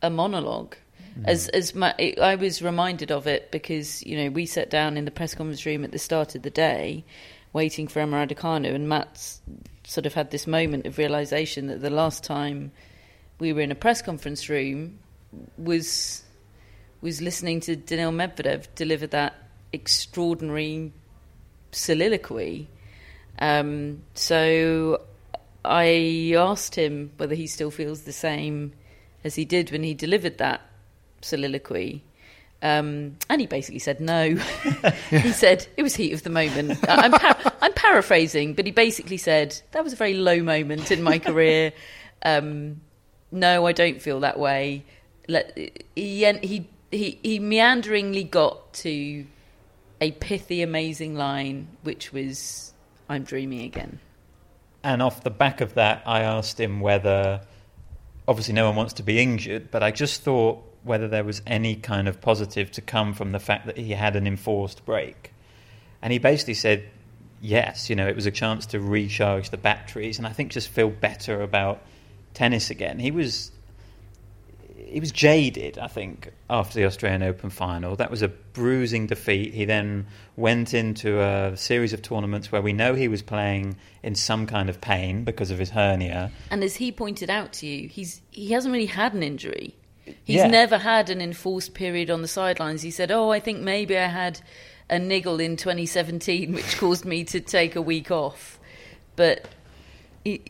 a 0.01 0.09
monologue. 0.09 0.75
Mm. 1.17 1.25
As 1.25 1.47
as 1.49 1.73
my, 1.73 1.93
I 2.21 2.35
was 2.35 2.61
reminded 2.61 3.11
of 3.11 3.27
it 3.27 3.51
because 3.51 4.03
you 4.05 4.17
know 4.17 4.29
we 4.29 4.45
sat 4.45 4.69
down 4.69 4.97
in 4.97 5.05
the 5.05 5.11
press 5.11 5.33
conference 5.33 5.65
room 5.65 5.83
at 5.83 5.91
the 5.91 5.99
start 5.99 6.35
of 6.35 6.43
the 6.43 6.49
day, 6.49 7.03
waiting 7.53 7.87
for 7.87 7.99
Emma 7.99 8.27
and 8.27 8.89
Matt's 8.89 9.41
sort 9.85 10.05
of 10.05 10.13
had 10.13 10.31
this 10.31 10.45
moment 10.45 10.85
of 10.85 10.97
realization 10.97 11.67
that 11.67 11.81
the 11.81 11.89
last 11.89 12.23
time 12.23 12.71
we 13.39 13.53
were 13.53 13.61
in 13.61 13.71
a 13.71 13.75
press 13.75 14.01
conference 14.01 14.49
room 14.49 14.99
was 15.57 16.23
was 17.01 17.21
listening 17.21 17.59
to 17.61 17.75
Daniil 17.75 18.11
Medvedev 18.11 18.67
deliver 18.75 19.07
that 19.07 19.35
extraordinary 19.71 20.91
soliloquy. 21.71 22.67
Um, 23.39 24.01
so 24.15 25.01
I 25.63 26.33
asked 26.35 26.75
him 26.75 27.11
whether 27.17 27.35
he 27.35 27.47
still 27.47 27.71
feels 27.71 28.01
the 28.01 28.13
same 28.13 28.73
as 29.23 29.35
he 29.35 29.45
did 29.45 29.71
when 29.71 29.83
he 29.83 29.93
delivered 29.93 30.37
that 30.39 30.61
soliloquy. 31.21 32.03
Um, 32.61 33.17
and 33.29 33.39
he 33.39 33.45
basically 33.47 33.79
said 33.79 33.99
no. 33.99 34.35
he 35.09 35.31
said 35.31 35.67
it 35.77 35.83
was 35.83 35.95
heat 35.95 36.13
of 36.13 36.23
the 36.23 36.29
moment. 36.31 36.77
I- 36.89 37.03
I'm, 37.03 37.11
par- 37.11 37.53
I'm 37.61 37.73
paraphrasing, 37.73 38.53
but 38.55 38.65
he 38.65 38.71
basically 38.71 39.17
said 39.17 39.59
that 39.71 39.83
was 39.83 39.93
a 39.93 39.95
very 39.95 40.15
low 40.15 40.41
moment 40.41 40.91
in 40.91 41.03
my 41.03 41.19
career. 41.19 41.73
Um, 42.23 42.81
no, 43.31 43.67
I 43.67 43.73
don't 43.73 44.01
feel 44.01 44.21
that 44.21 44.39
way. 44.39 44.85
Let, 45.27 45.55
he, 45.57 45.73
he 46.41 46.67
he 46.91 47.19
he 47.21 47.39
meanderingly 47.39 48.23
got 48.23 48.73
to 48.75 49.25
a 50.01 50.11
pithy, 50.11 50.61
amazing 50.61 51.15
line, 51.15 51.67
which 51.83 52.11
was 52.11 52.73
"I'm 53.07 53.23
dreaming 53.23 53.61
again." 53.61 53.99
And 54.83 55.01
off 55.01 55.23
the 55.23 55.29
back 55.29 55.61
of 55.61 55.73
that, 55.75 56.03
I 56.05 56.21
asked 56.21 56.59
him 56.59 56.79
whether, 56.79 57.41
obviously, 58.27 58.53
no 58.53 58.67
one 58.67 58.75
wants 58.77 58.93
to 58.93 59.03
be 59.03 59.19
injured, 59.19 59.69
but 59.69 59.83
I 59.83 59.91
just 59.91 60.21
thought 60.23 60.63
whether 60.83 61.07
there 61.07 61.23
was 61.23 61.41
any 61.45 61.75
kind 61.75 62.07
of 62.07 62.21
positive 62.21 62.71
to 62.71 62.81
come 62.81 63.13
from 63.13 63.31
the 63.31 63.39
fact 63.39 63.65
that 63.65 63.77
he 63.77 63.91
had 63.91 64.15
an 64.15 64.27
enforced 64.27 64.85
break. 64.85 65.33
And 66.01 66.13
he 66.13 66.19
basically 66.19 66.53
said, 66.53 66.89
yes, 67.41 67.89
you 67.89 67.95
know, 67.95 68.07
it 68.07 68.15
was 68.15 68.25
a 68.25 68.31
chance 68.31 68.65
to 68.67 68.79
recharge 68.79 69.49
the 69.49 69.57
batteries 69.57 70.17
and 70.17 70.27
I 70.27 70.31
think 70.31 70.51
just 70.51 70.69
feel 70.69 70.89
better 70.89 71.41
about 71.41 71.81
tennis 72.33 72.69
again. 72.69 72.99
He 72.99 73.11
was 73.11 73.51
he 74.87 74.99
was 74.99 75.11
jaded, 75.11 75.77
I 75.77 75.87
think, 75.87 76.31
after 76.49 76.79
the 76.79 76.85
Australian 76.85 77.23
Open 77.23 77.49
final. 77.49 77.95
That 77.95 78.09
was 78.09 78.21
a 78.21 78.27
bruising 78.27 79.07
defeat. 79.07 79.53
He 79.53 79.65
then 79.65 80.07
went 80.35 80.73
into 80.73 81.19
a 81.19 81.57
series 81.57 81.93
of 81.93 82.01
tournaments 82.01 82.51
where 82.51 82.61
we 82.61 82.73
know 82.73 82.93
he 82.93 83.07
was 83.07 83.21
playing 83.21 83.75
in 84.01 84.15
some 84.15 84.47
kind 84.47 84.69
of 84.69 84.79
pain 84.79 85.23
because 85.23 85.51
of 85.51 85.59
his 85.59 85.71
hernia. 85.71 86.31
And 86.49 86.63
as 86.63 86.75
he 86.75 86.91
pointed 86.91 87.29
out 87.29 87.53
to 87.53 87.67
you, 87.67 87.89
he's 87.89 88.21
he 88.31 88.51
hasn't 88.53 88.71
really 88.71 88.85
had 88.85 89.13
an 89.13 89.23
injury. 89.23 89.75
He's 90.23 90.37
Yeah. 90.37 90.47
never 90.47 90.77
had 90.77 91.09
an 91.09 91.21
enforced 91.21 91.73
period 91.73 92.09
on 92.09 92.21
the 92.21 92.27
sidelines. 92.27 92.81
He 92.81 92.91
said, 92.91 93.11
"Oh, 93.11 93.31
I 93.31 93.39
think 93.39 93.59
maybe 93.61 93.97
I 93.97 94.07
had 94.07 94.39
a 94.89 94.99
niggle 94.99 95.39
in 95.39 95.57
2017, 95.57 96.53
which 96.53 96.77
caused 96.79 97.05
me 97.05 97.23
to 97.25 97.39
take 97.39 97.75
a 97.75 97.81
week 97.81 98.11
off." 98.11 98.59
But 99.15 99.45
he, 100.23 100.41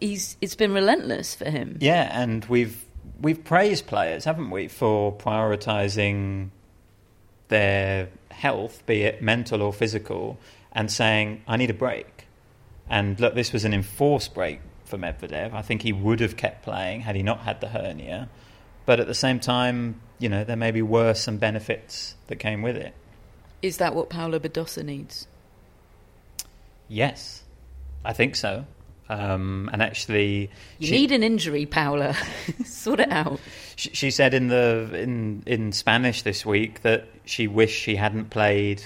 he's 0.00 0.36
it's 0.40 0.54
been 0.56 0.72
relentless 0.72 1.34
for 1.34 1.48
him. 1.50 1.78
Yeah, 1.80 2.10
and 2.12 2.44
we've 2.46 2.84
we've 3.20 3.42
praised 3.42 3.86
players, 3.86 4.24
haven't 4.24 4.50
we, 4.50 4.68
for 4.68 5.12
prioritising 5.12 6.50
their 7.48 8.08
health, 8.30 8.84
be 8.86 9.02
it 9.02 9.22
mental 9.22 9.62
or 9.62 9.72
physical, 9.72 10.38
and 10.72 10.90
saying, 10.90 11.42
"I 11.46 11.56
need 11.56 11.70
a 11.70 11.74
break." 11.74 12.26
And 12.88 13.18
look, 13.20 13.34
this 13.34 13.52
was 13.52 13.64
an 13.64 13.72
enforced 13.72 14.34
break 14.34 14.60
for 14.84 14.98
Medvedev. 14.98 15.54
I 15.54 15.62
think 15.62 15.82
he 15.82 15.92
would 15.92 16.18
have 16.20 16.36
kept 16.36 16.62
playing 16.64 17.02
had 17.02 17.14
he 17.14 17.22
not 17.22 17.40
had 17.40 17.60
the 17.60 17.68
hernia. 17.68 18.28
But 18.90 18.98
at 18.98 19.06
the 19.06 19.14
same 19.14 19.38
time, 19.38 20.00
you 20.18 20.28
know, 20.28 20.42
there 20.42 20.56
may 20.56 20.72
be 20.72 20.82
worse 20.82 21.20
some 21.20 21.36
benefits 21.36 22.16
that 22.26 22.40
came 22.40 22.60
with 22.60 22.74
it. 22.74 22.92
Is 23.62 23.76
that 23.76 23.94
what 23.94 24.10
Paula 24.10 24.40
Badosa 24.40 24.82
needs? 24.84 25.28
Yes, 26.88 27.44
I 28.04 28.14
think 28.14 28.34
so. 28.34 28.66
Um, 29.08 29.70
and 29.72 29.80
actually, 29.80 30.50
You 30.80 30.88
she- 30.88 30.92
need 30.92 31.12
an 31.12 31.22
injury, 31.22 31.66
Paola. 31.66 32.16
sort 32.64 32.98
it 32.98 33.12
out. 33.12 33.38
She, 33.76 33.90
she 33.90 34.10
said 34.10 34.34
in 34.34 34.48
the 34.48 34.90
in 34.94 35.44
in 35.46 35.70
Spanish 35.70 36.22
this 36.22 36.44
week 36.44 36.82
that 36.82 37.06
she 37.24 37.46
wished 37.46 37.80
she 37.80 37.94
hadn't 37.94 38.30
played 38.30 38.82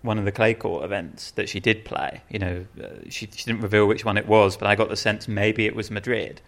one 0.00 0.18
of 0.18 0.24
the 0.24 0.32
clay 0.32 0.54
court 0.54 0.86
events 0.86 1.32
that 1.32 1.50
she 1.50 1.60
did 1.60 1.84
play. 1.84 2.22
You 2.30 2.38
know, 2.38 2.66
uh, 2.82 2.86
she, 3.10 3.28
she 3.30 3.44
didn't 3.44 3.60
reveal 3.60 3.86
which 3.86 4.06
one 4.06 4.16
it 4.16 4.26
was, 4.26 4.56
but 4.56 4.68
I 4.68 4.74
got 4.74 4.88
the 4.88 4.96
sense 4.96 5.28
maybe 5.28 5.66
it 5.66 5.76
was 5.76 5.90
Madrid, 5.90 6.40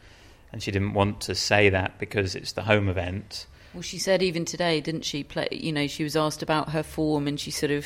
and 0.54 0.62
she 0.62 0.70
didn't 0.70 0.94
want 0.94 1.20
to 1.22 1.34
say 1.34 1.68
that 1.68 1.98
because 1.98 2.36
it's 2.36 2.52
the 2.52 2.62
home 2.62 2.88
event. 2.88 3.48
Well, 3.72 3.82
she 3.82 3.98
said 3.98 4.22
even 4.22 4.44
today, 4.44 4.80
didn't 4.80 5.04
she? 5.04 5.24
Play, 5.24 5.48
you 5.50 5.72
know, 5.72 5.88
she 5.88 6.04
was 6.04 6.14
asked 6.14 6.44
about 6.44 6.68
her 6.68 6.84
form, 6.84 7.26
and 7.26 7.40
she 7.40 7.50
sort 7.50 7.72
of 7.72 7.84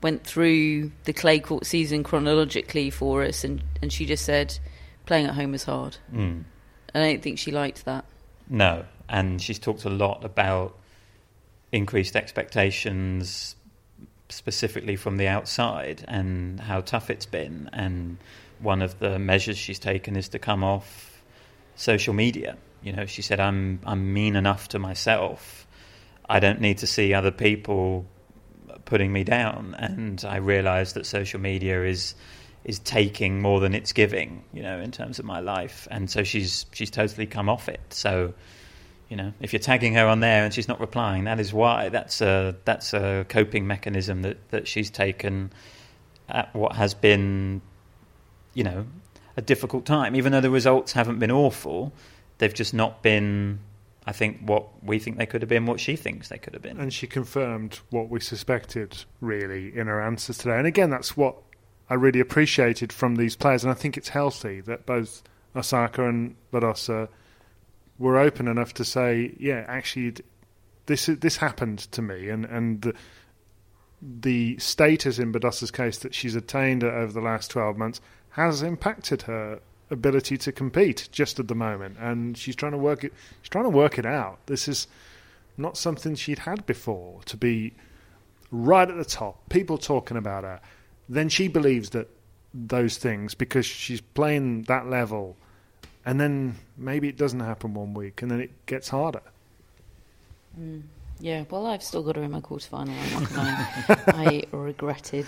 went 0.00 0.22
through 0.22 0.92
the 1.02 1.12
clay 1.12 1.40
court 1.40 1.66
season 1.66 2.04
chronologically 2.04 2.90
for 2.90 3.24
us, 3.24 3.42
and, 3.42 3.64
and 3.82 3.92
she 3.92 4.06
just 4.06 4.24
said, 4.24 4.56
playing 5.04 5.26
at 5.26 5.34
home 5.34 5.52
is 5.52 5.64
hard. 5.64 5.96
Mm. 6.14 6.44
I 6.94 7.00
don't 7.00 7.20
think 7.22 7.40
she 7.40 7.50
liked 7.50 7.84
that. 7.86 8.04
No, 8.48 8.84
and 9.08 9.42
she's 9.42 9.58
talked 9.58 9.84
a 9.84 9.90
lot 9.90 10.24
about 10.24 10.78
increased 11.72 12.14
expectations, 12.14 13.56
specifically 14.28 14.94
from 14.94 15.16
the 15.16 15.26
outside, 15.26 16.04
and 16.06 16.60
how 16.60 16.82
tough 16.82 17.10
it's 17.10 17.26
been. 17.26 17.68
And 17.72 18.18
one 18.60 18.80
of 18.80 19.00
the 19.00 19.18
measures 19.18 19.58
she's 19.58 19.80
taken 19.80 20.14
is 20.14 20.28
to 20.28 20.38
come 20.38 20.62
off 20.62 21.09
social 21.74 22.14
media. 22.14 22.56
You 22.82 22.92
know, 22.92 23.06
she 23.06 23.22
said, 23.22 23.40
"I'm 23.40 23.80
I'm 23.84 24.12
mean 24.12 24.36
enough 24.36 24.68
to 24.68 24.78
myself. 24.78 25.66
I 26.28 26.40
don't 26.40 26.60
need 26.60 26.78
to 26.78 26.86
see 26.86 27.12
other 27.14 27.30
people 27.30 28.06
putting 28.84 29.12
me 29.12 29.24
down." 29.24 29.74
And 29.78 30.24
I 30.24 30.36
realised 30.36 30.94
that 30.94 31.06
social 31.06 31.40
media 31.40 31.84
is 31.84 32.14
is 32.64 32.78
taking 32.78 33.40
more 33.40 33.60
than 33.60 33.74
it's 33.74 33.92
giving, 33.92 34.44
you 34.52 34.62
know, 34.62 34.80
in 34.80 34.90
terms 34.90 35.18
of 35.18 35.24
my 35.24 35.40
life. 35.40 35.88
And 35.90 36.10
so 36.10 36.22
she's 36.22 36.66
she's 36.72 36.90
totally 36.90 37.26
come 37.26 37.48
off 37.48 37.68
it. 37.68 37.80
So, 37.90 38.34
you 39.08 39.16
know, 39.16 39.32
if 39.40 39.52
you're 39.52 39.60
tagging 39.60 39.94
her 39.94 40.06
on 40.06 40.20
there 40.20 40.44
and 40.44 40.52
she's 40.52 40.68
not 40.68 40.80
replying, 40.80 41.24
that 41.24 41.40
is 41.40 41.52
why. 41.52 41.88
That's 41.88 42.20
a 42.20 42.56
that's 42.64 42.92
a 42.92 43.24
coping 43.28 43.66
mechanism 43.66 44.22
that, 44.22 44.50
that 44.50 44.68
she's 44.68 44.90
taken 44.90 45.52
at 46.28 46.54
what 46.54 46.76
has 46.76 46.94
been, 46.94 47.60
you 48.54 48.64
know, 48.64 48.86
a 49.40 49.42
difficult 49.42 49.86
time. 49.86 50.14
Even 50.14 50.32
though 50.32 50.40
the 50.40 50.50
results 50.50 50.92
haven't 50.92 51.18
been 51.18 51.30
awful, 51.30 51.92
they've 52.38 52.54
just 52.54 52.74
not 52.74 53.02
been 53.02 53.58
I 54.06 54.12
think 54.12 54.40
what 54.40 54.82
we 54.82 54.98
think 54.98 55.18
they 55.18 55.26
could 55.26 55.42
have 55.42 55.48
been, 55.48 55.66
what 55.66 55.78
she 55.78 55.94
thinks 55.94 56.28
they 56.28 56.38
could 56.38 56.54
have 56.54 56.62
been. 56.62 56.78
And 56.78 56.92
she 56.92 57.06
confirmed 57.06 57.80
what 57.90 58.08
we 58.08 58.18
suspected, 58.18 59.04
really, 59.20 59.76
in 59.76 59.88
her 59.88 60.00
answers 60.00 60.38
today. 60.38 60.56
And 60.56 60.66
again, 60.66 60.90
that's 60.90 61.16
what 61.16 61.36
I 61.88 61.94
really 61.94 62.20
appreciated 62.20 62.92
from 62.92 63.16
these 63.16 63.36
players. 63.36 63.62
And 63.62 63.70
I 63.70 63.74
think 63.74 63.96
it's 63.96 64.08
healthy 64.08 64.62
that 64.62 64.86
both 64.86 65.22
Osaka 65.54 66.08
and 66.08 66.34
Badosa 66.52 67.08
were 67.98 68.18
open 68.18 68.48
enough 68.48 68.72
to 68.74 68.84
say, 68.84 69.36
yeah, 69.38 69.64
actually, 69.68 70.14
this 70.86 71.06
this 71.06 71.36
happened 71.36 71.80
to 71.92 72.00
me. 72.00 72.30
And, 72.30 72.46
and 72.46 72.80
the, 72.82 72.94
the 74.00 74.58
status 74.58 75.18
in 75.18 75.30
Badosa's 75.30 75.70
case 75.70 75.98
that 75.98 76.14
she's 76.14 76.34
attained 76.34 76.82
over 76.82 77.12
the 77.12 77.20
last 77.20 77.50
12 77.50 77.76
months 77.76 78.00
has 78.30 78.62
impacted 78.62 79.22
her 79.22 79.60
ability 79.90 80.36
to 80.38 80.52
compete 80.52 81.08
just 81.10 81.40
at 81.40 81.48
the 81.48 81.54
moment 81.54 81.96
and 81.98 82.38
she's 82.38 82.54
trying 82.54 82.72
to 82.72 82.78
work 82.78 83.02
it 83.02 83.12
she's 83.42 83.48
trying 83.48 83.64
to 83.64 83.70
work 83.70 83.98
it 83.98 84.06
out 84.06 84.38
this 84.46 84.68
is 84.68 84.86
not 85.56 85.76
something 85.76 86.14
she'd 86.14 86.38
had 86.40 86.64
before 86.64 87.20
to 87.24 87.36
be 87.36 87.72
right 88.52 88.88
at 88.88 88.96
the 88.96 89.04
top 89.04 89.36
people 89.48 89.76
talking 89.76 90.16
about 90.16 90.44
her 90.44 90.60
then 91.08 91.28
she 91.28 91.48
believes 91.48 91.90
that 91.90 92.08
those 92.54 92.98
things 92.98 93.34
because 93.34 93.66
she's 93.66 94.00
playing 94.00 94.62
that 94.62 94.86
level 94.88 95.36
and 96.06 96.20
then 96.20 96.54
maybe 96.76 97.08
it 97.08 97.16
doesn't 97.16 97.40
happen 97.40 97.74
one 97.74 97.92
week 97.94 98.22
and 98.22 98.30
then 98.30 98.40
it 98.40 98.50
gets 98.66 98.88
harder 98.88 99.22
Mm. 100.58 100.82
Yeah, 101.20 101.44
well, 101.50 101.66
I've 101.66 101.82
still 101.82 102.02
got 102.02 102.16
her 102.16 102.22
in 102.22 102.30
my 102.30 102.40
quarterfinal. 102.40 102.94
I'm 103.14 103.36
not. 103.36 104.08
I 104.16 104.42
regretted 104.52 105.26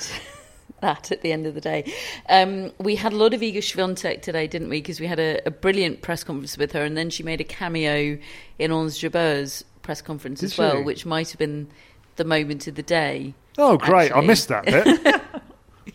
that 0.80 1.12
at 1.12 1.22
the 1.22 1.32
end 1.32 1.46
of 1.46 1.54
the 1.54 1.60
day. 1.60 1.92
Um, 2.28 2.72
we 2.78 2.96
had 2.96 3.12
a 3.12 3.16
lot 3.16 3.34
of 3.34 3.40
Iga 3.40 3.58
Swiatek 3.58 4.22
today, 4.22 4.46
didn't 4.46 4.68
we? 4.68 4.80
Because 4.80 4.98
we 5.00 5.06
had 5.06 5.20
a, 5.20 5.40
a 5.46 5.50
brilliant 5.50 6.02
press 6.02 6.24
conference 6.24 6.58
with 6.58 6.72
her, 6.72 6.82
and 6.82 6.96
then 6.96 7.08
she 7.10 7.22
made 7.22 7.40
a 7.40 7.44
cameo 7.44 8.18
in 8.58 8.72
Ons 8.72 8.98
Jabeur's 9.00 9.64
press 9.82 10.00
conference 10.02 10.40
Did 10.40 10.46
as 10.46 10.58
well, 10.58 10.76
she? 10.78 10.82
which 10.82 11.06
might 11.06 11.30
have 11.30 11.38
been 11.38 11.68
the 12.16 12.24
moment 12.24 12.66
of 12.66 12.74
the 12.76 12.82
day. 12.82 13.34
oh 13.58 13.76
great 13.78 14.12
i 14.14 14.20
missed 14.20 14.48
that 14.48 14.64
bit 14.66 15.22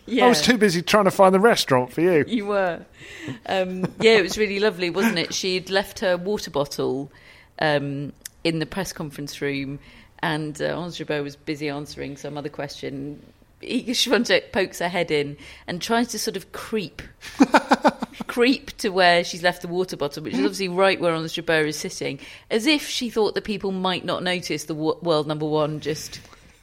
Yeah. 0.04 0.24
i 0.26 0.28
was 0.28 0.42
too 0.42 0.58
busy 0.58 0.82
trying 0.82 1.04
to 1.04 1.10
find 1.10 1.34
the 1.34 1.40
restaurant 1.40 1.92
for 1.92 2.00
you 2.02 2.24
You 2.26 2.46
were. 2.46 2.84
Um, 3.46 3.84
yeah, 4.00 4.16
it 4.18 4.22
was 4.22 4.36
really 4.36 4.58
lovely, 4.60 4.90
wasn't 4.90 5.18
it? 5.18 5.32
She'd 5.32 5.70
left 5.70 6.00
her 6.00 6.16
water 6.16 6.50
bottle 6.50 7.10
um, 7.60 8.12
in 8.44 8.58
the 8.58 8.66
press 8.66 8.92
conference 8.92 9.40
room, 9.40 9.78
and 10.20 10.60
uh, 10.60 10.78
Ons 10.78 10.98
Jabeur 10.98 11.22
was 11.22 11.36
busy 11.36 11.68
answering 11.68 12.16
some 12.16 12.36
other 12.36 12.48
question. 12.50 13.22
Iga 13.62 13.90
Swiatek 13.90 14.52
pokes 14.52 14.78
her 14.78 14.88
head 14.88 15.10
in 15.10 15.36
and 15.66 15.82
tries 15.82 16.08
to 16.08 16.18
sort 16.18 16.36
of 16.36 16.52
creep, 16.52 17.02
creep 18.28 18.76
to 18.78 18.90
where 18.90 19.24
she's 19.24 19.42
left 19.42 19.62
the 19.62 19.68
water 19.68 19.96
bottle, 19.96 20.22
which 20.22 20.34
is 20.34 20.40
obviously 20.40 20.68
right 20.68 21.00
where 21.00 21.12
Ons 21.12 21.34
Jabeur 21.34 21.66
is 21.66 21.76
sitting, 21.76 22.20
as 22.50 22.66
if 22.66 22.86
she 22.86 23.10
thought 23.10 23.34
that 23.34 23.44
people 23.44 23.72
might 23.72 24.04
not 24.04 24.22
notice 24.22 24.64
the 24.64 24.74
wo- 24.74 24.98
world 25.02 25.26
number 25.26 25.46
one 25.46 25.80
just 25.80 26.20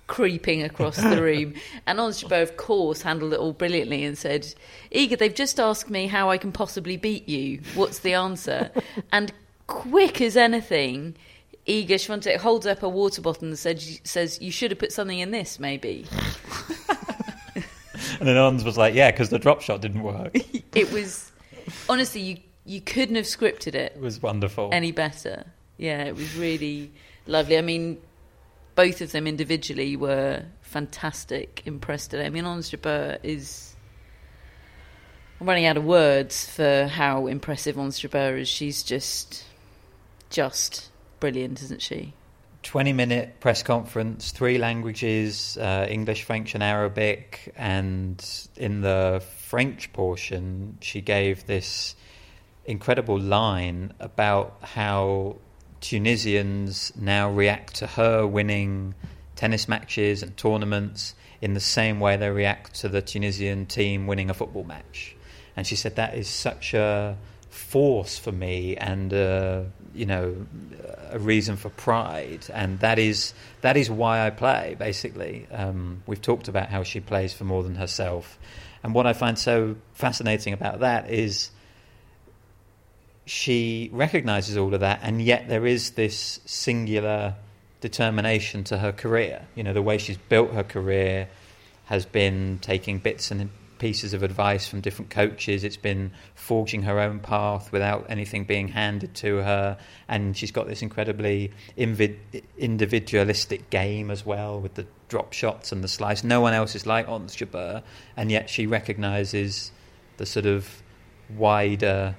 creeping 0.08 0.64
across 0.64 0.98
the 0.98 1.22
room. 1.22 1.54
And 1.86 2.00
Ons 2.00 2.24
Jabeur, 2.24 2.42
of 2.42 2.58
course, 2.58 3.02
handled 3.02 3.34
it 3.34 3.40
all 3.40 3.54
brilliantly 3.54 4.04
and 4.06 4.18
said, 4.18 4.54
Iga, 4.92 5.18
they've 5.18 5.34
just 5.34 5.60
asked 5.60 5.90
me 5.90 6.08
how 6.08 6.30
I 6.30 6.38
can 6.38 6.52
possibly 6.52 6.96
beat 6.98 7.28
you. 7.28 7.62
What's 7.74 8.00
the 8.00 8.14
answer? 8.14 8.72
and 9.12 9.34
quick 9.68 10.22
as 10.22 10.38
anything, 10.38 11.16
Iga 11.68 11.88
Swiatek 11.96 12.38
holds 12.38 12.68
up 12.68 12.84
a 12.84 12.90
water 12.90 13.22
bottle 13.22 13.48
and 13.48 13.58
said, 13.58 13.82
says, 14.04 14.40
you 14.42 14.52
should 14.52 14.72
have 14.72 14.80
put 14.80 14.92
something 14.92 15.18
in 15.20 15.32
this, 15.32 15.60
maybe. 15.60 16.06
And 18.20 18.28
then 18.30 18.38
Ons 18.38 18.64
was 18.64 18.78
like, 18.78 18.94
yeah, 18.94 19.12
because 19.12 19.30
the 19.30 19.40
drop 19.40 19.62
shot 19.62 19.82
didn't 19.82 20.04
work. 20.04 20.36
It 20.76 20.92
was, 20.92 21.32
honestly, 21.90 22.22
you, 22.22 22.38
you 22.66 22.82
couldn't 22.82 23.16
have 23.16 23.26
scripted 23.26 23.76
it 23.76 23.94
It 23.96 24.00
was 24.02 24.22
wonderful. 24.22 24.70
any 24.74 24.92
better. 24.92 25.46
Yeah, 25.78 26.04
it 26.04 26.16
was 26.16 26.36
really 26.36 26.92
lovely. 27.28 27.58
I 27.58 27.62
mean, 27.62 27.98
both 28.76 29.02
of 29.02 29.12
them 29.12 29.28
individually 29.28 29.96
were 29.96 30.44
fantastic, 30.62 31.62
impressed 31.66 32.12
today. 32.12 32.26
I 32.26 32.30
mean, 32.30 32.46
Ons 32.46 32.72
Jabeur 32.72 33.20
is. 33.24 33.76
I'm 35.40 35.48
running 35.48 35.66
out 35.66 35.78
of 35.78 35.84
words 35.86 36.50
for 36.50 36.88
how 36.88 37.28
impressive 37.28 37.78
Ons 37.80 38.00
Jabeur 38.00 38.40
is. 38.40 38.48
She's 38.48 38.84
just, 38.84 39.44
just 40.30 40.90
brilliant, 41.20 41.62
isn't 41.62 41.82
she? 41.82 42.14
20 42.64 42.94
minute 42.94 43.40
press 43.40 43.62
conference, 43.62 44.32
three 44.32 44.58
languages 44.58 45.56
uh, 45.62 45.86
English, 45.88 46.24
French, 46.24 46.56
and 46.56 46.64
Arabic. 46.64 47.54
And 47.56 48.24
in 48.56 48.82
the 48.82 49.24
French 49.38 49.94
portion, 49.94 50.78
she 50.82 51.02
gave 51.02 51.46
this 51.46 51.96
incredible 52.66 53.20
line 53.20 53.94
about 54.00 54.58
how 54.62 55.36
Tunisians 55.80 56.92
now 57.00 57.30
react 57.30 57.76
to 57.76 57.88
her 57.88 58.26
winning 58.26 58.96
tennis 59.36 59.68
matches 59.68 60.24
and 60.24 60.36
tournaments 60.36 61.14
in 61.42 61.54
the 61.54 61.60
same 61.60 62.00
way 62.00 62.18
they 62.18 62.30
react 62.30 62.74
to 62.76 62.90
the 62.90 63.02
Tunisian 63.02 63.68
team 63.68 64.08
winning 64.08 64.32
a 64.32 64.34
football 64.34 64.64
match. 64.64 65.16
And 65.56 65.68
she 65.68 65.76
said 65.76 65.98
that 65.98 66.16
is 66.16 66.28
such 66.28 66.74
a 66.74 67.18
force 67.50 68.18
for 68.18 68.32
me 68.32 68.76
and 68.76 69.14
uh, 69.14 69.62
you 69.96 70.06
know, 70.06 70.36
a 71.10 71.20
reason 71.20 71.56
for 71.56 71.70
pride, 71.70 72.46
and 72.54 72.80
that 72.80 73.00
is 73.00 73.34
that 73.62 73.78
is 73.78 73.90
why 73.90 74.26
I 74.26 74.30
play. 74.30 74.76
Basically, 74.78 75.48
um, 75.52 76.04
we've 76.06 76.22
talked 76.22 76.48
about 76.48 76.70
how 76.70 76.84
she 76.84 77.00
plays 77.00 77.34
for 77.34 77.46
more 77.46 77.64
than 77.64 77.76
herself, 77.76 78.38
and 78.84 78.94
what 78.94 79.08
I 79.08 79.14
find 79.14 79.40
so 79.40 79.76
fascinating 79.94 80.54
about 80.54 80.82
that 80.82 81.10
is 81.10 81.50
she 83.26 83.90
recognizes 83.92 84.58
all 84.58 84.74
of 84.74 84.82
that, 84.82 85.00
and 85.02 85.22
yet 85.22 85.48
there 85.48 85.66
is 85.66 85.92
this 85.92 86.40
singular 86.46 87.36
determination 87.82 88.64
to 88.66 88.78
her 88.78 88.92
career. 88.92 89.48
You 89.56 89.64
know, 89.64 89.74
the 89.74 89.82
way 89.82 89.98
she's 89.98 90.18
built 90.18 90.52
her 90.52 90.64
career 90.64 91.30
has 91.86 92.06
been 92.06 92.60
taking 92.62 93.00
bits 93.00 93.32
and 93.32 93.50
pieces 93.86 94.16
of 94.16 94.24
advice 94.24 94.68
from 94.68 94.82
different 94.82 95.12
coaches. 95.12 95.64
It's 95.64 95.78
been 95.78 96.10
forging 96.34 96.82
her 96.82 97.00
own 97.00 97.20
path 97.20 97.72
without 97.72 98.08
anything 98.10 98.44
being 98.46 98.68
handed 98.68 99.14
to 99.18 99.38
her. 99.44 99.78
And 100.08 100.36
she's 100.36 100.50
got 100.50 100.68
this 100.68 100.82
incredibly 100.82 101.52
invid- 101.78 102.42
individualistic 102.58 103.70
game 103.70 104.10
as 104.10 104.26
well 104.26 104.60
with 104.60 104.74
the 104.74 104.88
drop 105.08 105.34
shots 105.34 105.72
and 105.72 105.84
the 105.84 105.88
slice. 105.88 106.24
No 106.24 106.42
one 106.42 106.54
else 106.54 106.74
is 106.74 106.88
like 106.88 107.08
Ons 107.08 107.36
Jabeur, 107.36 107.84
and 108.18 108.32
yet 108.32 108.50
she 108.50 108.66
recognises 108.66 109.72
the 110.18 110.26
sort 110.26 110.48
of 110.48 110.82
wider 111.30 112.16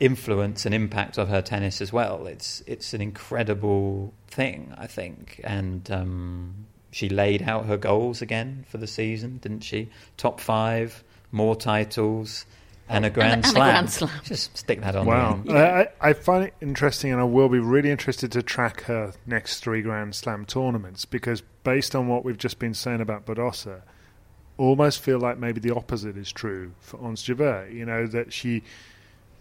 influence 0.00 0.64
and 0.64 0.74
impact 0.74 1.18
of 1.18 1.28
her 1.28 1.42
tennis 1.42 1.82
as 1.82 1.92
well. 1.92 2.26
It's 2.26 2.62
it's 2.66 2.94
an 2.94 3.02
incredible 3.02 4.14
thing, 4.28 4.72
I 4.78 4.86
think, 4.86 5.38
and 5.44 5.90
um, 5.90 6.66
she 6.92 7.08
laid 7.08 7.42
out 7.42 7.66
her 7.66 7.76
goals 7.76 8.22
again 8.22 8.64
for 8.68 8.78
the 8.78 8.86
season, 8.86 9.38
didn't 9.38 9.64
she? 9.64 9.88
Top 10.16 10.38
five, 10.38 11.02
more 11.32 11.56
titles, 11.56 12.46
and 12.88 13.06
a 13.06 13.10
grand, 13.10 13.32
and, 13.32 13.46
slam. 13.46 13.62
And 13.62 13.70
a 13.70 13.72
grand 13.72 13.90
slam. 13.90 14.20
Just 14.22 14.56
stick 14.56 14.82
that 14.82 14.94
on. 14.94 15.06
Wow, 15.06 15.40
there. 15.44 15.92
I, 16.00 16.10
I 16.10 16.12
find 16.12 16.44
it 16.44 16.54
interesting, 16.60 17.10
and 17.10 17.20
I 17.20 17.24
will 17.24 17.48
be 17.48 17.58
really 17.58 17.90
interested 17.90 18.30
to 18.32 18.42
track 18.42 18.82
her 18.82 19.14
next 19.26 19.60
three 19.60 19.80
Grand 19.80 20.14
Slam 20.14 20.44
tournaments 20.44 21.06
because, 21.06 21.42
based 21.64 21.96
on 21.96 22.08
what 22.08 22.24
we've 22.24 22.38
just 22.38 22.58
been 22.58 22.74
saying 22.74 23.00
about 23.00 23.24
Badosa, 23.24 23.82
almost 24.58 25.00
feel 25.00 25.18
like 25.18 25.38
maybe 25.38 25.60
the 25.60 25.74
opposite 25.74 26.18
is 26.18 26.30
true 26.30 26.72
for 26.80 27.02
Ons 27.02 27.24
Jabeur. 27.24 27.72
You 27.72 27.86
know 27.86 28.06
that 28.06 28.32
she, 28.34 28.62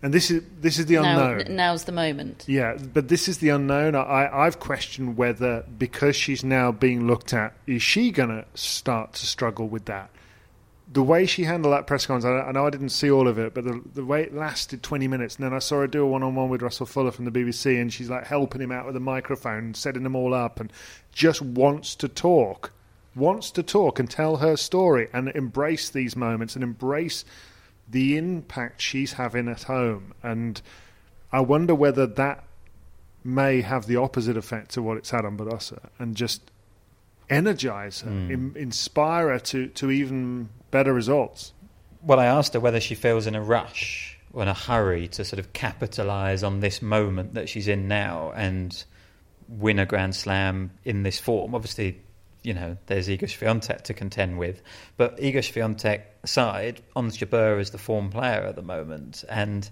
and 0.03 0.13
this 0.13 0.31
is 0.31 0.43
this 0.59 0.79
is 0.79 0.87
the 0.87 0.95
now, 0.95 1.29
unknown. 1.29 1.55
Now's 1.55 1.83
the 1.83 1.91
moment. 1.91 2.45
Yeah, 2.47 2.75
but 2.75 3.07
this 3.07 3.27
is 3.27 3.37
the 3.37 3.49
unknown. 3.49 3.95
I, 3.95 4.29
I've 4.31 4.59
questioned 4.59 5.15
whether 5.15 5.63
because 5.77 6.15
she's 6.15 6.43
now 6.43 6.71
being 6.71 7.07
looked 7.07 7.33
at, 7.33 7.53
is 7.67 7.83
she 7.83 8.11
going 8.11 8.29
to 8.29 8.45
start 8.55 9.13
to 9.13 9.27
struggle 9.27 9.67
with 9.67 9.85
that? 9.85 10.09
The 10.91 11.03
way 11.03 11.25
she 11.25 11.43
handled 11.43 11.73
that 11.73 11.87
press 11.87 12.05
conference, 12.05 12.25
I, 12.25 12.49
I 12.49 12.51
know 12.51 12.65
I 12.65 12.69
didn't 12.69 12.89
see 12.89 13.09
all 13.09 13.27
of 13.27 13.37
it, 13.37 13.53
but 13.53 13.63
the, 13.63 13.81
the 13.93 14.03
way 14.03 14.23
it 14.23 14.33
lasted 14.33 14.83
20 14.83 15.07
minutes, 15.07 15.35
and 15.35 15.45
then 15.45 15.53
I 15.53 15.59
saw 15.59 15.79
her 15.79 15.87
do 15.87 16.03
a 16.03 16.07
one 16.07 16.23
on 16.23 16.35
one 16.35 16.49
with 16.49 16.61
Russell 16.61 16.85
Fuller 16.85 17.11
from 17.11 17.25
the 17.25 17.31
BBC, 17.31 17.79
and 17.79 17.93
she's 17.93 18.09
like 18.09 18.25
helping 18.25 18.59
him 18.59 18.73
out 18.73 18.85
with 18.87 18.95
a 18.97 18.99
microphone, 18.99 19.73
setting 19.73 20.03
them 20.03 20.17
all 20.17 20.33
up, 20.33 20.59
and 20.59 20.73
just 21.13 21.41
wants 21.41 21.95
to 21.95 22.09
talk, 22.09 22.73
wants 23.15 23.51
to 23.51 23.63
talk 23.63 23.99
and 23.99 24.09
tell 24.09 24.37
her 24.37 24.57
story 24.57 25.07
and 25.13 25.29
embrace 25.29 25.89
these 25.89 26.15
moments 26.15 26.55
and 26.55 26.63
embrace 26.63 27.23
the 27.91 28.17
impact 28.17 28.81
she's 28.81 29.13
having 29.13 29.47
at 29.47 29.63
home. 29.63 30.13
And 30.23 30.61
I 31.31 31.41
wonder 31.41 31.75
whether 31.75 32.07
that 32.07 32.43
may 33.23 33.61
have 33.61 33.85
the 33.85 33.97
opposite 33.97 34.37
effect 34.37 34.71
to 34.71 34.81
what 34.81 34.97
it's 34.97 35.11
had 35.11 35.25
on 35.25 35.37
Badosa 35.37 35.89
and 35.99 36.15
just 36.15 36.49
energize 37.29 38.01
her, 38.01 38.09
hmm. 38.09 38.31
in, 38.31 38.53
inspire 38.55 39.29
her 39.29 39.39
to, 39.39 39.67
to 39.67 39.91
even 39.91 40.49
better 40.71 40.93
results. 40.93 41.53
Well, 42.01 42.19
I 42.19 42.25
asked 42.25 42.53
her 42.53 42.59
whether 42.59 42.79
she 42.79 42.95
feels 42.95 43.27
in 43.27 43.35
a 43.35 43.41
rush 43.41 44.17
or 44.33 44.41
in 44.41 44.47
a 44.47 44.53
hurry 44.53 45.07
to 45.09 45.23
sort 45.23 45.39
of 45.39 45.53
capitalise 45.53 46.43
on 46.43 46.61
this 46.61 46.81
moment 46.81 47.35
that 47.35 47.47
she's 47.47 47.67
in 47.67 47.87
now 47.87 48.31
and 48.35 48.83
win 49.47 49.79
a 49.79 49.85
Grand 49.85 50.15
Slam 50.15 50.71
in 50.83 51.03
this 51.03 51.19
form. 51.19 51.53
Obviously, 51.53 52.01
you 52.43 52.53
know, 52.53 52.77
there's 52.87 53.07
Iga 53.07 53.23
Swiatek 53.23 53.83
to 53.83 53.93
contend 53.93 54.37
with. 54.37 54.61
But 54.97 55.17
Iga 55.17 55.37
Swiatek 55.37 56.01
aside, 56.23 56.81
Ons 56.95 57.17
Jabeur 57.17 57.59
is 57.59 57.69
the 57.71 57.77
form 57.77 58.09
player 58.09 58.41
at 58.43 58.55
the 58.55 58.61
moment. 58.61 59.23
And 59.29 59.69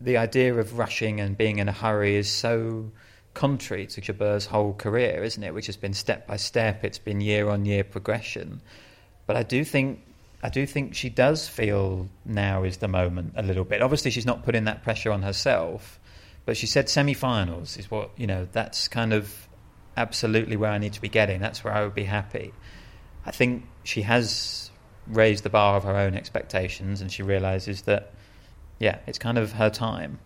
the 0.00 0.16
idea 0.16 0.54
of 0.54 0.78
rushing 0.78 1.20
and 1.20 1.36
being 1.36 1.58
in 1.58 1.68
a 1.68 1.72
hurry 1.72 2.16
is 2.16 2.30
so 2.30 2.90
contrary 3.34 3.86
to 3.86 4.00
Jabeur's 4.00 4.46
whole 4.46 4.72
career, 4.74 5.22
isn't 5.22 5.42
it? 5.42 5.54
Which 5.54 5.66
has 5.66 5.76
been 5.76 5.94
step 5.94 6.26
by 6.26 6.36
step, 6.36 6.84
it's 6.84 6.98
been 6.98 7.20
year 7.20 7.48
on 7.48 7.64
year 7.64 7.84
progression. 7.84 8.60
But 9.26 9.36
I 9.36 9.42
do 9.42 9.64
think 9.64 10.00
I 10.42 10.48
do 10.48 10.64
think 10.64 10.94
she 10.94 11.10
does 11.10 11.46
feel 11.46 12.08
now 12.24 12.64
is 12.64 12.78
the 12.78 12.88
moment 12.88 13.34
a 13.36 13.42
little 13.42 13.64
bit. 13.64 13.82
Obviously, 13.82 14.10
she's 14.10 14.24
not 14.24 14.42
putting 14.42 14.64
that 14.64 14.82
pressure 14.82 15.12
on 15.12 15.22
herself, 15.22 16.00
but 16.46 16.56
she 16.56 16.66
said 16.66 16.88
semi-finals 16.88 17.76
is 17.76 17.90
what 17.90 18.10
you 18.16 18.26
know. 18.26 18.48
That's 18.50 18.88
kind 18.88 19.12
of 19.12 19.48
absolutely 19.96 20.56
where 20.56 20.70
I 20.70 20.78
need 20.78 20.92
to 20.94 21.00
be 21.00 21.08
getting. 21.08 21.40
That's 21.40 21.62
where 21.64 21.72
I 21.72 21.82
would 21.84 21.94
be 21.94 22.04
happy. 22.04 22.52
I 23.26 23.30
think 23.30 23.64
she 23.84 24.02
has 24.02 24.70
raised 25.06 25.44
the 25.44 25.50
bar 25.50 25.76
of 25.76 25.84
her 25.84 25.96
own 25.96 26.14
expectations, 26.14 27.00
and 27.00 27.10
she 27.12 27.22
realizes 27.22 27.82
that 27.82 28.12
yeah, 28.78 28.98
it's 29.06 29.18
kind 29.18 29.36
of 29.38 29.52
her 29.52 29.68
time. 29.70 30.18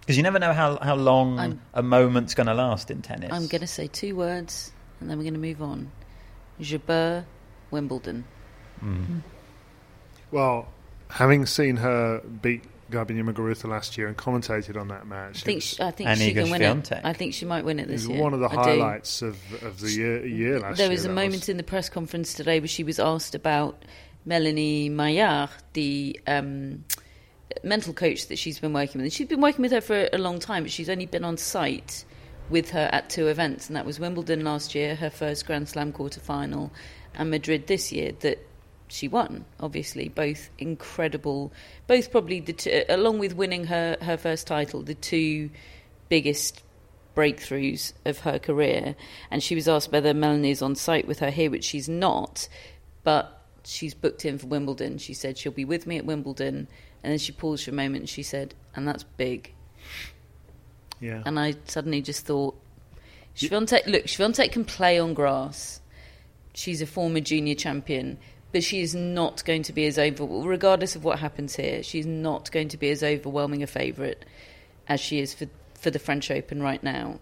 Because 0.00 0.16
you 0.16 0.22
never 0.22 0.38
know 0.38 0.52
how 0.52 0.78
how 0.80 0.94
long 0.96 1.38
I'm- 1.38 1.60
a 1.74 1.82
moment's 1.82 2.34
going 2.34 2.46
to 2.46 2.54
last 2.54 2.90
in 2.90 3.02
tennis. 3.02 3.30
I'm 3.32 3.46
going 3.46 3.60
to 3.60 3.66
say 3.66 3.86
two 3.86 4.16
words, 4.16 4.72
and 5.00 5.10
then 5.10 5.18
we're 5.18 5.24
going 5.24 5.34
to 5.34 5.40
move 5.40 5.62
on. 5.62 5.92
Jabeur, 6.60 7.24
Wimbledon. 7.70 8.24
Hmm. 8.80 9.18
Well, 10.30 10.68
having 11.10 11.44
seen 11.46 11.76
her 11.76 12.20
beat 12.20 12.64
Garbine 12.90 13.22
Muguruza 13.24 13.68
last 13.68 13.96
year 13.96 14.08
and 14.08 14.16
commentated 14.16 14.78
on 14.78 14.88
that 14.88 15.06
match, 15.06 15.42
I 15.42 15.44
think 15.44 15.62
she, 15.62 15.82
I 15.82 15.90
think 15.90 16.10
she 16.18 16.34
can 16.34 16.50
win 16.50 16.62
it. 16.62 16.92
I 17.04 17.12
think 17.12 17.34
she 17.34 17.44
might 17.44 17.64
win 17.64 17.78
it 17.78 17.88
was 17.88 18.02
this 18.02 18.10
year. 18.10 18.22
one 18.22 18.34
of 18.34 18.40
the 18.40 18.48
I 18.48 18.50
do. 18.50 18.56
highlights 18.56 19.22
of, 19.22 19.36
of 19.62 19.80
the 19.80 19.90
year, 19.90 20.26
year 20.26 20.60
last 20.60 20.76
There 20.76 20.86
year. 20.86 20.92
was 20.92 21.04
a 21.04 21.08
that 21.08 21.14
moment 21.14 21.48
in 21.48 21.56
the 21.56 21.62
press 21.62 21.88
conference 21.88 22.34
today 22.34 22.60
where 22.60 22.68
she 22.68 22.84
was 22.84 22.98
asked 22.98 23.34
about 23.34 23.84
Melanie 24.26 24.88
Maillard, 24.88 25.50
the 25.72 26.20
um, 26.26 26.84
mental 27.62 27.92
coach 27.92 28.28
that 28.28 28.38
she's 28.38 28.58
been 28.58 28.72
working 28.72 28.98
with. 28.98 29.06
And 29.06 29.12
she's 29.12 29.28
been 29.28 29.40
working 29.40 29.62
with 29.62 29.72
her 29.72 29.80
for 29.80 30.08
a 30.12 30.18
long 30.18 30.38
time, 30.38 30.64
but 30.64 30.72
she's 30.72 30.88
only 30.88 31.06
been 31.06 31.24
on 31.24 31.36
site 31.36 32.04
with 32.50 32.70
her 32.70 32.88
at 32.92 33.08
two 33.08 33.28
events, 33.28 33.68
and 33.68 33.76
that 33.76 33.86
was 33.86 34.00
Wimbledon 34.00 34.42
last 34.44 34.74
year, 34.74 34.96
her 34.96 35.08
first 35.10 35.46
Grand 35.46 35.68
Slam 35.68 35.92
quarter 35.92 36.18
final, 36.20 36.72
and 37.14 37.30
Madrid 37.30 37.68
this 37.68 37.92
year. 37.92 38.12
That 38.20 38.44
she 38.90 39.08
won, 39.08 39.44
obviously, 39.60 40.08
both 40.08 40.50
incredible, 40.58 41.52
both 41.86 42.10
probably 42.10 42.40
the 42.40 42.52
two, 42.52 42.70
uh, 42.70 42.96
along 42.96 43.18
with 43.18 43.34
winning 43.34 43.64
her 43.64 43.96
her 44.02 44.16
first 44.16 44.46
title, 44.46 44.82
the 44.82 44.94
two 44.94 45.50
biggest 46.08 46.62
breakthroughs 47.16 47.92
of 48.04 48.20
her 48.20 48.38
career. 48.38 48.96
And 49.30 49.42
she 49.42 49.54
was 49.54 49.68
asked 49.68 49.92
whether 49.92 50.14
Melanie's 50.14 50.62
on 50.62 50.74
site 50.74 51.06
with 51.06 51.20
her 51.20 51.30
here, 51.30 51.50
which 51.50 51.64
she's 51.64 51.88
not, 51.88 52.48
but 53.04 53.42
she's 53.64 53.94
booked 53.94 54.24
in 54.24 54.38
for 54.38 54.46
Wimbledon. 54.46 54.98
She 54.98 55.14
said 55.14 55.38
she'll 55.38 55.52
be 55.52 55.64
with 55.64 55.86
me 55.86 55.96
at 55.96 56.04
Wimbledon. 56.04 56.68
And 57.02 57.12
then 57.12 57.18
she 57.18 57.32
paused 57.32 57.64
for 57.64 57.70
a 57.70 57.74
moment 57.74 58.00
and 58.00 58.08
she 58.08 58.22
said, 58.22 58.54
and 58.74 58.86
that's 58.86 59.04
big. 59.04 59.54
Yeah. 61.00 61.22
And 61.24 61.38
I 61.38 61.54
suddenly 61.64 62.02
just 62.02 62.26
thought, 62.26 62.60
Swiatek, 63.36 63.86
look, 63.86 64.04
Swiatek 64.04 64.52
can 64.52 64.64
play 64.64 64.98
on 64.98 65.14
grass. 65.14 65.80
She's 66.52 66.82
a 66.82 66.86
former 66.86 67.20
junior 67.20 67.54
champion, 67.54 68.18
but 68.52 68.62
she 68.64 68.80
is 68.80 68.94
not 68.94 69.44
going 69.44 69.62
to 69.64 69.72
be 69.72 69.86
as 69.86 69.98
over, 69.98 70.24
regardless 70.24 70.96
of 70.96 71.04
what 71.04 71.18
happens 71.18 71.56
here, 71.56 71.82
she's 71.82 72.06
not 72.06 72.50
going 72.50 72.68
to 72.68 72.76
be 72.76 72.90
as 72.90 73.02
overwhelming 73.02 73.62
a 73.62 73.66
favourite 73.66 74.24
as 74.88 75.00
she 75.00 75.20
is 75.20 75.32
for, 75.34 75.46
for 75.74 75.90
the 75.90 75.98
French 75.98 76.30
Open 76.30 76.62
right 76.62 76.82
now. 76.82 77.18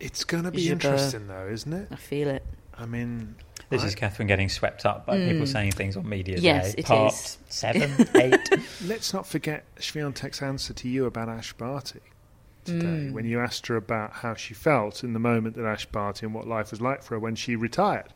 It's 0.00 0.24
going 0.24 0.44
to 0.44 0.50
be 0.50 0.66
Jabeur. 0.66 0.72
interesting, 0.72 1.26
though, 1.28 1.48
isn't 1.48 1.72
it? 1.72 1.88
I 1.90 1.96
feel 1.96 2.28
it. 2.28 2.44
I 2.76 2.86
mean, 2.86 3.34
This 3.70 3.82
I- 3.82 3.86
is 3.86 3.94
Catherine 3.94 4.28
getting 4.28 4.48
swept 4.48 4.86
up 4.86 5.06
by 5.06 5.18
people 5.18 5.46
saying 5.46 5.72
things 5.72 5.96
on 5.96 6.08
media 6.08 6.38
Mm. 6.38 6.42
Yes, 6.42 6.74
day. 6.74 6.80
it 6.80 6.84
Part 6.86 7.12
is. 7.14 7.38
seven, 7.48 8.08
eight. 8.16 8.48
Let's 8.84 9.12
not 9.12 9.26
forget 9.26 9.64
Swiatek's 9.76 10.40
answer 10.42 10.72
to 10.74 10.88
you 10.88 11.06
about 11.06 11.28
Ash 11.28 11.52
Barty 11.52 12.00
today, 12.64 12.86
Mm. 12.86 13.12
when 13.12 13.24
you 13.24 13.40
asked 13.40 13.66
her 13.68 13.76
about 13.76 14.12
how 14.12 14.34
she 14.34 14.54
felt 14.54 15.02
in 15.02 15.12
the 15.12 15.18
moment 15.18 15.56
that 15.56 15.64
Ash 15.64 15.86
Barty 15.86 16.26
and 16.26 16.34
what 16.34 16.46
life 16.46 16.70
was 16.70 16.80
like 16.80 17.02
for 17.02 17.14
her 17.14 17.18
when 17.18 17.34
she 17.34 17.56
retired 17.56 18.12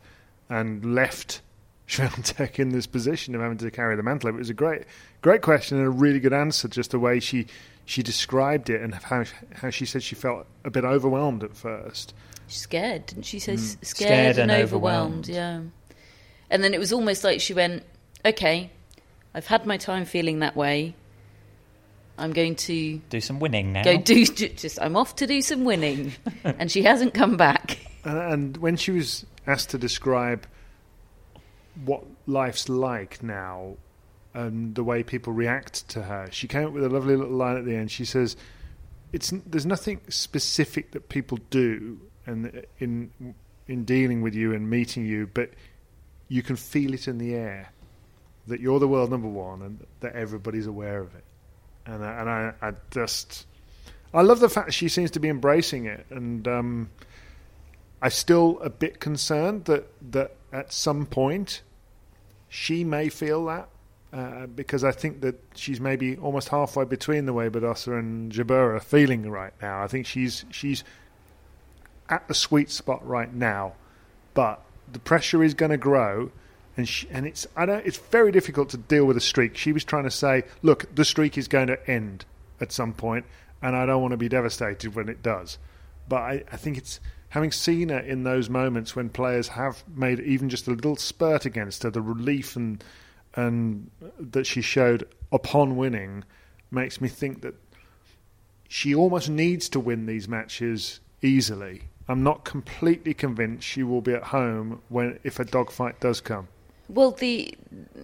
and 0.49 0.95
left 0.95 1.41
Swiatek 1.87 2.59
in 2.59 2.69
this 2.69 2.87
position 2.87 3.35
of 3.35 3.41
having 3.41 3.57
to 3.57 3.71
carry 3.71 3.95
the 3.95 4.03
mantle. 4.03 4.29
It 4.29 4.35
was 4.35 4.49
a 4.49 4.53
great, 4.53 4.83
great 5.21 5.41
question 5.41 5.77
and 5.77 5.87
a 5.87 5.89
really 5.89 6.19
good 6.19 6.33
answer. 6.33 6.67
Just 6.67 6.91
the 6.91 6.99
way 6.99 7.19
she 7.19 7.47
she 7.85 8.01
described 8.01 8.69
it 8.69 8.81
and 8.81 8.93
how 8.95 9.25
how 9.53 9.69
she 9.69 9.85
said 9.85 10.03
she 10.03 10.15
felt 10.15 10.45
a 10.63 10.69
bit 10.69 10.85
overwhelmed 10.85 11.43
at 11.43 11.55
first. 11.55 12.13
She's 12.47 12.61
scared, 12.61 13.05
didn't 13.07 13.25
she 13.25 13.39
say? 13.39 13.53
s 13.53 13.75
mm. 13.75 13.85
Scared, 13.85 14.09
Scared 14.09 14.37
and, 14.39 14.51
and 14.51 14.63
overwhelmed, 14.63 15.29
overwhelmed. 15.29 15.29
yeah. 15.29 15.95
And 16.49 16.63
then 16.63 16.73
it 16.73 16.79
was 16.79 16.93
almost 16.93 17.23
like 17.23 17.41
she 17.41 17.53
went, 17.53 17.83
okay, 18.25 18.69
I've 19.33 19.47
had 19.47 19.65
my 19.65 19.77
time 19.77 20.05
feeling 20.05 20.39
that 20.39 20.55
way. 20.55 20.95
I'm 22.17 22.31
going 22.31 22.55
to 22.55 22.99
Do 23.09 23.19
some 23.19 23.39
winning 23.39 23.73
now. 23.73 23.83
go 23.83 23.97
do 23.97 24.23
just. 24.25 24.79
I'm 24.79 24.95
off 24.95 25.15
to 25.15 25.25
do 25.25 25.41
some 25.41 25.63
winning, 25.63 26.13
and 26.43 26.71
she 26.71 26.83
hasn't 26.83 27.15
come 27.15 27.37
back. 27.37 27.79
And, 28.03 28.17
and 28.17 28.57
when 28.57 28.75
she 28.77 28.91
was 28.91 29.25
asked 29.47 29.71
to 29.71 29.79
describe 29.79 30.45
what 31.85 32.03
life's 32.27 32.69
like 32.69 33.23
now, 33.23 33.75
and 34.33 34.75
the 34.75 34.83
way 34.83 35.03
people 35.03 35.33
react 35.33 35.87
to 35.89 36.03
her. 36.03 36.27
She 36.31 36.47
came 36.47 36.67
up 36.67 36.73
with 36.73 36.83
a 36.83 36.89
lovely 36.89 37.15
little 37.15 37.35
line 37.35 37.57
at 37.57 37.65
the 37.65 37.75
end. 37.75 37.91
She 37.91 38.05
says, 38.05 38.35
"It's 39.11 39.31
there's 39.45 39.65
nothing 39.65 40.01
specific 40.09 40.91
that 40.91 41.09
people 41.09 41.39
do 41.49 41.99
and 42.25 42.65
in 42.79 43.35
in 43.67 43.85
dealing 43.85 44.21
with 44.21 44.35
you 44.35 44.53
and 44.53 44.69
meeting 44.69 45.05
you, 45.05 45.29
but 45.33 45.51
you 46.27 46.41
can 46.41 46.55
feel 46.55 46.93
it 46.93 47.07
in 47.07 47.17
the 47.17 47.33
air 47.35 47.71
that 48.47 48.59
you're 48.59 48.79
the 48.79 48.87
world 48.87 49.09
number 49.09 49.27
one 49.27 49.61
and 49.61 49.85
that 50.01 50.13
everybody's 50.15 50.67
aware 50.67 50.99
of 50.99 51.13
it." 51.15 51.23
And 51.85 52.03
I, 52.03 52.19
and 52.19 52.29
I, 52.29 52.53
I 52.61 52.73
just 52.91 53.45
I 54.13 54.21
love 54.21 54.39
the 54.39 54.49
fact 54.49 54.73
she 54.73 54.89
seems 54.89 55.11
to 55.11 55.19
be 55.19 55.29
embracing 55.29 55.85
it, 55.85 56.05
and 56.11 56.47
um, 56.47 56.89
I'm 58.03 58.09
still 58.09 58.59
a 58.61 58.69
bit 58.69 58.99
concerned 58.99 59.63
that 59.65 59.87
that 60.11 60.35
at 60.51 60.73
some 60.73 61.05
point 61.05 61.61
she 62.49 62.83
may 62.83 63.07
feel 63.07 63.45
that 63.45 63.69
uh, 64.11 64.45
because 64.45 64.83
I 64.83 64.91
think 64.91 65.21
that 65.21 65.39
she's 65.55 65.79
maybe 65.79 66.17
almost 66.17 66.49
halfway 66.49 66.83
between 66.83 67.25
the 67.25 67.33
way 67.33 67.49
Badosa 67.49 67.97
and 67.97 68.31
Jabeur 68.31 68.75
are 68.75 68.79
feeling 68.81 69.31
right 69.31 69.53
now. 69.61 69.81
I 69.81 69.87
think 69.87 70.05
she's 70.05 70.43
she's 70.51 70.83
at 72.09 72.27
the 72.27 72.33
sweet 72.33 72.69
spot 72.69 73.07
right 73.07 73.33
now, 73.33 73.73
but 74.33 74.61
the 74.91 74.99
pressure 74.99 75.41
is 75.41 75.53
going 75.53 75.71
to 75.71 75.77
grow, 75.77 76.29
and 76.75 76.87
she, 76.87 77.07
and 77.09 77.25
it's 77.25 77.47
I 77.55 77.65
don't 77.65 77.85
it's 77.85 77.97
very 77.97 78.33
difficult 78.33 78.69
to 78.71 78.77
deal 78.77 79.05
with 79.05 79.15
a 79.15 79.21
streak. 79.21 79.55
She 79.55 79.71
was 79.71 79.85
trying 79.85 80.03
to 80.03 80.11
say, 80.11 80.43
look, 80.61 80.93
the 80.93 81.05
streak 81.05 81.37
is 81.37 81.47
going 81.47 81.67
to 81.67 81.89
end 81.89 82.25
at 82.59 82.73
some 82.73 82.93
point, 82.93 83.25
and 83.61 83.77
I 83.77 83.85
don't 83.85 84.01
want 84.01 84.11
to 84.11 84.17
be 84.17 84.27
devastated 84.27 84.93
when 84.93 85.07
it 85.07 85.23
does. 85.23 85.57
But 86.09 86.21
I, 86.21 86.43
I 86.51 86.57
think 86.57 86.77
it's 86.77 86.99
having 87.33 87.51
seen 87.51 87.89
her 87.89 87.97
in 87.97 88.23
those 88.23 88.47
moments 88.47 88.95
when 88.95 89.09
players 89.09 89.47
have 89.47 89.83
made 89.95 90.19
even 90.19 90.49
just 90.49 90.67
a 90.67 90.69
little 90.69 90.95
spurt 90.95 91.47
against 91.47 91.81
her, 91.81 91.89
the 91.89 91.99
relief 91.99 92.55
and 92.55 92.83
and 93.33 93.89
that 94.19 94.45
she 94.45 94.61
showed 94.61 95.07
upon 95.31 95.75
winning 95.75 96.23
makes 96.69 97.01
me 97.01 97.07
think 97.07 97.41
that 97.41 97.55
she 98.67 98.93
almost 98.93 99.29
needs 99.29 99.67
to 99.67 99.79
win 99.79 100.05
these 100.05 100.27
matches 100.27 100.99
easily. 101.23 101.81
I'm 102.07 102.21
not 102.21 102.45
completely 102.45 103.15
convinced 103.15 103.67
she 103.67 103.81
will 103.81 104.01
be 104.01 104.13
at 104.13 104.25
home 104.25 104.83
when 104.89 105.17
if 105.23 105.39
a 105.39 105.45
dogfight 105.45 105.99
does 105.99 106.21
come. 106.21 106.49
Well, 106.87 107.09
the 107.09 107.57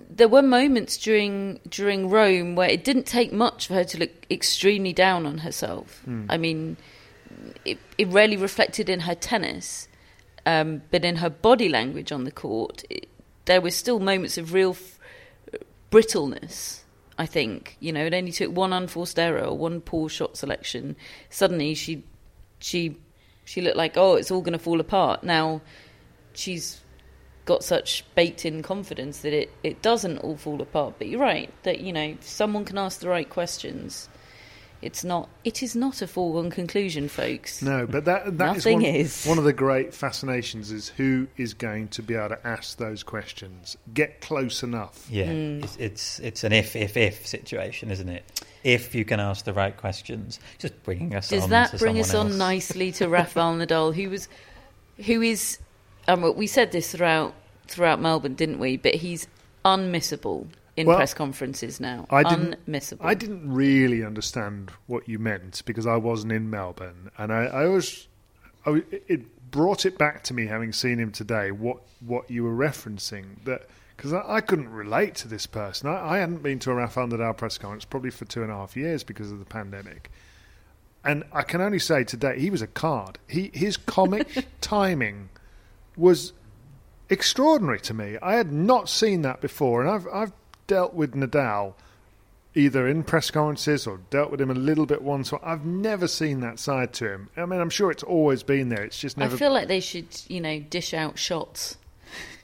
there 0.10 0.28
were 0.28 0.42
moments 0.42 0.98
during 0.98 1.60
during 1.70 2.10
Rome 2.10 2.56
where 2.56 2.70
it 2.70 2.84
didn't 2.84 3.06
take 3.06 3.32
much 3.32 3.68
for 3.68 3.76
her 3.76 3.84
to 3.84 4.00
look 4.00 4.26
extremely 4.32 4.92
down 4.92 5.28
on 5.28 5.40
herself. 5.40 6.02
Hmm. 6.06 6.26
I 6.30 6.38
mean, 6.38 6.78
it, 7.66 7.78
it 7.98 8.08
rarely 8.08 8.38
reflected 8.38 8.90
in 8.90 9.02
her 9.02 9.16
tennis, 9.16 9.88
um, 10.46 10.82
but 10.92 11.06
in 11.06 11.18
her 11.18 11.30
body 11.30 11.70
language 11.70 12.12
on 12.12 12.24
the 12.24 12.32
court, 12.32 12.84
it, 12.90 13.08
there 13.46 13.62
were 13.62 13.72
still 13.72 14.00
moments 14.00 14.38
of 14.38 14.54
real 14.54 14.72
f- 14.72 15.00
brittleness. 15.90 16.84
I 17.18 17.26
think 17.26 17.76
you 17.80 17.92
know 17.92 18.06
it 18.06 18.14
only 18.14 18.32
took 18.32 18.56
one 18.56 18.72
unforced 18.72 19.20
error 19.20 19.44
or 19.44 19.58
one 19.58 19.82
poor 19.82 20.08
shot 20.08 20.38
selection. 20.38 20.96
Suddenly 21.30 21.76
she 21.76 22.04
she 22.60 22.96
she 23.44 23.62
looked 23.62 23.76
like 23.76 23.98
oh 23.98 24.16
it's 24.16 24.32
all 24.32 24.42
going 24.42 24.54
to 24.54 24.60
fall 24.60 24.80
apart. 24.80 25.24
Now 25.24 25.62
she's 26.34 26.80
got 27.46 27.64
such 27.64 28.06
baked 28.14 28.46
in 28.46 28.62
confidence 28.62 29.20
that 29.22 29.34
it, 29.34 29.52
it 29.64 29.82
doesn't 29.82 30.20
all 30.20 30.38
fall 30.38 30.62
apart. 30.62 30.94
But 30.98 31.08
you're 31.08 31.20
right 31.20 31.52
that 31.64 31.82
you 31.82 31.92
know 31.92 32.16
someone 32.22 32.64
can 32.64 32.78
ask 32.78 33.02
the 33.02 33.10
right 33.10 33.30
questions. 33.30 34.08
It's 34.82 35.04
not. 35.04 35.28
It 35.44 35.62
is 35.62 35.76
not 35.76 36.02
a 36.02 36.08
foregone 36.08 36.50
conclusion, 36.52 37.10
folks. 37.10 37.62
No, 37.62 37.86
but 37.86 38.06
that 38.06 38.38
that 38.38 38.56
is 38.58 38.66
Nothing 38.66 38.82
one, 38.82 38.86
is. 38.96 39.26
one 39.26 39.38
of 39.38 39.44
the 39.44 39.52
great 39.54 39.94
fascinations 39.94 40.72
is 40.72 40.88
who 40.90 41.28
is 41.36 41.54
going 41.54 41.90
to 41.90 42.02
be 42.02 42.16
able 42.16 42.30
to 42.30 42.48
ask 42.48 42.78
those 42.78 43.04
questions, 43.04 43.76
get 43.94 44.22
close 44.22 44.64
enough. 44.64 45.06
Yeah, 45.10 45.26
Hmm. 45.26 45.64
it's, 45.64 45.76
it's 45.78 46.20
it's 46.20 46.44
an 46.46 46.54
if 46.54 46.76
if 46.78 46.96
if 46.96 47.28
situation, 47.28 47.92
isn't 47.92 48.08
it? 48.10 48.24
If 48.64 48.96
you 48.96 49.04
can 49.06 49.20
ask 49.20 49.44
the 49.46 49.54
right 49.54 49.76
questions, 49.76 50.40
just 50.60 50.82
bringing 50.84 51.14
us 51.16 51.30
Does 51.30 51.44
on. 51.44 51.50
that 51.50 51.72
to 51.72 51.78
bring 51.78 52.00
us 52.00 52.12
someone 52.12 52.34
on 52.34 52.38
nicely 52.38 52.92
to 52.94 53.08
Rafael 53.10 53.56
Nadal, 53.56 53.94
who 53.94 54.10
was, 54.10 54.28
who 55.06 55.22
is, 55.22 55.60
um, 56.08 56.36
we 56.36 56.48
said 56.48 56.72
this 56.72 56.92
throughout 56.94 57.34
throughout 57.68 58.00
Melbourne, 58.02 58.34
didn't 58.36 58.60
we? 58.60 58.78
But 58.78 58.96
he's 58.96 59.28
unmissable 59.66 60.48
in 60.80 60.88
Well, 60.88 60.96
press 60.96 61.14
conferences 61.14 61.80
now. 61.80 62.08
I 62.10 62.24
didn't. 62.24 62.66
unmissable. 62.66 63.00
I 63.02 63.14
didn't 63.14 63.52
really 63.52 64.04
understand 64.04 64.72
what 64.88 65.10
you 65.10 65.20
meant 65.20 65.62
because 65.66 65.86
I 65.86 65.98
wasn't 65.98 66.32
in 66.32 66.50
Melbourne, 66.50 67.12
and 67.18 67.34
I, 67.34 67.46
I 67.46 67.66
was. 67.66 68.08
I, 68.66 68.82
it 69.08 69.52
brought 69.52 69.86
it 69.86 69.98
back 69.98 70.24
to 70.24 70.34
me 70.34 70.46
having 70.46 70.72
seen 70.72 70.98
him 70.98 71.12
today. 71.12 71.52
What 71.52 71.82
what 72.00 72.32
you 72.32 72.44
were 72.44 72.56
referencing 72.56 73.44
that 73.44 73.68
because 73.98 74.14
I, 74.14 74.24
I 74.26 74.42
couldn't 74.42 74.70
relate 74.70 75.16
to 75.16 75.28
this 75.28 75.46
person. 75.46 75.90
I, 75.90 76.16
I 76.16 76.18
hadn't 76.20 76.42
been 76.42 76.60
to 76.60 76.72
a 76.72 76.76
Rafael 76.76 77.10
Nadal 77.10 77.36
press 77.36 77.58
conference 77.58 77.84
probably 77.84 78.12
for 78.12 78.24
two 78.24 78.42
and 78.42 78.52
a 78.52 78.56
half 78.56 78.78
years 78.78 79.04
because 79.04 79.32
of 79.32 79.40
the 79.40 79.46
pandemic. 79.46 80.10
And 81.04 81.26
I 81.34 81.42
can 81.44 81.60
only 81.60 81.80
say 81.80 82.06
today 82.06 82.40
he 82.40 82.50
was 82.50 82.62
a 82.62 82.68
card. 82.68 83.20
He 83.28 83.52
his 83.54 83.76
comic 83.76 84.48
timing 84.62 85.30
was 85.98 86.32
extraordinary 87.10 87.82
to 87.82 87.94
me. 87.94 88.18
I 88.22 88.36
had 88.36 88.54
not 88.54 88.88
seen 88.88 89.24
that 89.24 89.42
before, 89.42 89.82
and 89.82 89.90
I've 89.90 90.08
I've 90.08 90.32
dealt 90.70 90.94
with 90.94 91.16
Nadal 91.16 91.74
either 92.56 92.88
in 92.88 93.04
press 93.04 93.32
conferences 93.32 93.88
or 93.88 94.00
dealt 94.10 94.32
with 94.32 94.40
him 94.40 94.52
a 94.52 94.56
little 94.56 94.86
bit 94.86 95.02
once. 95.02 95.34
I've 95.44 95.66
never 95.66 96.08
seen 96.08 96.40
that 96.42 96.60
side 96.60 96.94
to 96.94 97.12
him. 97.12 97.30
I 97.36 97.46
mean, 97.46 97.60
I'm 97.60 97.70
sure 97.70 97.92
it's 97.92 98.04
always 98.04 98.44
been 98.44 98.70
there. 98.70 98.84
It's 98.84 99.00
just 99.00 99.18
never. 99.18 99.36
I 99.36 99.40
feel 99.40 99.52
like 99.52 99.68
they 99.68 99.80
should, 99.80 100.08
you 100.28 100.40
know, 100.40 100.60
dish 100.60 100.94
out 100.94 101.18
shots 101.18 101.78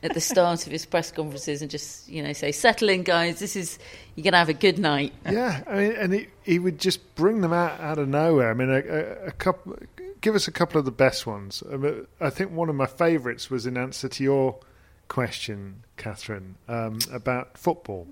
at 0.03 0.13
the 0.13 0.21
start 0.21 0.65
of 0.65 0.71
his 0.71 0.85
press 0.85 1.11
conferences 1.11 1.61
and 1.61 1.71
just, 1.71 2.09
you 2.09 2.21
know, 2.21 2.33
say, 2.33 2.51
"Settle 2.51 2.89
in, 2.89 3.03
guys. 3.03 3.39
This 3.39 3.55
is 3.55 3.79
you're 4.15 4.23
gonna 4.23 4.37
have 4.37 4.49
a 4.49 4.53
good 4.53 4.79
night." 4.79 5.13
yeah, 5.25 5.63
I 5.67 5.75
mean, 5.75 5.91
and 5.93 6.13
he, 6.13 6.27
he 6.43 6.59
would 6.59 6.79
just 6.79 7.15
bring 7.15 7.41
them 7.41 7.53
out 7.53 7.79
out 7.79 7.97
of 7.97 8.07
nowhere. 8.07 8.51
I 8.51 8.53
mean, 8.53 8.69
a, 8.69 8.77
a, 8.77 9.27
a 9.27 9.31
couple. 9.31 9.77
Give 10.21 10.35
us 10.35 10.47
a 10.47 10.51
couple 10.51 10.79
of 10.79 10.85
the 10.85 10.91
best 10.91 11.27
ones. 11.27 11.61
I, 11.71 11.77
mean, 11.77 12.07
I 12.19 12.31
think 12.31 12.51
one 12.51 12.69
of 12.69 12.75
my 12.75 12.87
favourites 12.87 13.51
was 13.51 13.67
in 13.67 13.77
answer 13.77 14.07
to 14.07 14.23
your 14.23 14.57
question, 15.07 15.83
Catherine, 15.97 16.55
um, 16.67 16.99
about 17.11 17.57
football. 17.57 18.07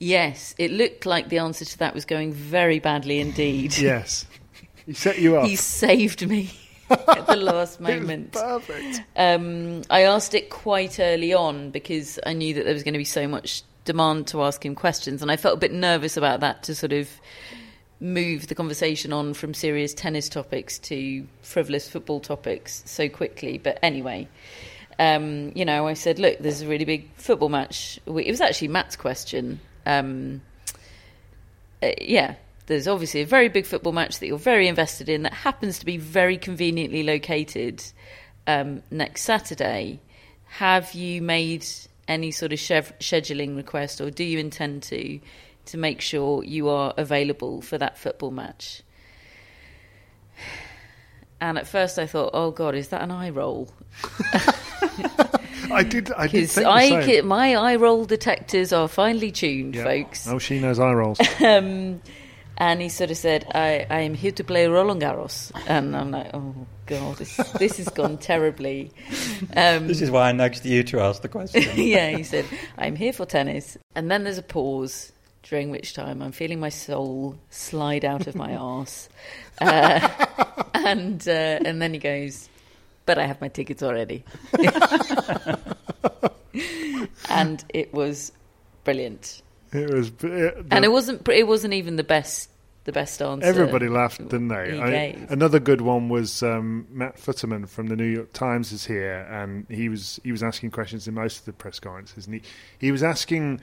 Yes, 0.00 0.54
it 0.58 0.70
looked 0.70 1.06
like 1.06 1.28
the 1.28 1.38
answer 1.38 1.64
to 1.64 1.78
that 1.78 1.94
was 1.94 2.04
going 2.04 2.32
very 2.32 2.78
badly 2.78 3.20
indeed. 3.20 3.76
Yes, 3.78 4.26
he 4.86 4.92
set 4.92 5.18
you 5.18 5.36
up. 5.36 5.46
he 5.46 5.56
saved 5.56 6.26
me 6.26 6.50
at 6.90 7.26
the 7.26 7.36
last 7.36 7.80
moment. 7.80 8.32
perfect. 8.32 9.02
Um, 9.16 9.82
I 9.90 10.02
asked 10.02 10.34
it 10.34 10.50
quite 10.50 11.00
early 11.00 11.34
on 11.34 11.70
because 11.70 12.18
I 12.24 12.32
knew 12.32 12.54
that 12.54 12.64
there 12.64 12.74
was 12.74 12.82
going 12.84 12.94
to 12.94 12.98
be 12.98 13.04
so 13.04 13.26
much 13.26 13.62
demand 13.84 14.28
to 14.28 14.42
ask 14.42 14.64
him 14.64 14.74
questions, 14.74 15.20
and 15.22 15.30
I 15.30 15.36
felt 15.36 15.54
a 15.56 15.60
bit 15.60 15.72
nervous 15.72 16.16
about 16.16 16.40
that 16.40 16.62
to 16.64 16.74
sort 16.74 16.92
of 16.92 17.08
move 18.00 18.46
the 18.46 18.54
conversation 18.54 19.12
on 19.12 19.34
from 19.34 19.52
serious 19.52 19.92
tennis 19.92 20.28
topics 20.28 20.78
to 20.78 21.26
frivolous 21.42 21.88
football 21.88 22.20
topics 22.20 22.82
so 22.86 23.08
quickly. 23.08 23.58
But 23.58 23.78
anyway, 23.82 24.28
um, 24.98 25.52
you 25.54 25.64
know, 25.64 25.86
I 25.86 25.94
said, 25.94 26.18
look, 26.18 26.38
there's 26.38 26.62
a 26.62 26.68
really 26.68 26.84
big 26.84 27.08
football 27.14 27.48
match. 27.48 28.00
It 28.06 28.30
was 28.30 28.40
actually 28.40 28.68
Matt's 28.68 28.96
question. 28.96 29.60
Um, 29.86 30.42
uh, 31.82 31.90
yeah, 32.00 32.34
there's 32.66 32.88
obviously 32.88 33.20
a 33.22 33.26
very 33.26 33.48
big 33.48 33.64
football 33.64 33.92
match 33.92 34.18
that 34.18 34.26
you're 34.26 34.38
very 34.38 34.66
invested 34.66 35.08
in 35.08 35.22
that 35.22 35.32
happens 35.32 35.78
to 35.78 35.86
be 35.86 35.96
very 35.96 36.36
conveniently 36.36 37.04
located 37.04 37.82
um, 38.46 38.82
next 38.90 39.22
Saturday. 39.22 40.00
Have 40.46 40.92
you 40.94 41.22
made 41.22 41.64
any 42.08 42.32
sort 42.32 42.52
of 42.52 42.58
scheduling 42.58 43.56
request, 43.56 44.00
or 44.00 44.10
do 44.10 44.24
you 44.24 44.38
intend 44.38 44.82
to, 44.84 45.20
to 45.66 45.78
make 45.78 46.00
sure 46.00 46.42
you 46.42 46.68
are 46.68 46.92
available 46.96 47.62
for 47.62 47.78
that 47.78 47.98
football 47.98 48.30
match? 48.30 48.82
And 51.40 51.56
at 51.56 51.68
first 51.68 52.00
I 52.00 52.06
thought, 52.06 52.30
oh 52.34 52.50
God, 52.50 52.74
is 52.74 52.88
that 52.88 53.00
an 53.00 53.12
eye 53.12 53.30
roll? 53.30 53.72
I 55.72 55.82
did. 55.82 56.10
I 56.12 56.26
did 56.26 56.32
Because 56.32 56.54
think 56.54 56.64
the 56.66 56.70
I, 56.70 57.00
same. 57.06 57.26
my 57.26 57.54
eye 57.56 57.76
roll 57.76 58.04
detectors 58.04 58.72
are 58.72 58.88
finely 58.88 59.30
tuned, 59.32 59.74
Yeah. 59.74 59.84
folks. 59.84 60.26
Oh, 60.28 60.38
she 60.38 60.58
knows 60.60 60.78
eye 60.78 60.92
rolls. 60.92 61.18
Um, 61.44 62.00
and 62.60 62.80
he 62.80 62.88
sort 62.88 63.12
of 63.12 63.16
said, 63.16 63.46
I, 63.54 63.86
I 63.88 64.00
am 64.00 64.14
here 64.14 64.32
to 64.32 64.42
play 64.42 64.66
Roland 64.66 65.00
Garros. 65.00 65.52
And 65.68 65.94
I'm 65.96 66.10
like, 66.10 66.30
oh, 66.34 66.54
God, 66.86 67.16
this, 67.16 67.36
this 67.58 67.76
has 67.76 67.88
gone 67.90 68.18
terribly. 68.32 68.90
Um, 69.56 69.86
This 69.86 70.00
is 70.02 70.10
why 70.10 70.28
I 70.28 70.32
nudged 70.32 70.64
you 70.66 70.82
to 70.84 71.00
ask 71.00 71.22
the 71.22 71.28
question. 71.28 71.62
yeah, 71.76 72.10
he 72.16 72.24
said, 72.24 72.44
I'm 72.76 72.96
here 72.96 73.12
for 73.12 73.26
tennis. 73.26 73.78
And 73.94 74.10
then 74.10 74.24
there's 74.24 74.38
a 74.38 74.42
pause, 74.42 75.12
during 75.44 75.70
which 75.70 75.94
time 75.94 76.20
I'm 76.20 76.32
feeling 76.32 76.58
my 76.58 76.68
soul 76.70 77.36
slide 77.50 78.04
out 78.04 78.26
of 78.26 78.34
my 78.34 78.56
arse. 78.56 79.08
Uh, 79.60 80.08
and, 80.74 81.26
uh, 81.28 81.30
and 81.64 81.80
then 81.80 81.92
he 81.94 82.00
goes, 82.00 82.48
but 83.08 83.16
I 83.18 83.24
have 83.24 83.40
my 83.40 83.48
tickets 83.48 83.82
already. 83.82 84.22
and 87.30 87.64
it 87.70 87.94
was 87.94 88.32
brilliant. 88.84 89.40
It 89.72 89.90
was. 89.90 90.12
It, 90.22 90.66
And 90.70 90.84
it 90.84 90.92
wasn't. 90.92 91.26
It 91.26 91.46
wasn't 91.48 91.72
even 91.72 91.96
the 91.96 92.04
best. 92.04 92.50
The 92.84 92.92
best 92.92 93.20
answer. 93.22 93.46
Everybody 93.46 93.88
laughed, 93.88 94.18
didn't 94.18 94.48
they? 94.48 94.78
I- 94.78 95.26
another 95.30 95.58
good 95.58 95.80
one 95.80 96.10
was 96.10 96.42
um, 96.42 96.86
Matt 96.90 97.16
Futterman 97.16 97.66
from 97.68 97.86
the 97.86 97.96
New 97.96 98.04
York 98.04 98.32
Times 98.34 98.72
is 98.72 98.84
here, 98.84 99.26
and 99.30 99.66
he 99.70 99.88
was 99.88 100.20
he 100.22 100.30
was 100.30 100.42
asking 100.42 100.70
questions 100.70 101.08
in 101.08 101.14
most 101.14 101.40
of 101.40 101.44
the 101.46 101.54
press 101.54 101.80
conferences, 101.80 102.26
and 102.26 102.34
he 102.34 102.42
he 102.78 102.92
was 102.92 103.02
asking 103.02 103.60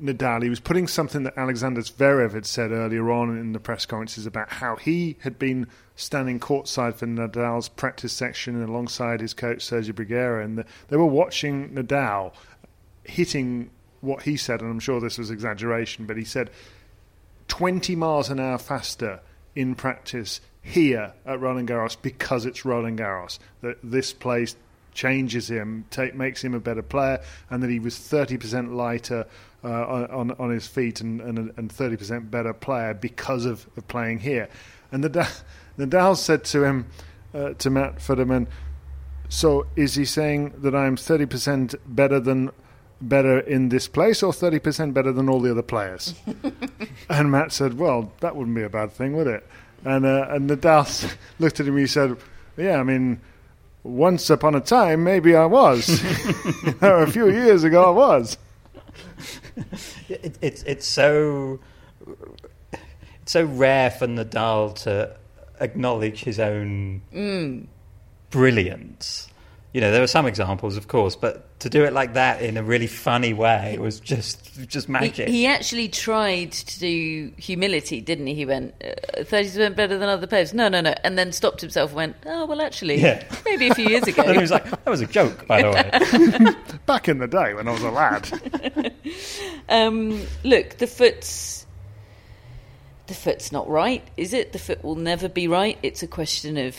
Nadal. 0.00 0.42
He 0.42 0.50
was 0.50 0.60
putting 0.60 0.86
something 0.86 1.22
that 1.22 1.36
Alexander 1.36 1.80
Zverev 1.80 2.32
had 2.32 2.46
said 2.46 2.70
earlier 2.70 3.10
on 3.10 3.36
in 3.38 3.52
the 3.52 3.60
press 3.60 3.86
conferences 3.86 4.26
about 4.26 4.50
how 4.50 4.76
he 4.76 5.16
had 5.20 5.38
been 5.38 5.66
standing 5.94 6.38
courtside 6.38 6.94
for 6.94 7.06
Nadal's 7.06 7.68
practice 7.68 8.12
section 8.12 8.62
alongside 8.62 9.20
his 9.20 9.34
coach 9.34 9.58
Sergio 9.58 9.92
Bruguera, 9.92 10.44
and 10.44 10.58
the, 10.58 10.66
they 10.88 10.96
were 10.96 11.06
watching 11.06 11.70
Nadal 11.70 12.32
hitting 13.04 13.70
what 14.00 14.22
he 14.22 14.36
said, 14.36 14.60
and 14.60 14.70
I'm 14.70 14.80
sure 14.80 15.00
this 15.00 15.18
was 15.18 15.30
exaggeration, 15.30 16.06
but 16.06 16.16
he 16.16 16.24
said 16.24 16.50
20 17.48 17.96
miles 17.96 18.28
an 18.28 18.40
hour 18.40 18.58
faster 18.58 19.20
in 19.54 19.74
practice 19.74 20.40
here 20.62 21.12
at 21.24 21.40
Roland 21.40 21.68
Garros 21.68 21.96
because 22.00 22.44
it's 22.44 22.64
Roland 22.64 22.98
Garros. 22.98 23.38
That 23.62 23.78
this 23.82 24.12
place 24.12 24.56
changes 24.92 25.48
him, 25.48 25.84
take, 25.90 26.14
makes 26.14 26.42
him 26.42 26.54
a 26.54 26.60
better 26.60 26.82
player, 26.82 27.20
and 27.50 27.62
that 27.62 27.70
he 27.70 27.78
was 27.78 27.94
30% 27.94 28.74
lighter 28.74 29.26
uh, 29.66 30.06
on, 30.10 30.30
on 30.38 30.50
his 30.50 30.66
feet 30.66 31.00
and, 31.00 31.20
and, 31.20 31.52
and 31.56 31.70
30% 31.70 32.30
better 32.30 32.52
player 32.52 32.94
because 32.94 33.44
of, 33.44 33.66
of 33.76 33.86
playing 33.88 34.20
here. 34.20 34.48
And 34.92 35.02
Nadal, 35.02 35.42
Nadal 35.78 36.16
said 36.16 36.44
to 36.44 36.62
him, 36.62 36.86
uh, 37.34 37.54
to 37.54 37.70
Matt 37.70 37.96
Futterman, 37.96 38.46
so 39.28 39.66
is 39.74 39.96
he 39.96 40.04
saying 40.04 40.54
that 40.58 40.74
I'm 40.74 40.96
30% 40.96 41.74
better 41.84 42.20
than 42.20 42.50
better 43.00 43.40
in 43.40 43.68
this 43.68 43.88
place 43.88 44.22
or 44.22 44.32
30% 44.32 44.94
better 44.94 45.12
than 45.12 45.28
all 45.28 45.40
the 45.40 45.50
other 45.50 45.62
players? 45.62 46.14
and 47.10 47.30
Matt 47.32 47.50
said, 47.50 47.76
well, 47.76 48.12
that 48.20 48.36
wouldn't 48.36 48.54
be 48.54 48.62
a 48.62 48.70
bad 48.70 48.92
thing, 48.92 49.16
would 49.16 49.26
it? 49.26 49.44
And, 49.84 50.06
uh, 50.06 50.28
and 50.30 50.48
Nadal 50.48 51.16
looked 51.40 51.58
at 51.58 51.66
him 51.66 51.74
and 51.74 51.80
he 51.80 51.86
said, 51.88 52.16
yeah, 52.56 52.78
I 52.78 52.84
mean, 52.84 53.20
once 53.82 54.30
upon 54.30 54.54
a 54.54 54.60
time, 54.60 55.02
maybe 55.02 55.34
I 55.34 55.46
was. 55.46 55.88
a 56.80 57.06
few 57.10 57.30
years 57.30 57.64
ago, 57.64 57.84
I 57.84 57.90
was. 57.90 58.38
It, 60.08 60.36
it's 60.42 60.62
it's 60.64 60.86
so 60.86 61.60
it's 63.22 63.32
so 63.32 63.44
rare 63.44 63.90
for 63.90 64.06
Nadal 64.06 64.74
to 64.84 65.16
acknowledge 65.60 66.24
his 66.24 66.38
own 66.38 67.02
Mm. 67.14 67.66
brilliance. 68.30 69.28
You 69.76 69.82
know, 69.82 69.90
there 69.92 70.02
are 70.02 70.06
some 70.06 70.24
examples, 70.24 70.78
of 70.78 70.88
course, 70.88 71.16
but 71.16 71.60
to 71.60 71.68
do 71.68 71.84
it 71.84 71.92
like 71.92 72.14
that 72.14 72.40
in 72.40 72.56
a 72.56 72.62
really 72.62 72.86
funny 72.86 73.34
way 73.34 73.76
was 73.78 74.00
just 74.00 74.66
just 74.68 74.88
magic. 74.88 75.28
he 75.28 75.46
actually 75.46 75.88
tried 75.90 76.52
to 76.52 76.78
do 76.78 77.30
humility, 77.36 78.00
didn't 78.00 78.26
he? 78.26 78.32
He 78.34 78.46
went 78.46 78.72
thirty 79.24 79.48
percent 79.50 79.76
better 79.76 79.98
than 79.98 80.08
other 80.08 80.26
players. 80.26 80.54
No, 80.54 80.70
no, 80.70 80.80
no, 80.80 80.94
and 81.04 81.18
then 81.18 81.30
stopped 81.30 81.60
himself. 81.60 81.90
and 81.90 81.96
Went, 81.96 82.16
oh 82.24 82.46
well, 82.46 82.62
actually, 82.62 83.02
Yeah. 83.02 83.22
maybe 83.44 83.68
a 83.68 83.74
few 83.74 83.86
years 83.90 84.04
ago. 84.04 84.22
and 84.22 84.36
he 84.36 84.40
was 84.40 84.50
like, 84.50 84.64
"That 84.64 84.86
was 84.86 85.02
a 85.02 85.06
joke, 85.06 85.46
by 85.46 85.60
the 85.60 85.70
way." 85.70 86.76
Back 86.86 87.10
in 87.10 87.18
the 87.18 87.26
day 87.28 87.52
when 87.52 87.68
I 87.68 87.72
was 87.72 87.82
a 87.82 87.90
lad. 87.90 88.92
Um, 89.68 90.26
look, 90.42 90.78
the 90.78 90.86
foot's 90.86 91.66
the 93.08 93.14
foot's 93.14 93.52
not 93.52 93.68
right, 93.68 94.02
is 94.16 94.32
it? 94.32 94.52
The 94.54 94.58
foot 94.58 94.82
will 94.82 94.94
never 94.94 95.28
be 95.28 95.48
right. 95.48 95.78
It's 95.82 96.02
a 96.02 96.06
question 96.06 96.56
of 96.56 96.76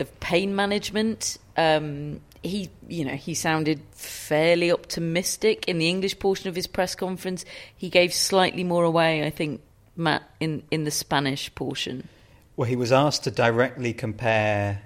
of 0.00 0.18
pain 0.20 0.56
management. 0.56 1.36
Um, 1.56 2.20
he, 2.42 2.70
you 2.88 3.04
know, 3.04 3.14
he 3.14 3.34
sounded 3.34 3.80
fairly 3.92 4.72
optimistic 4.72 5.68
in 5.68 5.78
the 5.78 5.88
English 5.88 6.18
portion 6.18 6.48
of 6.48 6.56
his 6.56 6.66
press 6.66 6.94
conference. 6.94 7.44
He 7.76 7.88
gave 7.88 8.12
slightly 8.12 8.64
more 8.64 8.84
away, 8.84 9.24
I 9.24 9.30
think, 9.30 9.60
Matt, 9.96 10.22
in 10.40 10.62
in 10.70 10.84
the 10.84 10.90
Spanish 10.90 11.54
portion. 11.54 12.08
Well, 12.56 12.68
he 12.68 12.76
was 12.76 12.92
asked 12.92 13.24
to 13.24 13.30
directly 13.30 13.92
compare 13.92 14.82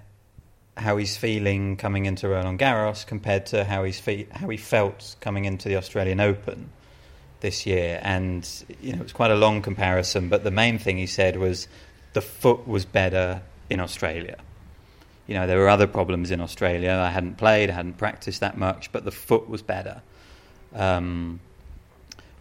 how 0.77 0.99
he's 0.99 1.17
feeling 1.17 1.77
coming 1.77 2.05
into 2.05 2.29
Roland 2.29 2.59
Garros 2.59 3.07
compared 3.07 3.47
to 3.47 3.65
how 3.65 3.85
he's 3.85 3.99
fe- 3.99 4.29
how 4.31 4.49
he 4.49 4.57
felt 4.57 5.17
coming 5.21 5.47
into 5.47 5.69
the 5.69 5.77
Australian 5.77 6.21
Open 6.21 6.71
this 7.41 7.67
year, 7.67 8.01
and 8.03 8.49
you 8.81 8.93
know 8.93 8.99
it 8.99 9.03
was 9.05 9.13
quite 9.13 9.31
a 9.31 9.37
long 9.37 9.63
comparison. 9.63 10.29
But 10.29 10.45
the 10.45 10.51
main 10.51 10.79
thing 10.79 10.99
he 10.99 11.07
said 11.07 11.37
was 11.37 11.69
the 12.13 12.21
foot 12.21 12.67
was 12.69 12.85
better 12.85 13.43
in 13.71 13.81
Australia. 13.81 14.37
You 15.27 15.35
know 15.35 15.47
there 15.47 15.59
were 15.59 15.69
other 15.69 15.87
problems 15.87 16.31
in 16.31 16.41
Australia. 16.41 16.93
I 16.93 17.11
hadn't 17.11 17.37
played, 17.37 17.71
I 17.71 17.75
hadn't 17.75 17.99
practiced 17.99 18.41
that 18.41 18.57
much, 18.57 18.93
but 18.93 19.05
the 19.05 19.11
foot 19.11 19.49
was 19.49 19.63
better. 19.63 20.03
Um, 20.75 21.41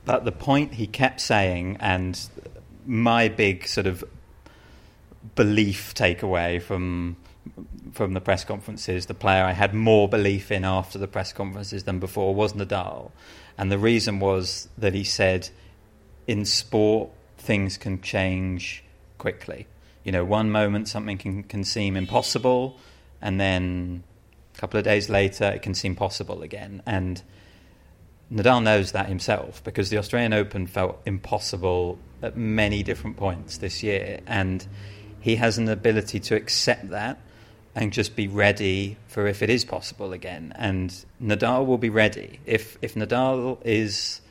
but 0.05 0.23
the 0.23 0.31
point 0.31 0.75
he 0.75 0.85
kept 0.85 1.19
saying, 1.19 1.77
and 1.79 2.19
my 2.85 3.27
big 3.27 3.67
sort 3.67 3.87
of 3.87 4.03
belief 5.35 5.93
takeaway 5.95 6.61
from 6.61 7.17
from 7.91 8.13
the 8.13 8.21
press 8.21 8.43
conferences, 8.43 9.05
the 9.05 9.13
player 9.13 9.43
I 9.43 9.53
had 9.53 9.73
more 9.73 10.09
belief 10.09 10.51
in 10.51 10.65
after 10.65 10.97
the 10.97 11.07
press 11.07 11.31
conferences 11.31 11.83
than 11.83 11.99
before 11.99 12.35
was 12.35 12.53
Nadal, 12.53 13.11
and 13.57 13.71
the 13.71 13.77
reason 13.79 14.19
was 14.19 14.67
that 14.77 14.93
he 14.93 15.03
said, 15.03 15.49
in 16.27 16.45
sport 16.45 17.09
things 17.37 17.77
can 17.77 18.01
change 18.01 18.83
quickly. 19.17 19.67
You 20.05 20.11
know, 20.11 20.23
one 20.23 20.51
moment 20.51 20.87
something 20.87 21.17
can, 21.17 21.43
can 21.43 21.63
seem 21.63 21.97
impossible, 21.97 22.79
and 23.21 23.41
then 23.41 24.03
a 24.55 24.59
couple 24.59 24.77
of 24.77 24.83
days 24.83 25.09
later 25.09 25.45
it 25.45 25.63
can 25.63 25.73
seem 25.73 25.95
possible 25.95 26.43
again. 26.43 26.83
And 26.85 27.21
Nadal 28.31 28.61
knows 28.61 28.91
that 28.91 29.07
himself 29.07 29.63
because 29.63 29.89
the 29.89 29.97
Australian 29.97 30.31
Open 30.31 30.67
felt 30.67 31.01
impossible 31.07 31.97
at 32.21 32.37
many 32.37 32.83
different 32.83 33.17
points 33.17 33.57
this 33.57 33.81
year, 33.81 34.19
and 34.27 34.65
he 35.21 35.37
has 35.37 35.57
an 35.57 35.67
ability 35.69 36.19
to 36.19 36.35
accept 36.35 36.91
that 36.91 37.19
and 37.73 37.91
just 37.91 38.15
be 38.15 38.27
ready 38.27 38.97
for 39.07 39.25
if 39.25 39.41
it 39.41 39.49
is 39.49 39.65
possible 39.65 40.13
again. 40.13 40.53
And 40.55 40.91
Nadal 41.19 41.65
will 41.65 41.79
be 41.79 41.89
ready 41.89 42.39
if 42.45 42.77
if 42.83 42.93
Nadal 42.93 43.57
is 43.65 44.21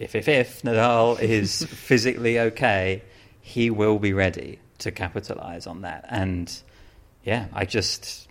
if 0.00 0.16
if 0.16 0.26
if 0.26 0.62
Nadal 0.62 1.20
is 1.20 1.64
physically 1.66 2.40
okay, 2.40 3.02
he 3.40 3.70
will 3.70 4.00
be 4.00 4.12
ready 4.12 4.58
to 4.82 4.92
capitalize 4.92 5.66
on 5.66 5.82
that. 5.82 6.04
And 6.08 6.52
yeah, 7.24 7.46
I 7.52 7.64
just 7.64 8.28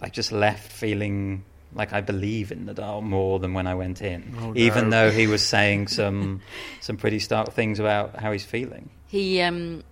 I 0.00 0.08
just 0.08 0.32
left 0.32 0.70
feeling 0.72 1.44
like 1.74 1.92
I 1.92 2.00
believe 2.02 2.52
in 2.52 2.66
Nadal 2.66 3.02
more 3.02 3.38
than 3.38 3.54
when 3.54 3.66
I 3.66 3.74
went 3.74 4.02
in, 4.02 4.34
Oh, 4.38 4.52
even 4.54 4.90
no. 4.90 5.06
though 5.06 5.10
he 5.10 5.26
was 5.26 5.44
saying 5.46 5.88
some 5.88 6.40
some 6.80 6.96
pretty 6.96 7.18
stark 7.18 7.52
things 7.52 7.78
about 7.78 8.16
how 8.16 8.30
he's 8.32 8.44
feeling. 8.44 8.90
He 9.08 9.40
um, 9.40 9.82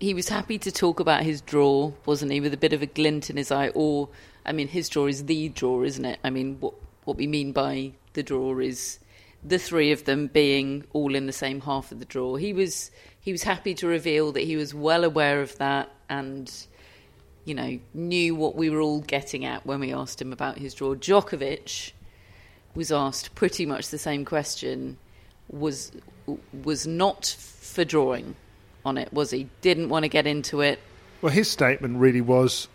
he 0.00 0.14
was 0.14 0.28
happy 0.28 0.58
to 0.58 0.72
talk 0.72 1.00
about 1.00 1.22
his 1.22 1.40
draw, 1.42 1.92
wasn't 2.06 2.32
he, 2.32 2.40
with 2.40 2.52
a 2.54 2.56
bit 2.56 2.72
of 2.72 2.82
a 2.82 2.86
glint 2.86 3.30
in 3.30 3.36
his 3.36 3.52
eye? 3.52 3.68
Or, 3.68 4.08
I 4.44 4.50
mean, 4.52 4.66
his 4.68 4.88
draw 4.88 5.06
is 5.06 5.26
the 5.26 5.48
draw, 5.50 5.82
isn't 5.84 6.04
it? 6.04 6.18
I 6.24 6.30
mean, 6.30 6.56
what 6.60 6.74
what 7.04 7.16
we 7.16 7.26
mean 7.26 7.52
by 7.52 7.92
the 8.14 8.22
draw 8.22 8.58
is 8.58 8.98
the 9.44 9.58
three 9.58 9.90
of 9.92 10.04
them 10.04 10.28
being 10.28 10.84
all 10.92 11.14
in 11.14 11.26
the 11.26 11.32
same 11.32 11.60
half 11.62 11.90
of 11.92 11.98
the 11.98 12.04
draw. 12.04 12.36
He 12.36 12.52
was 12.52 12.90
he 13.22 13.30
was 13.32 13.44
happy 13.44 13.72
to 13.72 13.86
reveal 13.86 14.32
that 14.32 14.42
he 14.42 14.56
was 14.56 14.74
well 14.74 15.04
aware 15.04 15.40
of 15.40 15.56
that 15.58 15.88
and 16.10 16.52
you 17.44 17.54
know 17.54 17.78
knew 17.94 18.34
what 18.34 18.56
we 18.56 18.68
were 18.68 18.80
all 18.80 19.00
getting 19.00 19.44
at 19.44 19.64
when 19.64 19.80
we 19.80 19.94
asked 19.94 20.20
him 20.20 20.32
about 20.32 20.58
his 20.58 20.74
draw. 20.74 20.94
Djokovic 20.94 21.92
was 22.74 22.92
asked 22.92 23.34
pretty 23.34 23.64
much 23.64 23.88
the 23.88 23.98
same 23.98 24.24
question. 24.24 24.98
Was 25.50 25.92
was 26.64 26.86
not 26.86 27.26
for 27.26 27.84
drawing 27.84 28.34
on 28.84 28.98
it, 28.98 29.12
was 29.12 29.30
he? 29.30 29.48
Didn't 29.60 29.88
want 29.88 30.02
to 30.02 30.08
get 30.08 30.26
into 30.26 30.60
it. 30.60 30.80
Well, 31.22 31.32
his 31.32 31.48
statement 31.48 31.98
really 31.98 32.20
was 32.20 32.68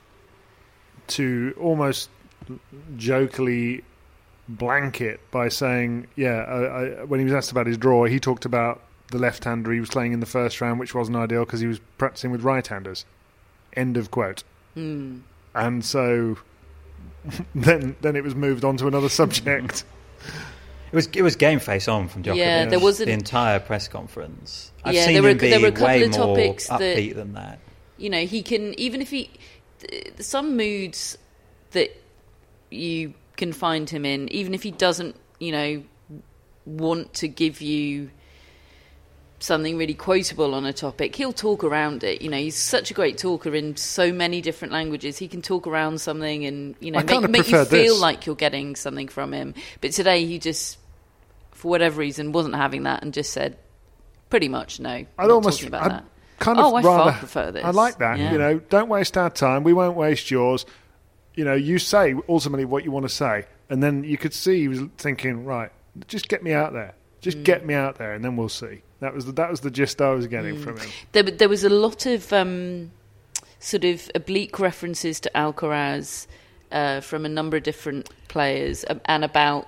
to 1.08 1.54
almost 1.60 2.10
jokingly 2.96 3.84
blanket 4.48 5.20
by 5.32 5.50
saying, 5.50 6.08
yeah, 6.16 6.44
I, 6.44 6.64
I, 6.64 7.04
when 7.04 7.20
he 7.20 7.26
was 7.26 7.34
asked 7.34 7.52
about 7.52 7.68
his 7.68 7.78
draw, 7.78 8.06
he 8.06 8.20
talked 8.20 8.46
about 8.46 8.82
the 9.12 9.18
left-hander 9.18 9.72
he 9.72 9.80
was 9.80 9.90
playing 9.90 10.12
in 10.14 10.20
the 10.20 10.26
first 10.26 10.60
round, 10.62 10.80
which 10.80 10.94
wasn't 10.94 11.18
ideal 11.18 11.46
because 11.46 11.60
he 11.62 11.68
was 11.68 11.80
practicing 11.98 12.32
with 12.32 12.42
right-handers. 12.42 13.06
End 13.74 13.98
of 13.98 14.12
quote. 14.12 14.44
Hmm. 14.74 15.20
And 15.56 15.84
so 15.84 16.38
then 17.56 17.96
then 18.02 18.16
it 18.16 18.24
was 18.24 18.36
moved 18.36 18.64
on 18.64 18.78
to 18.78 18.88
another 18.88 19.10
subject. 19.10 19.84
It 20.90 20.96
was 20.96 21.08
it 21.08 21.22
was 21.22 21.36
game 21.36 21.60
face 21.60 21.90
on 21.90 22.08
from 22.08 22.24
Djokovic. 22.24 22.38
Yeah, 22.38 22.66
there 22.66 22.80
wasn't- 22.80 23.08
the 23.08 23.12
entire 23.14 23.60
press 23.60 23.90
conference. 23.90 24.72
I've 24.86 24.96
Yeah, 24.96 25.04
seen 25.04 25.14
there 25.16 25.22
were- 25.24 25.30
him 25.32 25.38
be 25.38 25.50
there 25.50 25.60
were 25.60 25.68
a 25.68 25.72
couple 25.72 25.86
way 25.88 26.04
of 26.04 26.12
more 26.12 26.28
topics 26.38 26.68
that- 26.70 27.14
than 27.14 27.34
that. 27.34 27.60
You 27.98 28.10
know, 28.10 28.26
he 28.26 28.42
can 28.42 28.74
even 28.80 29.02
if 29.02 29.10
he 29.10 29.30
th- 29.80 30.14
some 30.22 30.56
moods 30.56 31.18
that 31.72 31.90
you 32.72 33.14
can 33.36 33.52
find 33.52 33.90
him 33.90 34.06
in, 34.06 34.30
even 34.32 34.54
if 34.54 34.64
he 34.64 34.72
doesn't, 34.72 35.18
you 35.40 35.52
know, 35.52 35.84
want 36.66 37.14
to 37.16 37.28
give 37.28 37.60
you 37.62 38.10
something 39.40 39.78
really 39.78 39.94
quotable 39.94 40.56
on 40.56 40.66
a 40.66 40.74
topic, 40.74 41.16
he'll 41.16 41.34
talk 41.34 41.64
around 41.64 42.04
it. 42.04 42.22
You 42.22 42.30
know, 42.30 42.38
he's 42.38 42.56
such 42.56 42.92
a 42.92 42.94
great 42.94 43.18
talker 43.18 43.54
in 43.54 43.76
so 43.78 44.12
many 44.12 44.42
different 44.42 44.74
languages. 44.74 45.18
He 45.18 45.28
can 45.28 45.42
talk 45.42 45.68
around 45.68 46.02
something 46.02 46.46
and 46.46 46.76
you 46.80 46.92
know 46.92 47.04
make, 47.04 47.30
make 47.30 47.50
you 47.50 47.66
feel 47.66 47.94
this. 47.94 48.02
like 48.02 48.26
you're 48.26 48.36
getting 48.36 48.76
something 48.76 49.08
from 49.08 49.34
him. 49.34 49.54
But 49.82 49.92
today 49.92 50.26
he 50.26 50.40
just, 50.40 50.78
for 51.52 51.70
whatever 51.70 52.00
reason, 52.00 52.32
wasn't 52.32 52.56
having 52.56 52.84
that 52.84 53.04
and 53.04 53.14
just 53.14 53.32
said, 53.32 53.58
pretty 54.30 54.48
much 54.48 54.80
no. 54.80 54.90
I'd 54.90 55.08
not 55.18 55.32
almost 55.32 55.64
about 55.64 55.84
I'd 55.84 55.92
that. 55.92 56.06
kind 56.40 56.60
of 56.60 56.66
oh, 56.66 56.76
I 56.76 56.82
rather 56.82 57.12
far 57.12 57.20
prefer 57.20 57.52
this. 57.52 57.64
I 57.64 57.72
like 57.72 58.00
that. 58.00 58.18
Yeah. 58.18 58.32
You 58.32 58.38
know, 58.38 58.60
don't 58.60 58.90
waste 58.90 59.18
our 59.18 59.30
time. 59.30 59.64
We 59.64 59.74
won't 59.74 59.96
waste 59.96 60.32
yours. 60.32 60.66
You 61.36 61.46
know, 61.46 61.54
you 61.54 61.78
say 61.78 62.16
ultimately 62.28 62.66
what 62.66 62.84
you 62.84 62.92
want 62.92 63.06
to 63.06 63.14
say, 63.14 63.46
and 63.70 63.84
then 63.84 64.04
you 64.04 64.18
could 64.18 64.34
see 64.34 64.62
he 64.62 64.68
was 64.68 64.82
thinking, 64.98 65.46
right, 65.46 65.72
just 66.08 66.28
get 66.28 66.42
me 66.42 66.52
out 66.52 66.74
there. 66.74 66.96
Just 67.22 67.40
mm. 67.40 67.44
get 67.44 67.66
me 67.66 67.76
out 67.76 67.98
there, 67.98 68.14
and 68.14 68.26
then 68.26 68.36
we'll 68.36 68.50
see. 68.50 68.82
That 69.00 69.14
was 69.14 69.26
the, 69.26 69.32
that 69.34 69.50
was 69.52 69.60
the 69.62 69.72
gist 69.72 70.02
I 70.02 70.10
was 70.12 70.26
getting 70.28 70.60
from 70.60 70.78
him. 70.78 70.90
There, 71.12 71.24
there 71.24 71.50
was 71.50 71.64
a 71.64 71.70
lot 71.70 72.06
of 72.06 72.32
um, 72.34 72.92
sort 73.60 73.84
of 73.86 74.10
oblique 74.16 74.60
references 74.60 75.20
to 75.22 75.32
Alcaraz 75.36 76.26
uh, 76.72 77.02
from 77.02 77.26
a 77.26 77.30
number 77.30 77.58
of 77.58 77.64
different 77.64 78.10
players, 78.28 78.84
um, 78.90 79.00
and 79.06 79.24
about 79.24 79.68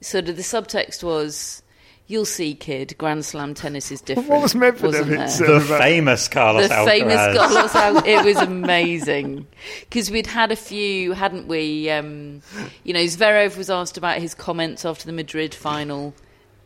sort 0.00 0.28
of 0.28 0.36
the 0.36 0.42
subtext 0.42 1.02
was. 1.02 1.62
You'll 2.08 2.24
see, 2.24 2.54
kid. 2.54 2.94
Grand 2.98 3.24
Slam 3.24 3.52
tennis 3.54 3.90
is 3.90 4.00
different. 4.00 4.28
What 4.28 4.40
was 4.42 4.54
Medvedev 4.54 4.80
wasn't 4.80 5.08
there? 5.08 5.28
said 5.28 5.48
The 5.48 5.56
about- 5.56 5.80
famous 5.80 6.28
Carlos 6.28 6.68
the 6.68 6.74
Alcaraz. 6.74 6.86
famous 6.86 7.36
Carlos 7.36 7.74
Al- 7.74 7.96
it 8.06 8.24
was 8.24 8.36
amazing 8.36 9.44
because 9.80 10.08
we'd 10.08 10.28
had 10.28 10.52
a 10.52 10.56
few, 10.56 11.14
hadn't 11.14 11.48
we? 11.48 11.90
Um, 11.90 12.42
you 12.84 12.94
know, 12.94 13.00
Zverev 13.00 13.56
was 13.56 13.70
asked 13.70 13.96
about 13.98 14.18
his 14.18 14.36
comments 14.36 14.84
after 14.84 15.04
the 15.04 15.12
Madrid 15.12 15.52
final, 15.52 16.14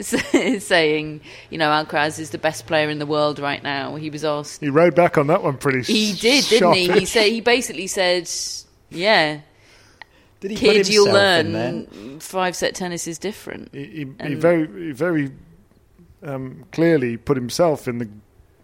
saying, 0.61 1.21
you 1.51 1.59
know, 1.59 1.71
Alcaraz 1.71 2.19
is 2.19 2.31
the 2.31 2.39
best 2.39 2.67
player 2.67 2.89
in 2.89 2.99
the 2.99 3.07
world 3.07 3.39
right 3.39 3.63
now. 3.63 3.97
He 3.97 4.11
was 4.11 4.25
asked. 4.25 4.61
He 4.61 4.69
rode 4.69 4.95
back 4.95 5.19
on 5.19 5.27
that 5.29 5.43
one 5.43 5.59
pretty. 5.59 5.83
He 5.83 6.13
did, 6.15 6.45
didn't 6.47 6.75
he? 6.75 6.91
He 6.91 7.05
said 7.05 7.31
he 7.31 7.41
basically 7.41 7.87
said, 7.87 8.31
"Yeah, 8.91 9.41
Did 10.41 10.53
he 10.53 10.57
kid, 10.57 10.89
you'll 10.89 11.07
himself 11.07 11.41
in 11.41 11.53
there? 11.53 11.73
learn 11.73 12.21
five 12.21 12.57
set 12.57 12.75
tennis 12.75 13.07
is 13.07 13.19
different." 13.19 13.71
He, 13.73 13.85
he, 14.21 14.29
he 14.29 14.35
very, 14.35 14.87
he 14.87 14.93
very 14.93 15.33
um, 16.23 16.65
clearly 16.73 17.17
put 17.17 17.37
himself 17.37 17.87
in 17.87 17.99
the 17.99 18.09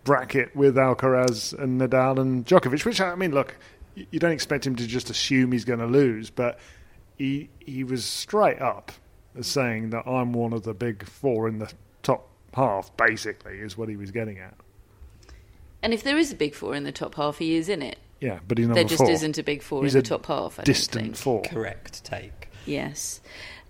bracket 0.04 0.54
with 0.56 0.76
Alcaraz 0.76 1.52
and 1.58 1.80
Nadal 1.80 2.18
and 2.18 2.46
Djokovic. 2.46 2.84
Which 2.84 3.00
I 3.00 3.14
mean, 3.14 3.32
look, 3.32 3.56
you 3.94 4.18
don't 4.18 4.32
expect 4.32 4.66
him 4.66 4.76
to 4.76 4.86
just 4.86 5.10
assume 5.10 5.52
he's 5.52 5.64
going 5.64 5.80
to 5.80 5.86
lose, 5.86 6.30
but 6.30 6.58
he 7.16 7.50
he 7.60 7.84
was 7.84 8.04
straight 8.04 8.60
up 8.60 8.92
as 9.36 9.46
saying 9.46 9.90
that 9.90 10.06
I'm 10.06 10.32
one 10.32 10.52
of 10.52 10.62
the 10.62 10.74
big 10.74 11.06
four 11.06 11.48
in 11.48 11.58
the 11.58 11.72
top 12.02 12.28
half. 12.54 12.96
Basically, 12.96 13.58
is 13.58 13.76
what 13.76 13.88
he 13.88 13.96
was 13.96 14.10
getting 14.10 14.38
at. 14.38 14.54
And 15.82 15.92
if 15.94 16.02
there 16.02 16.16
is 16.18 16.32
a 16.32 16.36
big 16.36 16.54
four 16.54 16.74
in 16.74 16.84
the 16.84 16.92
top 16.92 17.14
half, 17.14 17.38
he 17.38 17.54
is 17.56 17.68
in 17.68 17.82
it. 17.82 17.98
Yeah, 18.20 18.38
but 18.48 18.58
he's 18.58 18.66
number 18.66 18.80
There 18.80 18.88
just 18.88 19.02
four. 19.02 19.10
isn't 19.10 19.38
a 19.38 19.42
big 19.42 19.62
four 19.62 19.82
He's 19.84 19.94
in 19.94 19.98
a 19.98 20.02
the 20.02 20.08
top 20.08 20.26
half. 20.26 20.54
I 20.58 20.62
don't 20.62 20.66
distant 20.66 21.04
think. 21.04 21.16
four. 21.16 21.42
Correct 21.42 22.02
take. 22.04 22.48
Yes. 22.64 23.20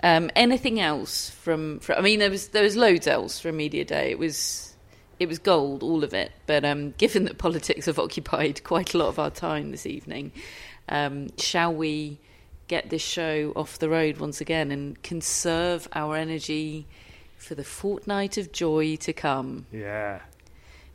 Um, 0.02 0.30
anything 0.36 0.78
else 0.80 1.30
from, 1.30 1.80
from? 1.80 1.98
I 1.98 2.00
mean, 2.02 2.20
there 2.20 2.30
was 2.30 2.48
there 2.48 2.62
was 2.62 2.76
loads 2.76 3.06
else 3.06 3.40
from 3.40 3.56
media 3.56 3.84
day. 3.84 4.10
It 4.10 4.18
was 4.18 4.74
it 5.18 5.26
was 5.26 5.38
gold, 5.38 5.82
all 5.82 6.04
of 6.04 6.14
it. 6.14 6.32
But 6.46 6.64
um, 6.64 6.90
given 6.98 7.24
that 7.24 7.38
politics 7.38 7.86
have 7.86 7.98
occupied 7.98 8.62
quite 8.64 8.94
a 8.94 8.98
lot 8.98 9.08
of 9.08 9.18
our 9.18 9.30
time 9.30 9.70
this 9.72 9.86
evening, 9.86 10.32
um, 10.88 11.28
shall 11.38 11.74
we 11.74 12.18
get 12.68 12.90
this 12.90 13.02
show 13.02 13.52
off 13.56 13.78
the 13.78 13.88
road 13.88 14.18
once 14.18 14.40
again 14.40 14.70
and 14.70 15.00
conserve 15.02 15.88
our 15.92 16.16
energy 16.16 16.86
for 17.36 17.54
the 17.54 17.64
fortnight 17.64 18.38
of 18.38 18.52
joy 18.52 18.96
to 18.96 19.12
come? 19.12 19.66
Yeah. 19.72 20.20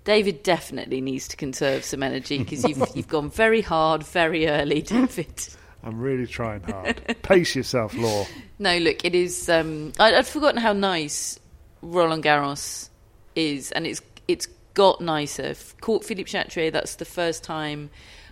David 0.04 0.42
definitely 0.44 1.00
needs 1.00 1.28
to 1.30 1.38
conserve 1.38 1.84
some 1.86 2.02
energy 2.02 2.40
because 2.40 2.64
you've 2.64 2.84
you've 2.96 3.08
gone 3.08 3.30
very 3.30 3.62
hard, 3.62 4.04
very 4.04 4.48
early, 4.48 4.82
David. 4.82 5.48
I'm 5.84 6.00
really 6.00 6.28
trying 6.28 6.62
hard. 6.64 7.18
Pace 7.24 7.56
yourself, 7.56 7.96
Law. 7.96 8.26
No, 8.60 8.78
look, 8.78 9.04
it 9.04 9.16
is. 9.16 9.50
Um, 9.50 9.94
I, 10.00 10.16
I'd 10.16 10.28
forgotten 10.28 10.60
how 10.60 10.74
nice 10.74 11.40
Roland 11.82 12.24
Garros 12.24 12.90
is, 13.36 13.72
and 13.72 13.86
it's 13.86 14.02
it's 14.28 14.48
got 14.74 15.02
nicer. 15.02 15.56
Court 15.82 16.04
Philippe 16.04 16.30
Chatrier. 16.30 16.72
That's 16.72 16.96
the 16.96 17.06
first 17.06 17.44
time 17.44 17.90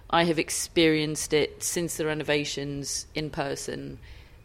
I 0.10 0.24
have 0.24 0.40
experienced 0.40 1.34
it 1.34 1.64
since 1.64 1.98
the 1.98 2.06
renovations 2.06 3.06
in 3.14 3.30
person, 3.30 4.00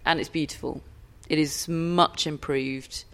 and 0.04 0.20
it's 0.20 0.28
beautiful. 0.28 0.82
It 1.28 1.38
is 1.38 1.68
much 1.68 2.26
improved. 2.26 3.04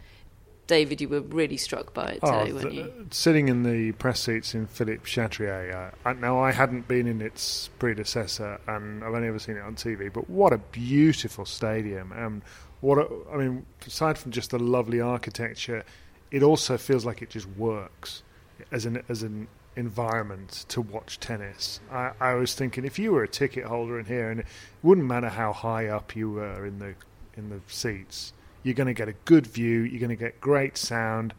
David, 0.67 1.01
you 1.01 1.09
were 1.09 1.21
really 1.21 1.57
struck 1.57 1.93
by 1.95 2.13
it 2.13 2.21
today, 2.21 2.51
Oh, 2.51 2.55
weren't 2.55 2.71
the- 2.71 2.75
you? 2.75 3.07
sitting 3.11 3.49
in 3.49 3.63
the 3.65 3.93
press 3.93 4.21
seats 4.21 4.55
in 4.55 4.67
Philippe 4.67 5.05
Chatrier. 5.05 5.73
Uh, 6.05 6.09
I, 6.09 6.13
now, 6.15 6.41
I 6.41 6.53
hadn't 6.53 6.87
been 6.87 7.07
in 7.09 7.21
its 7.21 7.69
predecessor, 7.81 8.61
and 8.67 9.03
I've 9.03 9.13
only 9.15 9.29
ever 9.29 9.39
seen 9.41 9.57
it 9.57 9.63
on 9.63 9.75
TV. 9.75 10.09
But 10.13 10.29
what 10.31 10.53
a 10.53 10.59
beautiful 10.59 11.45
stadium! 11.45 12.13
And 12.13 12.43
what 12.81 12.99
a, 12.99 13.09
I 13.33 13.37
mean, 13.37 13.67
aside 13.87 14.17
from 14.19 14.31
just 14.33 14.51
the 14.51 14.59
lovely 14.61 15.01
architecture, 15.01 15.85
it 16.31 16.43
also 16.45 16.77
feels 16.79 17.05
like 17.05 17.21
it 17.23 17.31
just 17.31 17.49
works 17.51 18.23
as 18.71 18.87
an 18.87 19.03
as 19.09 19.23
an 19.25 19.49
environment 19.77 20.65
to 20.69 20.81
watch 20.81 21.21
tennis. 21.21 21.81
I, 21.91 22.13
I 22.21 22.35
was 22.35 22.55
thinking 22.55 22.85
if 22.85 22.99
you 22.99 23.13
were 23.13 23.23
a 23.23 23.29
ticket 23.29 23.65
holder 23.65 23.99
in 23.99 24.07
here, 24.07 24.31
and 24.31 24.41
it 24.41 24.47
wouldn't 24.83 25.07
matter 25.07 25.29
how 25.29 25.53
high 25.53 25.87
up 25.87 26.17
you 26.17 26.31
were 26.31 26.67
in 26.67 26.79
the 26.79 26.95
in 27.37 27.49
the 27.51 27.61
seats, 27.69 28.33
you're 28.63 28.75
going 28.75 28.89
to 28.89 28.95
get 28.95 29.09
a 29.09 29.15
good 29.25 29.47
view. 29.47 29.81
You're 29.81 30.01
going 30.01 30.11
to 30.11 30.17
get 30.17 30.41
great 30.41 30.77
sound 30.77 31.35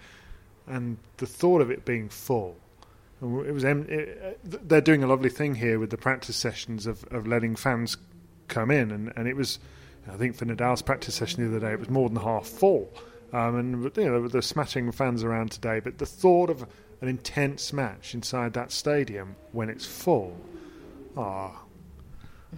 and 0.67 0.97
the 1.17 1.25
thought 1.25 1.61
of 1.61 1.69
it 1.69 1.85
being 1.85 2.09
full. 2.09 2.55
It 3.21 3.53
was. 3.53 3.63
It, 3.63 4.39
they're 4.67 4.81
doing 4.81 5.03
a 5.03 5.07
lovely 5.07 5.29
thing 5.29 5.55
here 5.55 5.77
with 5.77 5.91
the 5.91 5.97
practice 5.97 6.35
sessions 6.35 6.87
of, 6.87 7.03
of 7.11 7.27
letting 7.27 7.55
fans 7.55 7.97
come 8.47 8.71
in, 8.71 8.89
and, 8.89 9.13
and 9.15 9.27
it 9.27 9.35
was. 9.35 9.59
I 10.11 10.17
think 10.17 10.35
for 10.35 10.45
Nadal's 10.45 10.81
practice 10.81 11.13
session 11.13 11.43
the 11.43 11.55
other 11.55 11.67
day, 11.67 11.73
it 11.73 11.79
was 11.79 11.89
more 11.89 12.09
than 12.09 12.17
half 12.17 12.47
full, 12.47 12.91
um, 13.31 13.55
and 13.55 13.95
you 13.95 14.09
know 14.09 14.27
they're 14.27 14.41
smashing 14.41 14.91
fans 14.91 15.23
around 15.23 15.51
today. 15.51 15.79
But 15.79 15.99
the 15.99 16.07
thought 16.07 16.49
of 16.49 16.65
an 17.01 17.07
intense 17.07 17.73
match 17.73 18.13
inside 18.13 18.53
that 18.53 18.71
stadium 18.71 19.35
when 19.51 19.69
it's 19.69 19.85
full, 19.85 20.37
ah, 21.17 21.61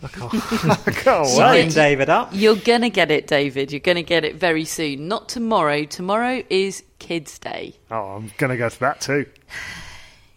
I 0.03 0.07
can't, 0.07 0.33
I 0.87 0.91
can't 0.91 1.27
You 1.27 1.35
Sign 1.35 1.65
wait. 1.67 1.73
David 1.73 2.09
up. 2.09 2.29
You're 2.33 2.55
gonna 2.55 2.89
get 2.89 3.11
it, 3.11 3.27
David. 3.27 3.71
You're 3.71 3.79
gonna 3.79 4.01
get 4.03 4.25
it 4.25 4.35
very 4.35 4.65
soon. 4.65 5.07
Not 5.07 5.29
tomorrow. 5.29 5.85
Tomorrow 5.85 6.43
is 6.49 6.83
Kids' 6.99 7.37
Day. 7.39 7.75
Oh, 7.91 8.15
I'm 8.15 8.31
going 8.37 8.49
to 8.49 8.57
go 8.57 8.69
to 8.69 8.79
that 8.81 9.01
too. 9.01 9.25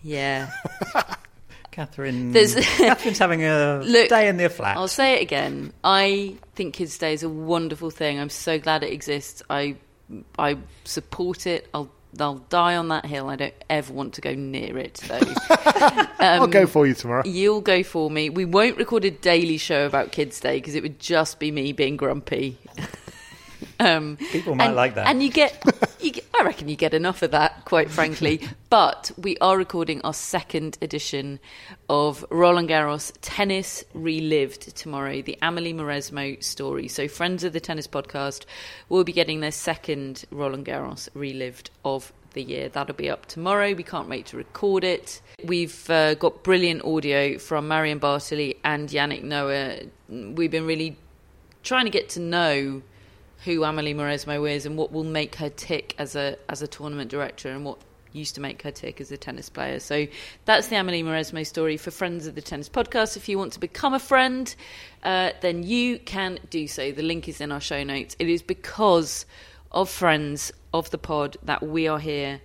Yeah. 0.03 0.51
Catherine. 1.73 2.31
There's- 2.33 2.55
Catherine's 2.77 3.19
having 3.19 3.43
a 3.43 3.81
Look, 3.85 4.09
day 4.09 4.29
in 4.29 4.37
the 4.37 4.49
flat. 4.49 4.77
I'll 4.77 4.87
say 4.89 5.15
it 5.17 5.23
again. 5.23 5.73
I 5.83 6.37
think 6.55 6.75
Kids 6.75 6.97
Day 6.97 7.13
is 7.13 7.23
a 7.25 7.29
wonderful 7.29 7.91
thing. 7.91 8.19
I'm 8.21 8.31
so 8.31 8.59
glad 8.59 8.83
it 8.85 8.93
exists. 8.93 9.43
I 9.51 9.77
I 10.39 10.59
support 10.85 11.47
it. 11.47 11.69
I'll 11.75 11.91
I'll 12.21 12.37
die 12.49 12.77
on 12.77 12.89
that 12.89 13.07
hill. 13.07 13.29
I 13.29 13.37
don't 13.37 13.55
ever 13.71 13.93
want 13.93 14.15
to 14.15 14.21
go 14.21 14.35
near 14.35 14.77
it 14.79 14.95
though. 15.09 15.21
I'll 16.19 16.45
Um, 16.45 16.51
go 16.51 16.67
for 16.67 16.87
you 16.87 16.95
tomorrow. 16.95 17.23
You'll 17.25 17.61
go 17.61 17.83
for 17.83 18.11
me. 18.11 18.31
We 18.31 18.45
won't 18.45 18.77
record 18.77 19.05
a 19.05 19.11
daily 19.11 19.59
show 19.59 19.87
about 19.87 20.13
Kids 20.13 20.41
Day 20.41 20.59
because 20.59 20.75
it 20.75 20.83
would 20.83 20.99
just 20.99 21.39
be 21.39 21.51
me 21.51 21.73
being 21.73 21.97
grumpy. 21.97 22.59
um, 23.81 24.17
People 24.33 24.55
might 24.55 24.67
and, 24.67 24.77
like 24.77 24.95
that. 24.95 25.07
And 25.07 25.23
you 25.23 25.31
get, 25.31 25.63
you 26.01 26.13
get, 26.13 26.25
I 26.39 26.45
reckon 26.45 26.69
you 26.69 26.77
get 26.77 26.95
enough 26.95 27.23
of 27.23 27.31
that, 27.33 27.65
quite 27.65 27.91
frankly. 27.91 28.41
but 28.71 29.11
we 29.19 29.37
are 29.39 29.57
recording 29.57 30.01
our 30.03 30.15
second 30.15 30.79
edition 30.81 31.39
of 31.89 32.25
Roland 32.31 32.69
Garros 32.69 33.13
Tennis 33.21 33.85
Relived 33.95 34.77
tomorrow, 34.77 35.21
the 35.23 35.39
Amelie 35.43 35.75
Mauresmo 35.75 36.43
story. 36.43 36.89
So, 36.89 37.09
friends 37.09 37.45
of 37.45 37.53
the 37.53 37.61
Tennis 37.61 37.87
Podcast 37.87 38.45
will 38.89 39.05
be 39.05 39.13
getting 39.13 39.41
their 39.41 39.53
second 39.53 40.25
Roland 40.31 40.67
Garros 40.67 41.09
Relived 41.15 41.71
of 41.85 42.13
the 42.33 42.43
year. 42.43 42.69
That'll 42.69 42.95
be 42.95 43.11
up 43.11 43.27
tomorrow. 43.27 43.75
We 43.75 43.83
can't 43.83 44.09
wait 44.09 44.27
to 44.27 44.37
record 44.37 44.85
it. 44.85 45.21
We've 45.45 45.91
uh, 45.91 46.15
got 46.15 46.45
brilliant 46.45 46.85
audio 46.85 47.39
from 47.39 47.69
Marion 47.69 47.99
Bartoli 47.99 48.57
and 48.63 48.89
Yannick 48.89 49.23
Noah. 49.23 49.81
We've 50.09 50.51
been 50.51 50.67
really 50.67 50.97
trying 51.65 51.85
to 51.87 51.91
get 51.91 52.09
to 52.11 52.21
know 52.21 52.83
who 53.47 53.63
Amelie 53.63 53.95
Mauresmo 53.95 54.51
is 54.51 54.67
and 54.67 54.77
what 54.77 54.93
will 54.93 55.05
make 55.05 55.37
her 55.37 55.49
tick 55.49 55.95
as 55.99 56.17
a 56.17 56.37
as 56.49 56.61
a 56.61 56.67
tournament 56.67 57.11
director 57.11 57.49
and 57.49 57.65
what 57.65 57.79
used 58.13 58.35
to 58.35 58.41
make 58.41 58.63
her 58.63 58.71
tick 58.71 59.01
as 59.01 59.13
a 59.13 59.17
tennis 59.17 59.49
player. 59.49 59.79
So 59.79 60.07
that's 60.47 60.69
the 60.69 60.77
Amelie 60.77 61.03
Mauresmo 61.03 61.47
story 61.47 61.77
for 61.77 61.91
friends 61.91 62.27
of 62.27 62.35
the 62.35 62.43
Tennis 62.43 62.69
Podcast. 62.69 63.17
If 63.17 63.29
you 63.29 63.39
want 63.39 63.53
to 63.53 63.61
become 63.61 63.95
a 63.95 63.99
friend, 63.99 64.53
uh, 65.05 65.31
then 65.43 65.63
you 65.63 65.99
can 65.99 66.39
do 66.51 66.67
so. 66.67 66.91
The 66.93 67.03
link 67.03 67.29
is 67.29 67.41
in 67.41 67.53
our 67.53 67.61
show 67.61 67.85
notes. 67.85 68.17
It 68.19 68.29
is 68.29 68.43
because 68.43 69.27
of 69.71 69.89
friends 69.89 70.53
of 70.75 70.91
the 70.91 70.99
pod 70.99 71.37
that 71.45 71.63
we 71.63 71.87
are 71.87 71.99
here 71.99 72.41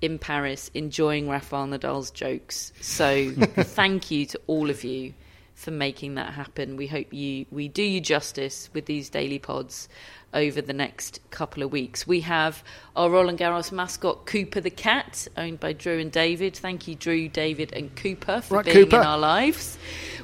in 0.00 0.18
Paris 0.18 0.70
enjoying 0.72 1.28
Rafael 1.28 1.66
Nadal's 1.66 2.10
jokes. 2.10 2.72
So 2.80 3.30
thank 3.56 4.10
you 4.10 4.26
to 4.26 4.40
all 4.46 4.70
of 4.70 4.84
you 4.84 5.12
for 5.54 5.70
making 5.70 6.14
that 6.14 6.34
happen. 6.34 6.76
We 6.76 6.86
hope 6.86 7.12
you 7.12 7.46
we 7.50 7.66
do 7.66 7.82
you 7.82 8.00
justice 8.00 8.68
with 8.74 8.86
these 8.86 9.08
daily 9.08 9.38
pods 9.38 9.88
over 10.34 10.60
the 10.60 10.72
next 10.72 11.20
couple 11.30 11.62
of 11.62 11.72
weeks. 11.72 12.06
We 12.06 12.20
have 12.20 12.62
our 12.94 13.08
Roland 13.10 13.38
Garros 13.38 13.72
mascot 13.72 14.26
Cooper 14.26 14.60
the 14.60 14.70
cat, 14.70 15.26
owned 15.36 15.60
by 15.60 15.72
Drew 15.72 15.98
and 15.98 16.12
David. 16.12 16.56
Thank 16.56 16.86
you, 16.88 16.94
Drew, 16.94 17.28
David, 17.28 17.72
and 17.72 17.94
Cooper 17.96 18.40
for 18.42 18.56
Right, 18.56 18.64
being 18.64 18.76
Cooper. 18.84 18.96
in 19.00 19.06
our 19.06 19.18
lives. 19.18 19.78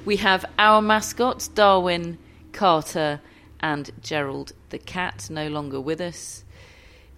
We 0.04 0.16
have 0.16 0.44
our 0.58 0.82
mascots 0.82 1.48
Darwin, 1.48 2.18
Carter, 2.52 3.20
and 3.60 3.90
Gerald 4.02 4.52
the 4.70 4.78
cat, 4.78 5.28
no 5.30 5.48
longer 5.48 5.80
with 5.80 6.00
us. 6.00 6.44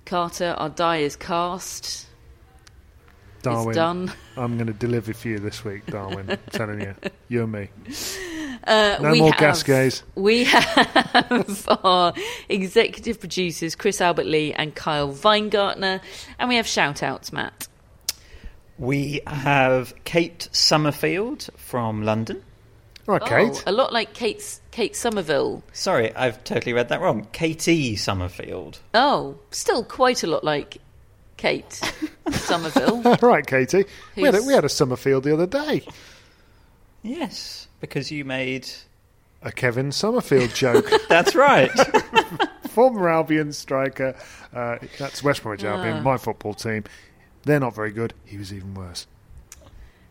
Carter, 0.05 0.55
our 0.59 0.69
die 0.69 0.99
is 0.99 1.17
cast. 1.17 2.07
Darwin, 3.43 3.69
It's 3.71 3.77
done. 3.77 4.13
I'm 4.37 4.57
going 4.57 4.67
to 4.69 4.73
deliver 4.73 5.13
for 5.15 5.29
you 5.29 5.39
this 5.39 5.65
week, 5.65 5.87
Darwin. 5.87 6.31
I'm 6.31 6.39
telling 6.51 6.81
you, 6.81 6.95
you 7.29 7.43
and 7.43 7.53
me. 7.53 7.69
Uh, 8.67 8.99
No 9.01 9.13
we 9.13 9.21
more 9.21 9.33
have, 9.33 9.41
Gasquets. 9.41 10.03
We 10.15 10.45
have 10.45 11.67
our 11.83 12.15
executive 12.49 13.21
producers, 13.21 13.75
Chris 13.75 14.01
Albert 14.01 14.27
Lee 14.27 14.53
and 14.53 14.75
Kyle 14.75 15.13
Weingartner. 15.13 16.01
And 16.39 16.49
we 16.49 16.57
have 16.57 16.67
shout 16.67 17.03
outs, 17.03 17.33
Matt. 17.33 17.69
We 18.79 19.21
have 19.27 19.95
Kate 20.05 20.49
Summerfield 20.53 21.49
from 21.57 22.03
London. 22.03 22.43
Right, 23.07 23.23
Kate. 23.23 23.63
Oh, 23.67 23.71
a 23.71 23.73
lot 23.73 23.93
like 23.93 24.15
Kate's, 24.15 24.61
Kate 24.71 24.97
Somerville. 24.97 25.63
Sorry, 25.73 26.15
I've 26.17 26.43
totally 26.43 26.73
read 26.73 26.89
that 26.89 27.01
wrong. 27.01 27.29
Katie 27.33 27.97
Summerfield. 27.97 28.81
Oh, 28.95 29.37
still 29.51 29.85
quite 29.85 30.23
a 30.23 30.27
lot 30.27 30.43
like 30.43 30.79
Kate 31.37 31.73
Somerville. 32.31 33.03
right, 33.23 33.47
Katie. 33.47 33.85
We 34.17 34.23
had, 34.23 34.35
a, 34.35 34.43
we 34.43 34.55
had 34.55 34.65
a 34.65 34.71
Summerfield 34.71 35.25
the 35.25 35.35
other 35.35 35.47
day. 35.47 35.87
Yes, 37.03 37.69
because 37.85 38.11
you 38.11 38.25
made. 38.25 38.69
A 39.43 39.53
Kevin 39.53 39.93
Summerfield 39.93 40.55
joke. 40.55 40.91
That's 41.09 41.35
right. 41.35 41.71
Former 42.71 43.09
Albion 43.09 43.53
striker. 43.53 44.17
Uh, 44.53 44.79
that's 44.99 45.23
West 45.23 45.43
Bromwich 45.43 45.63
Albion, 45.65 45.99
Ah. 45.99 46.01
my 46.03 46.17
football 46.17 46.55
team. 46.55 46.85
They're 47.45 47.61
not 47.61 47.75
very 47.75 47.93
good. 47.93 48.15
He 48.25 48.37
was 48.39 48.53
even 48.53 48.75
worse. 48.75 49.07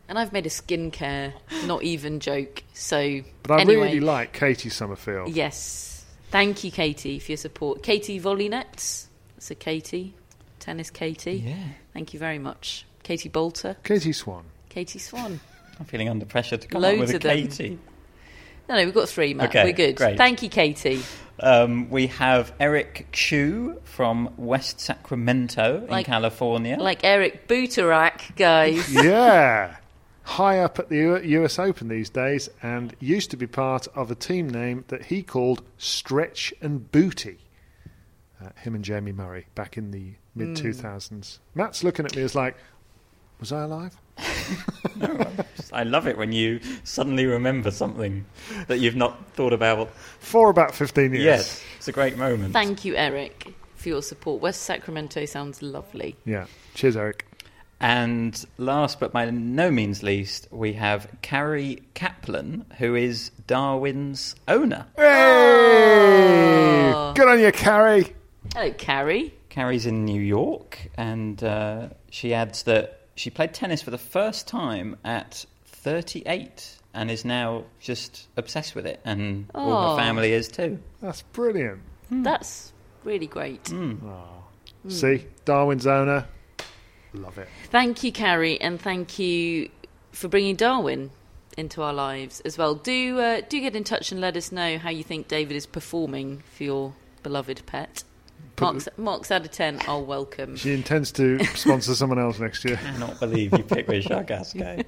and 0.08 0.20
I've 0.20 0.32
made 0.32 0.46
a 0.46 0.50
skincare, 0.50 1.34
not 1.66 1.82
even 1.84 2.20
joke. 2.20 2.64
So, 2.74 3.22
But 3.42 3.58
I 3.58 3.62
anyway, 3.62 3.88
really 3.88 4.00
like 4.02 4.32
Katie 4.34 4.70
Summerfield. 4.70 5.30
Yes. 5.30 6.06
Thank 6.30 6.64
you, 6.64 6.72
Katie, 6.72 7.20
for 7.20 7.32
your 7.32 7.38
support. 7.38 7.84
Katie 7.84 8.20
Volynets. 8.20 9.08
That's 9.36 9.52
a 9.52 9.56
Katie. 9.56 10.14
Tennis 10.60 10.90
Katie. 10.90 11.44
yeah. 11.46 11.56
Thank 11.94 12.14
you 12.14 12.20
very 12.20 12.40
much. 12.40 12.86
Katie 13.04 13.30
Boulter. 13.30 13.76
Katie 13.84 14.14
Swan. 14.14 14.46
Katie 14.70 15.00
Swan. 15.00 15.40
I'm 15.84 15.88
feeling 15.88 16.08
under 16.08 16.26
pressure 16.26 16.56
to 16.56 16.66
come 16.66 16.82
Loads 16.82 17.02
up 17.02 17.08
with 17.16 17.26
a. 17.26 17.28
Katie. 17.28 17.78
No, 18.70 18.78
no, 18.78 18.86
we've 18.86 18.94
got 18.94 19.10
three, 19.10 19.34
Matt. 19.34 19.50
Okay, 19.50 19.66
We're 19.66 19.74
good. 19.74 19.98
great. 19.98 20.18
Thank 20.18 20.42
you, 20.42 20.48
Katie. 20.48 21.02
Um, 21.42 21.90
we 21.90 22.08
have 22.08 22.54
Eric 22.58 23.08
Chu 23.12 23.82
from 23.84 24.30
West 24.38 24.80
Sacramento 24.80 25.86
Like- 25.90 26.08
in 26.08 26.12
California. 26.14 26.78
Like 26.80 27.04
Eric 27.04 27.50
Butorac, 27.50 28.34
guys. 28.38 28.94
Yeah. 29.04 29.76
High 30.24 30.60
up 30.60 30.80
at 30.80 30.88
the 30.88 31.20
US 31.22 31.60
Open 31.60 31.90
these 31.90 32.10
days 32.10 32.48
and 32.62 32.96
used 33.02 33.30
to 33.32 33.36
be 33.36 33.46
part 33.46 33.90
of 33.94 34.10
a 34.10 34.16
team 34.16 34.50
name 34.50 34.86
that 34.88 35.04
he 35.08 35.22
called 35.22 35.64
Stretch 35.78 36.54
and 36.62 36.90
Booty. 36.94 37.40
Uh, 38.42 38.48
him 38.62 38.74
and 38.74 38.86
Jamie 38.86 39.12
Murray 39.12 39.48
back 39.54 39.76
in 39.78 39.92
the 39.92 40.14
mid 40.34 40.56
2000s. 40.56 41.40
Matt's 41.56 41.84
looking 41.84 42.06
at 42.06 42.16
me 42.16 42.22
as 42.22 42.36
like, 42.36 42.56
was 43.42 43.52
I 43.52 43.64
alive? 43.64 43.98
I 45.74 45.84
love 45.84 46.08
it 46.08 46.18
when 46.18 46.32
you 46.32 46.60
suddenly 46.84 47.26
remember 47.26 47.72
something 47.72 48.26
that 48.68 48.80
you've 48.80 48.96
not 48.96 49.26
thought 49.34 49.54
about. 49.54 49.92
For 50.20 50.50
about 50.50 50.76
15 50.76 51.14
years. 51.14 51.24
Yes, 51.24 51.64
it's 51.78 51.88
a 51.88 51.92
great 51.92 52.18
moment. 52.18 52.54
Thank 52.54 52.86
you, 52.86 52.96
Eric, 52.96 53.54
for 53.76 53.90
your 53.90 54.02
support. 54.02 54.42
West 54.42 54.62
Sacramento 54.62 55.26
sounds 55.26 55.62
lovely. 55.62 56.16
Yeah. 56.26 56.46
Cheers, 56.76 56.96
Eric. 56.96 57.26
And 57.80 58.46
last 58.58 59.00
but 59.02 59.12
by 59.12 59.30
no 59.30 59.70
means 59.70 60.04
least, 60.04 60.48
we 60.52 60.74
have 60.74 61.08
Carrie 61.22 61.82
Kaplan, 61.94 62.66
who 62.78 62.96
is 62.96 63.32
Darwin's 63.46 64.36
owner. 64.48 64.86
Hey! 64.96 66.94
Good 67.14 67.28
on 67.28 67.40
you, 67.42 67.52
Carrie. 67.52 68.16
Hello, 68.54 68.72
Carrie. 68.72 69.34
Carrie's 69.50 69.86
in 69.86 70.06
New 70.06 70.22
York, 70.22 70.90
and 70.96 71.44
uh, 71.44 71.90
she 72.10 72.34
adds 72.34 72.64
that 72.64 73.02
she 73.16 73.30
played 73.30 73.54
tennis 73.54 73.82
for 73.82 73.92
the 73.92 73.98
first 73.98 74.48
time 74.48 74.98
at 75.04 75.46
38 75.66 76.78
and 76.94 77.10
is 77.12 77.26
now 77.26 77.64
just 77.80 78.28
obsessed 78.38 78.76
with 78.76 78.86
it, 78.86 79.00
and 79.04 79.50
all 79.56 79.72
Oh. 79.74 79.96
her 79.96 80.02
family 80.02 80.32
is 80.34 80.48
too. 80.48 80.80
That's 81.02 81.22
brilliant. 81.24 81.82
That's 82.12 82.72
really 83.04 83.28
great. 83.28 83.68
Hmm. 83.70 83.96
See, 84.88 85.26
Darwin's 85.46 85.88
owner. 85.88 86.26
Love 87.14 87.38
it. 87.38 87.48
Thank 87.70 88.04
you, 88.04 88.12
Carrie, 88.12 88.60
and 88.60 88.80
thank 88.82 89.18
you 89.20 89.70
for 90.12 90.28
bringing 90.28 90.56
Darwin 90.56 91.12
into 91.58 91.82
our 91.82 91.94
lives 91.94 92.40
as 92.42 92.58
well. 92.58 92.76
Do 92.76 93.20
uh, 93.20 93.42
do 93.48 93.60
get 93.62 93.76
in 93.76 93.84
touch 93.84 94.12
and 94.12 94.20
let 94.22 94.36
us 94.36 94.52
know 94.52 94.78
how 94.78 94.90
you 94.90 95.04
think 95.04 95.28
David 95.28 95.56
is 95.56 95.66
performing 95.66 96.44
for 96.56 96.64
your 96.64 96.94
beloved 97.22 97.64
pet. 97.66 98.04
Marks, 98.62 98.88
marks 98.98 99.32
out 99.32 99.46
of 99.46 99.52
ten 99.52 99.80
are 99.88 100.02
welcome. 100.02 100.56
She 100.56 100.74
intends 100.74 101.12
to 101.14 101.44
sponsor 101.56 101.96
someone 101.96 102.20
else 102.20 102.40
next 102.40 102.64
year. 102.64 102.76
I 102.82 102.92
cannot 102.92 103.20
believe 103.20 103.52
you 103.58 103.64
picked 103.64 103.90
Richard 103.90 104.28
Gasquet. 104.28 104.84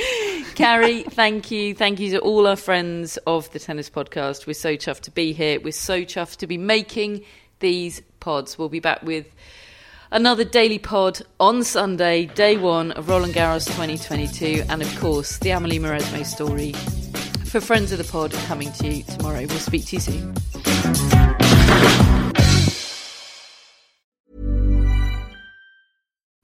Carrie, 0.54 1.02
thank 1.04 1.50
you. 1.50 1.74
Thank 1.74 2.00
you 2.00 2.10
to 2.12 2.18
all 2.20 2.46
our 2.46 2.56
friends 2.56 3.18
of 3.26 3.50
the 3.52 3.58
Tennis 3.58 3.88
Podcast. 3.88 4.46
We're 4.46 4.54
so 4.54 4.74
chuffed 4.76 5.02
to 5.02 5.10
be 5.10 5.32
here. 5.32 5.60
We're 5.60 5.72
so 5.72 6.02
chuffed 6.02 6.36
to 6.38 6.46
be 6.46 6.58
making 6.58 7.24
these 7.60 8.02
pods. 8.20 8.58
We'll 8.58 8.68
be 8.68 8.80
back 8.80 9.02
with 9.02 9.26
another 10.10 10.44
daily 10.44 10.78
pod 10.78 11.22
on 11.38 11.62
Sunday, 11.62 12.26
day 12.26 12.56
one 12.56 12.92
of 12.92 13.08
Roland 13.08 13.34
Garros 13.34 13.66
2022. 13.66 14.64
And 14.68 14.82
of 14.82 15.00
course, 15.00 15.38
the 15.38 15.50
Amelie 15.50 15.78
Mauresmo 15.78 16.24
story 16.24 16.72
for 17.46 17.60
friends 17.60 17.92
of 17.92 17.98
the 17.98 18.04
pod 18.04 18.32
coming 18.46 18.70
to 18.72 18.88
you 18.88 19.02
tomorrow. 19.04 19.46
We'll 19.46 19.58
speak 19.58 19.86
to 19.86 19.96
you 19.96 20.00
soon. 20.00 20.34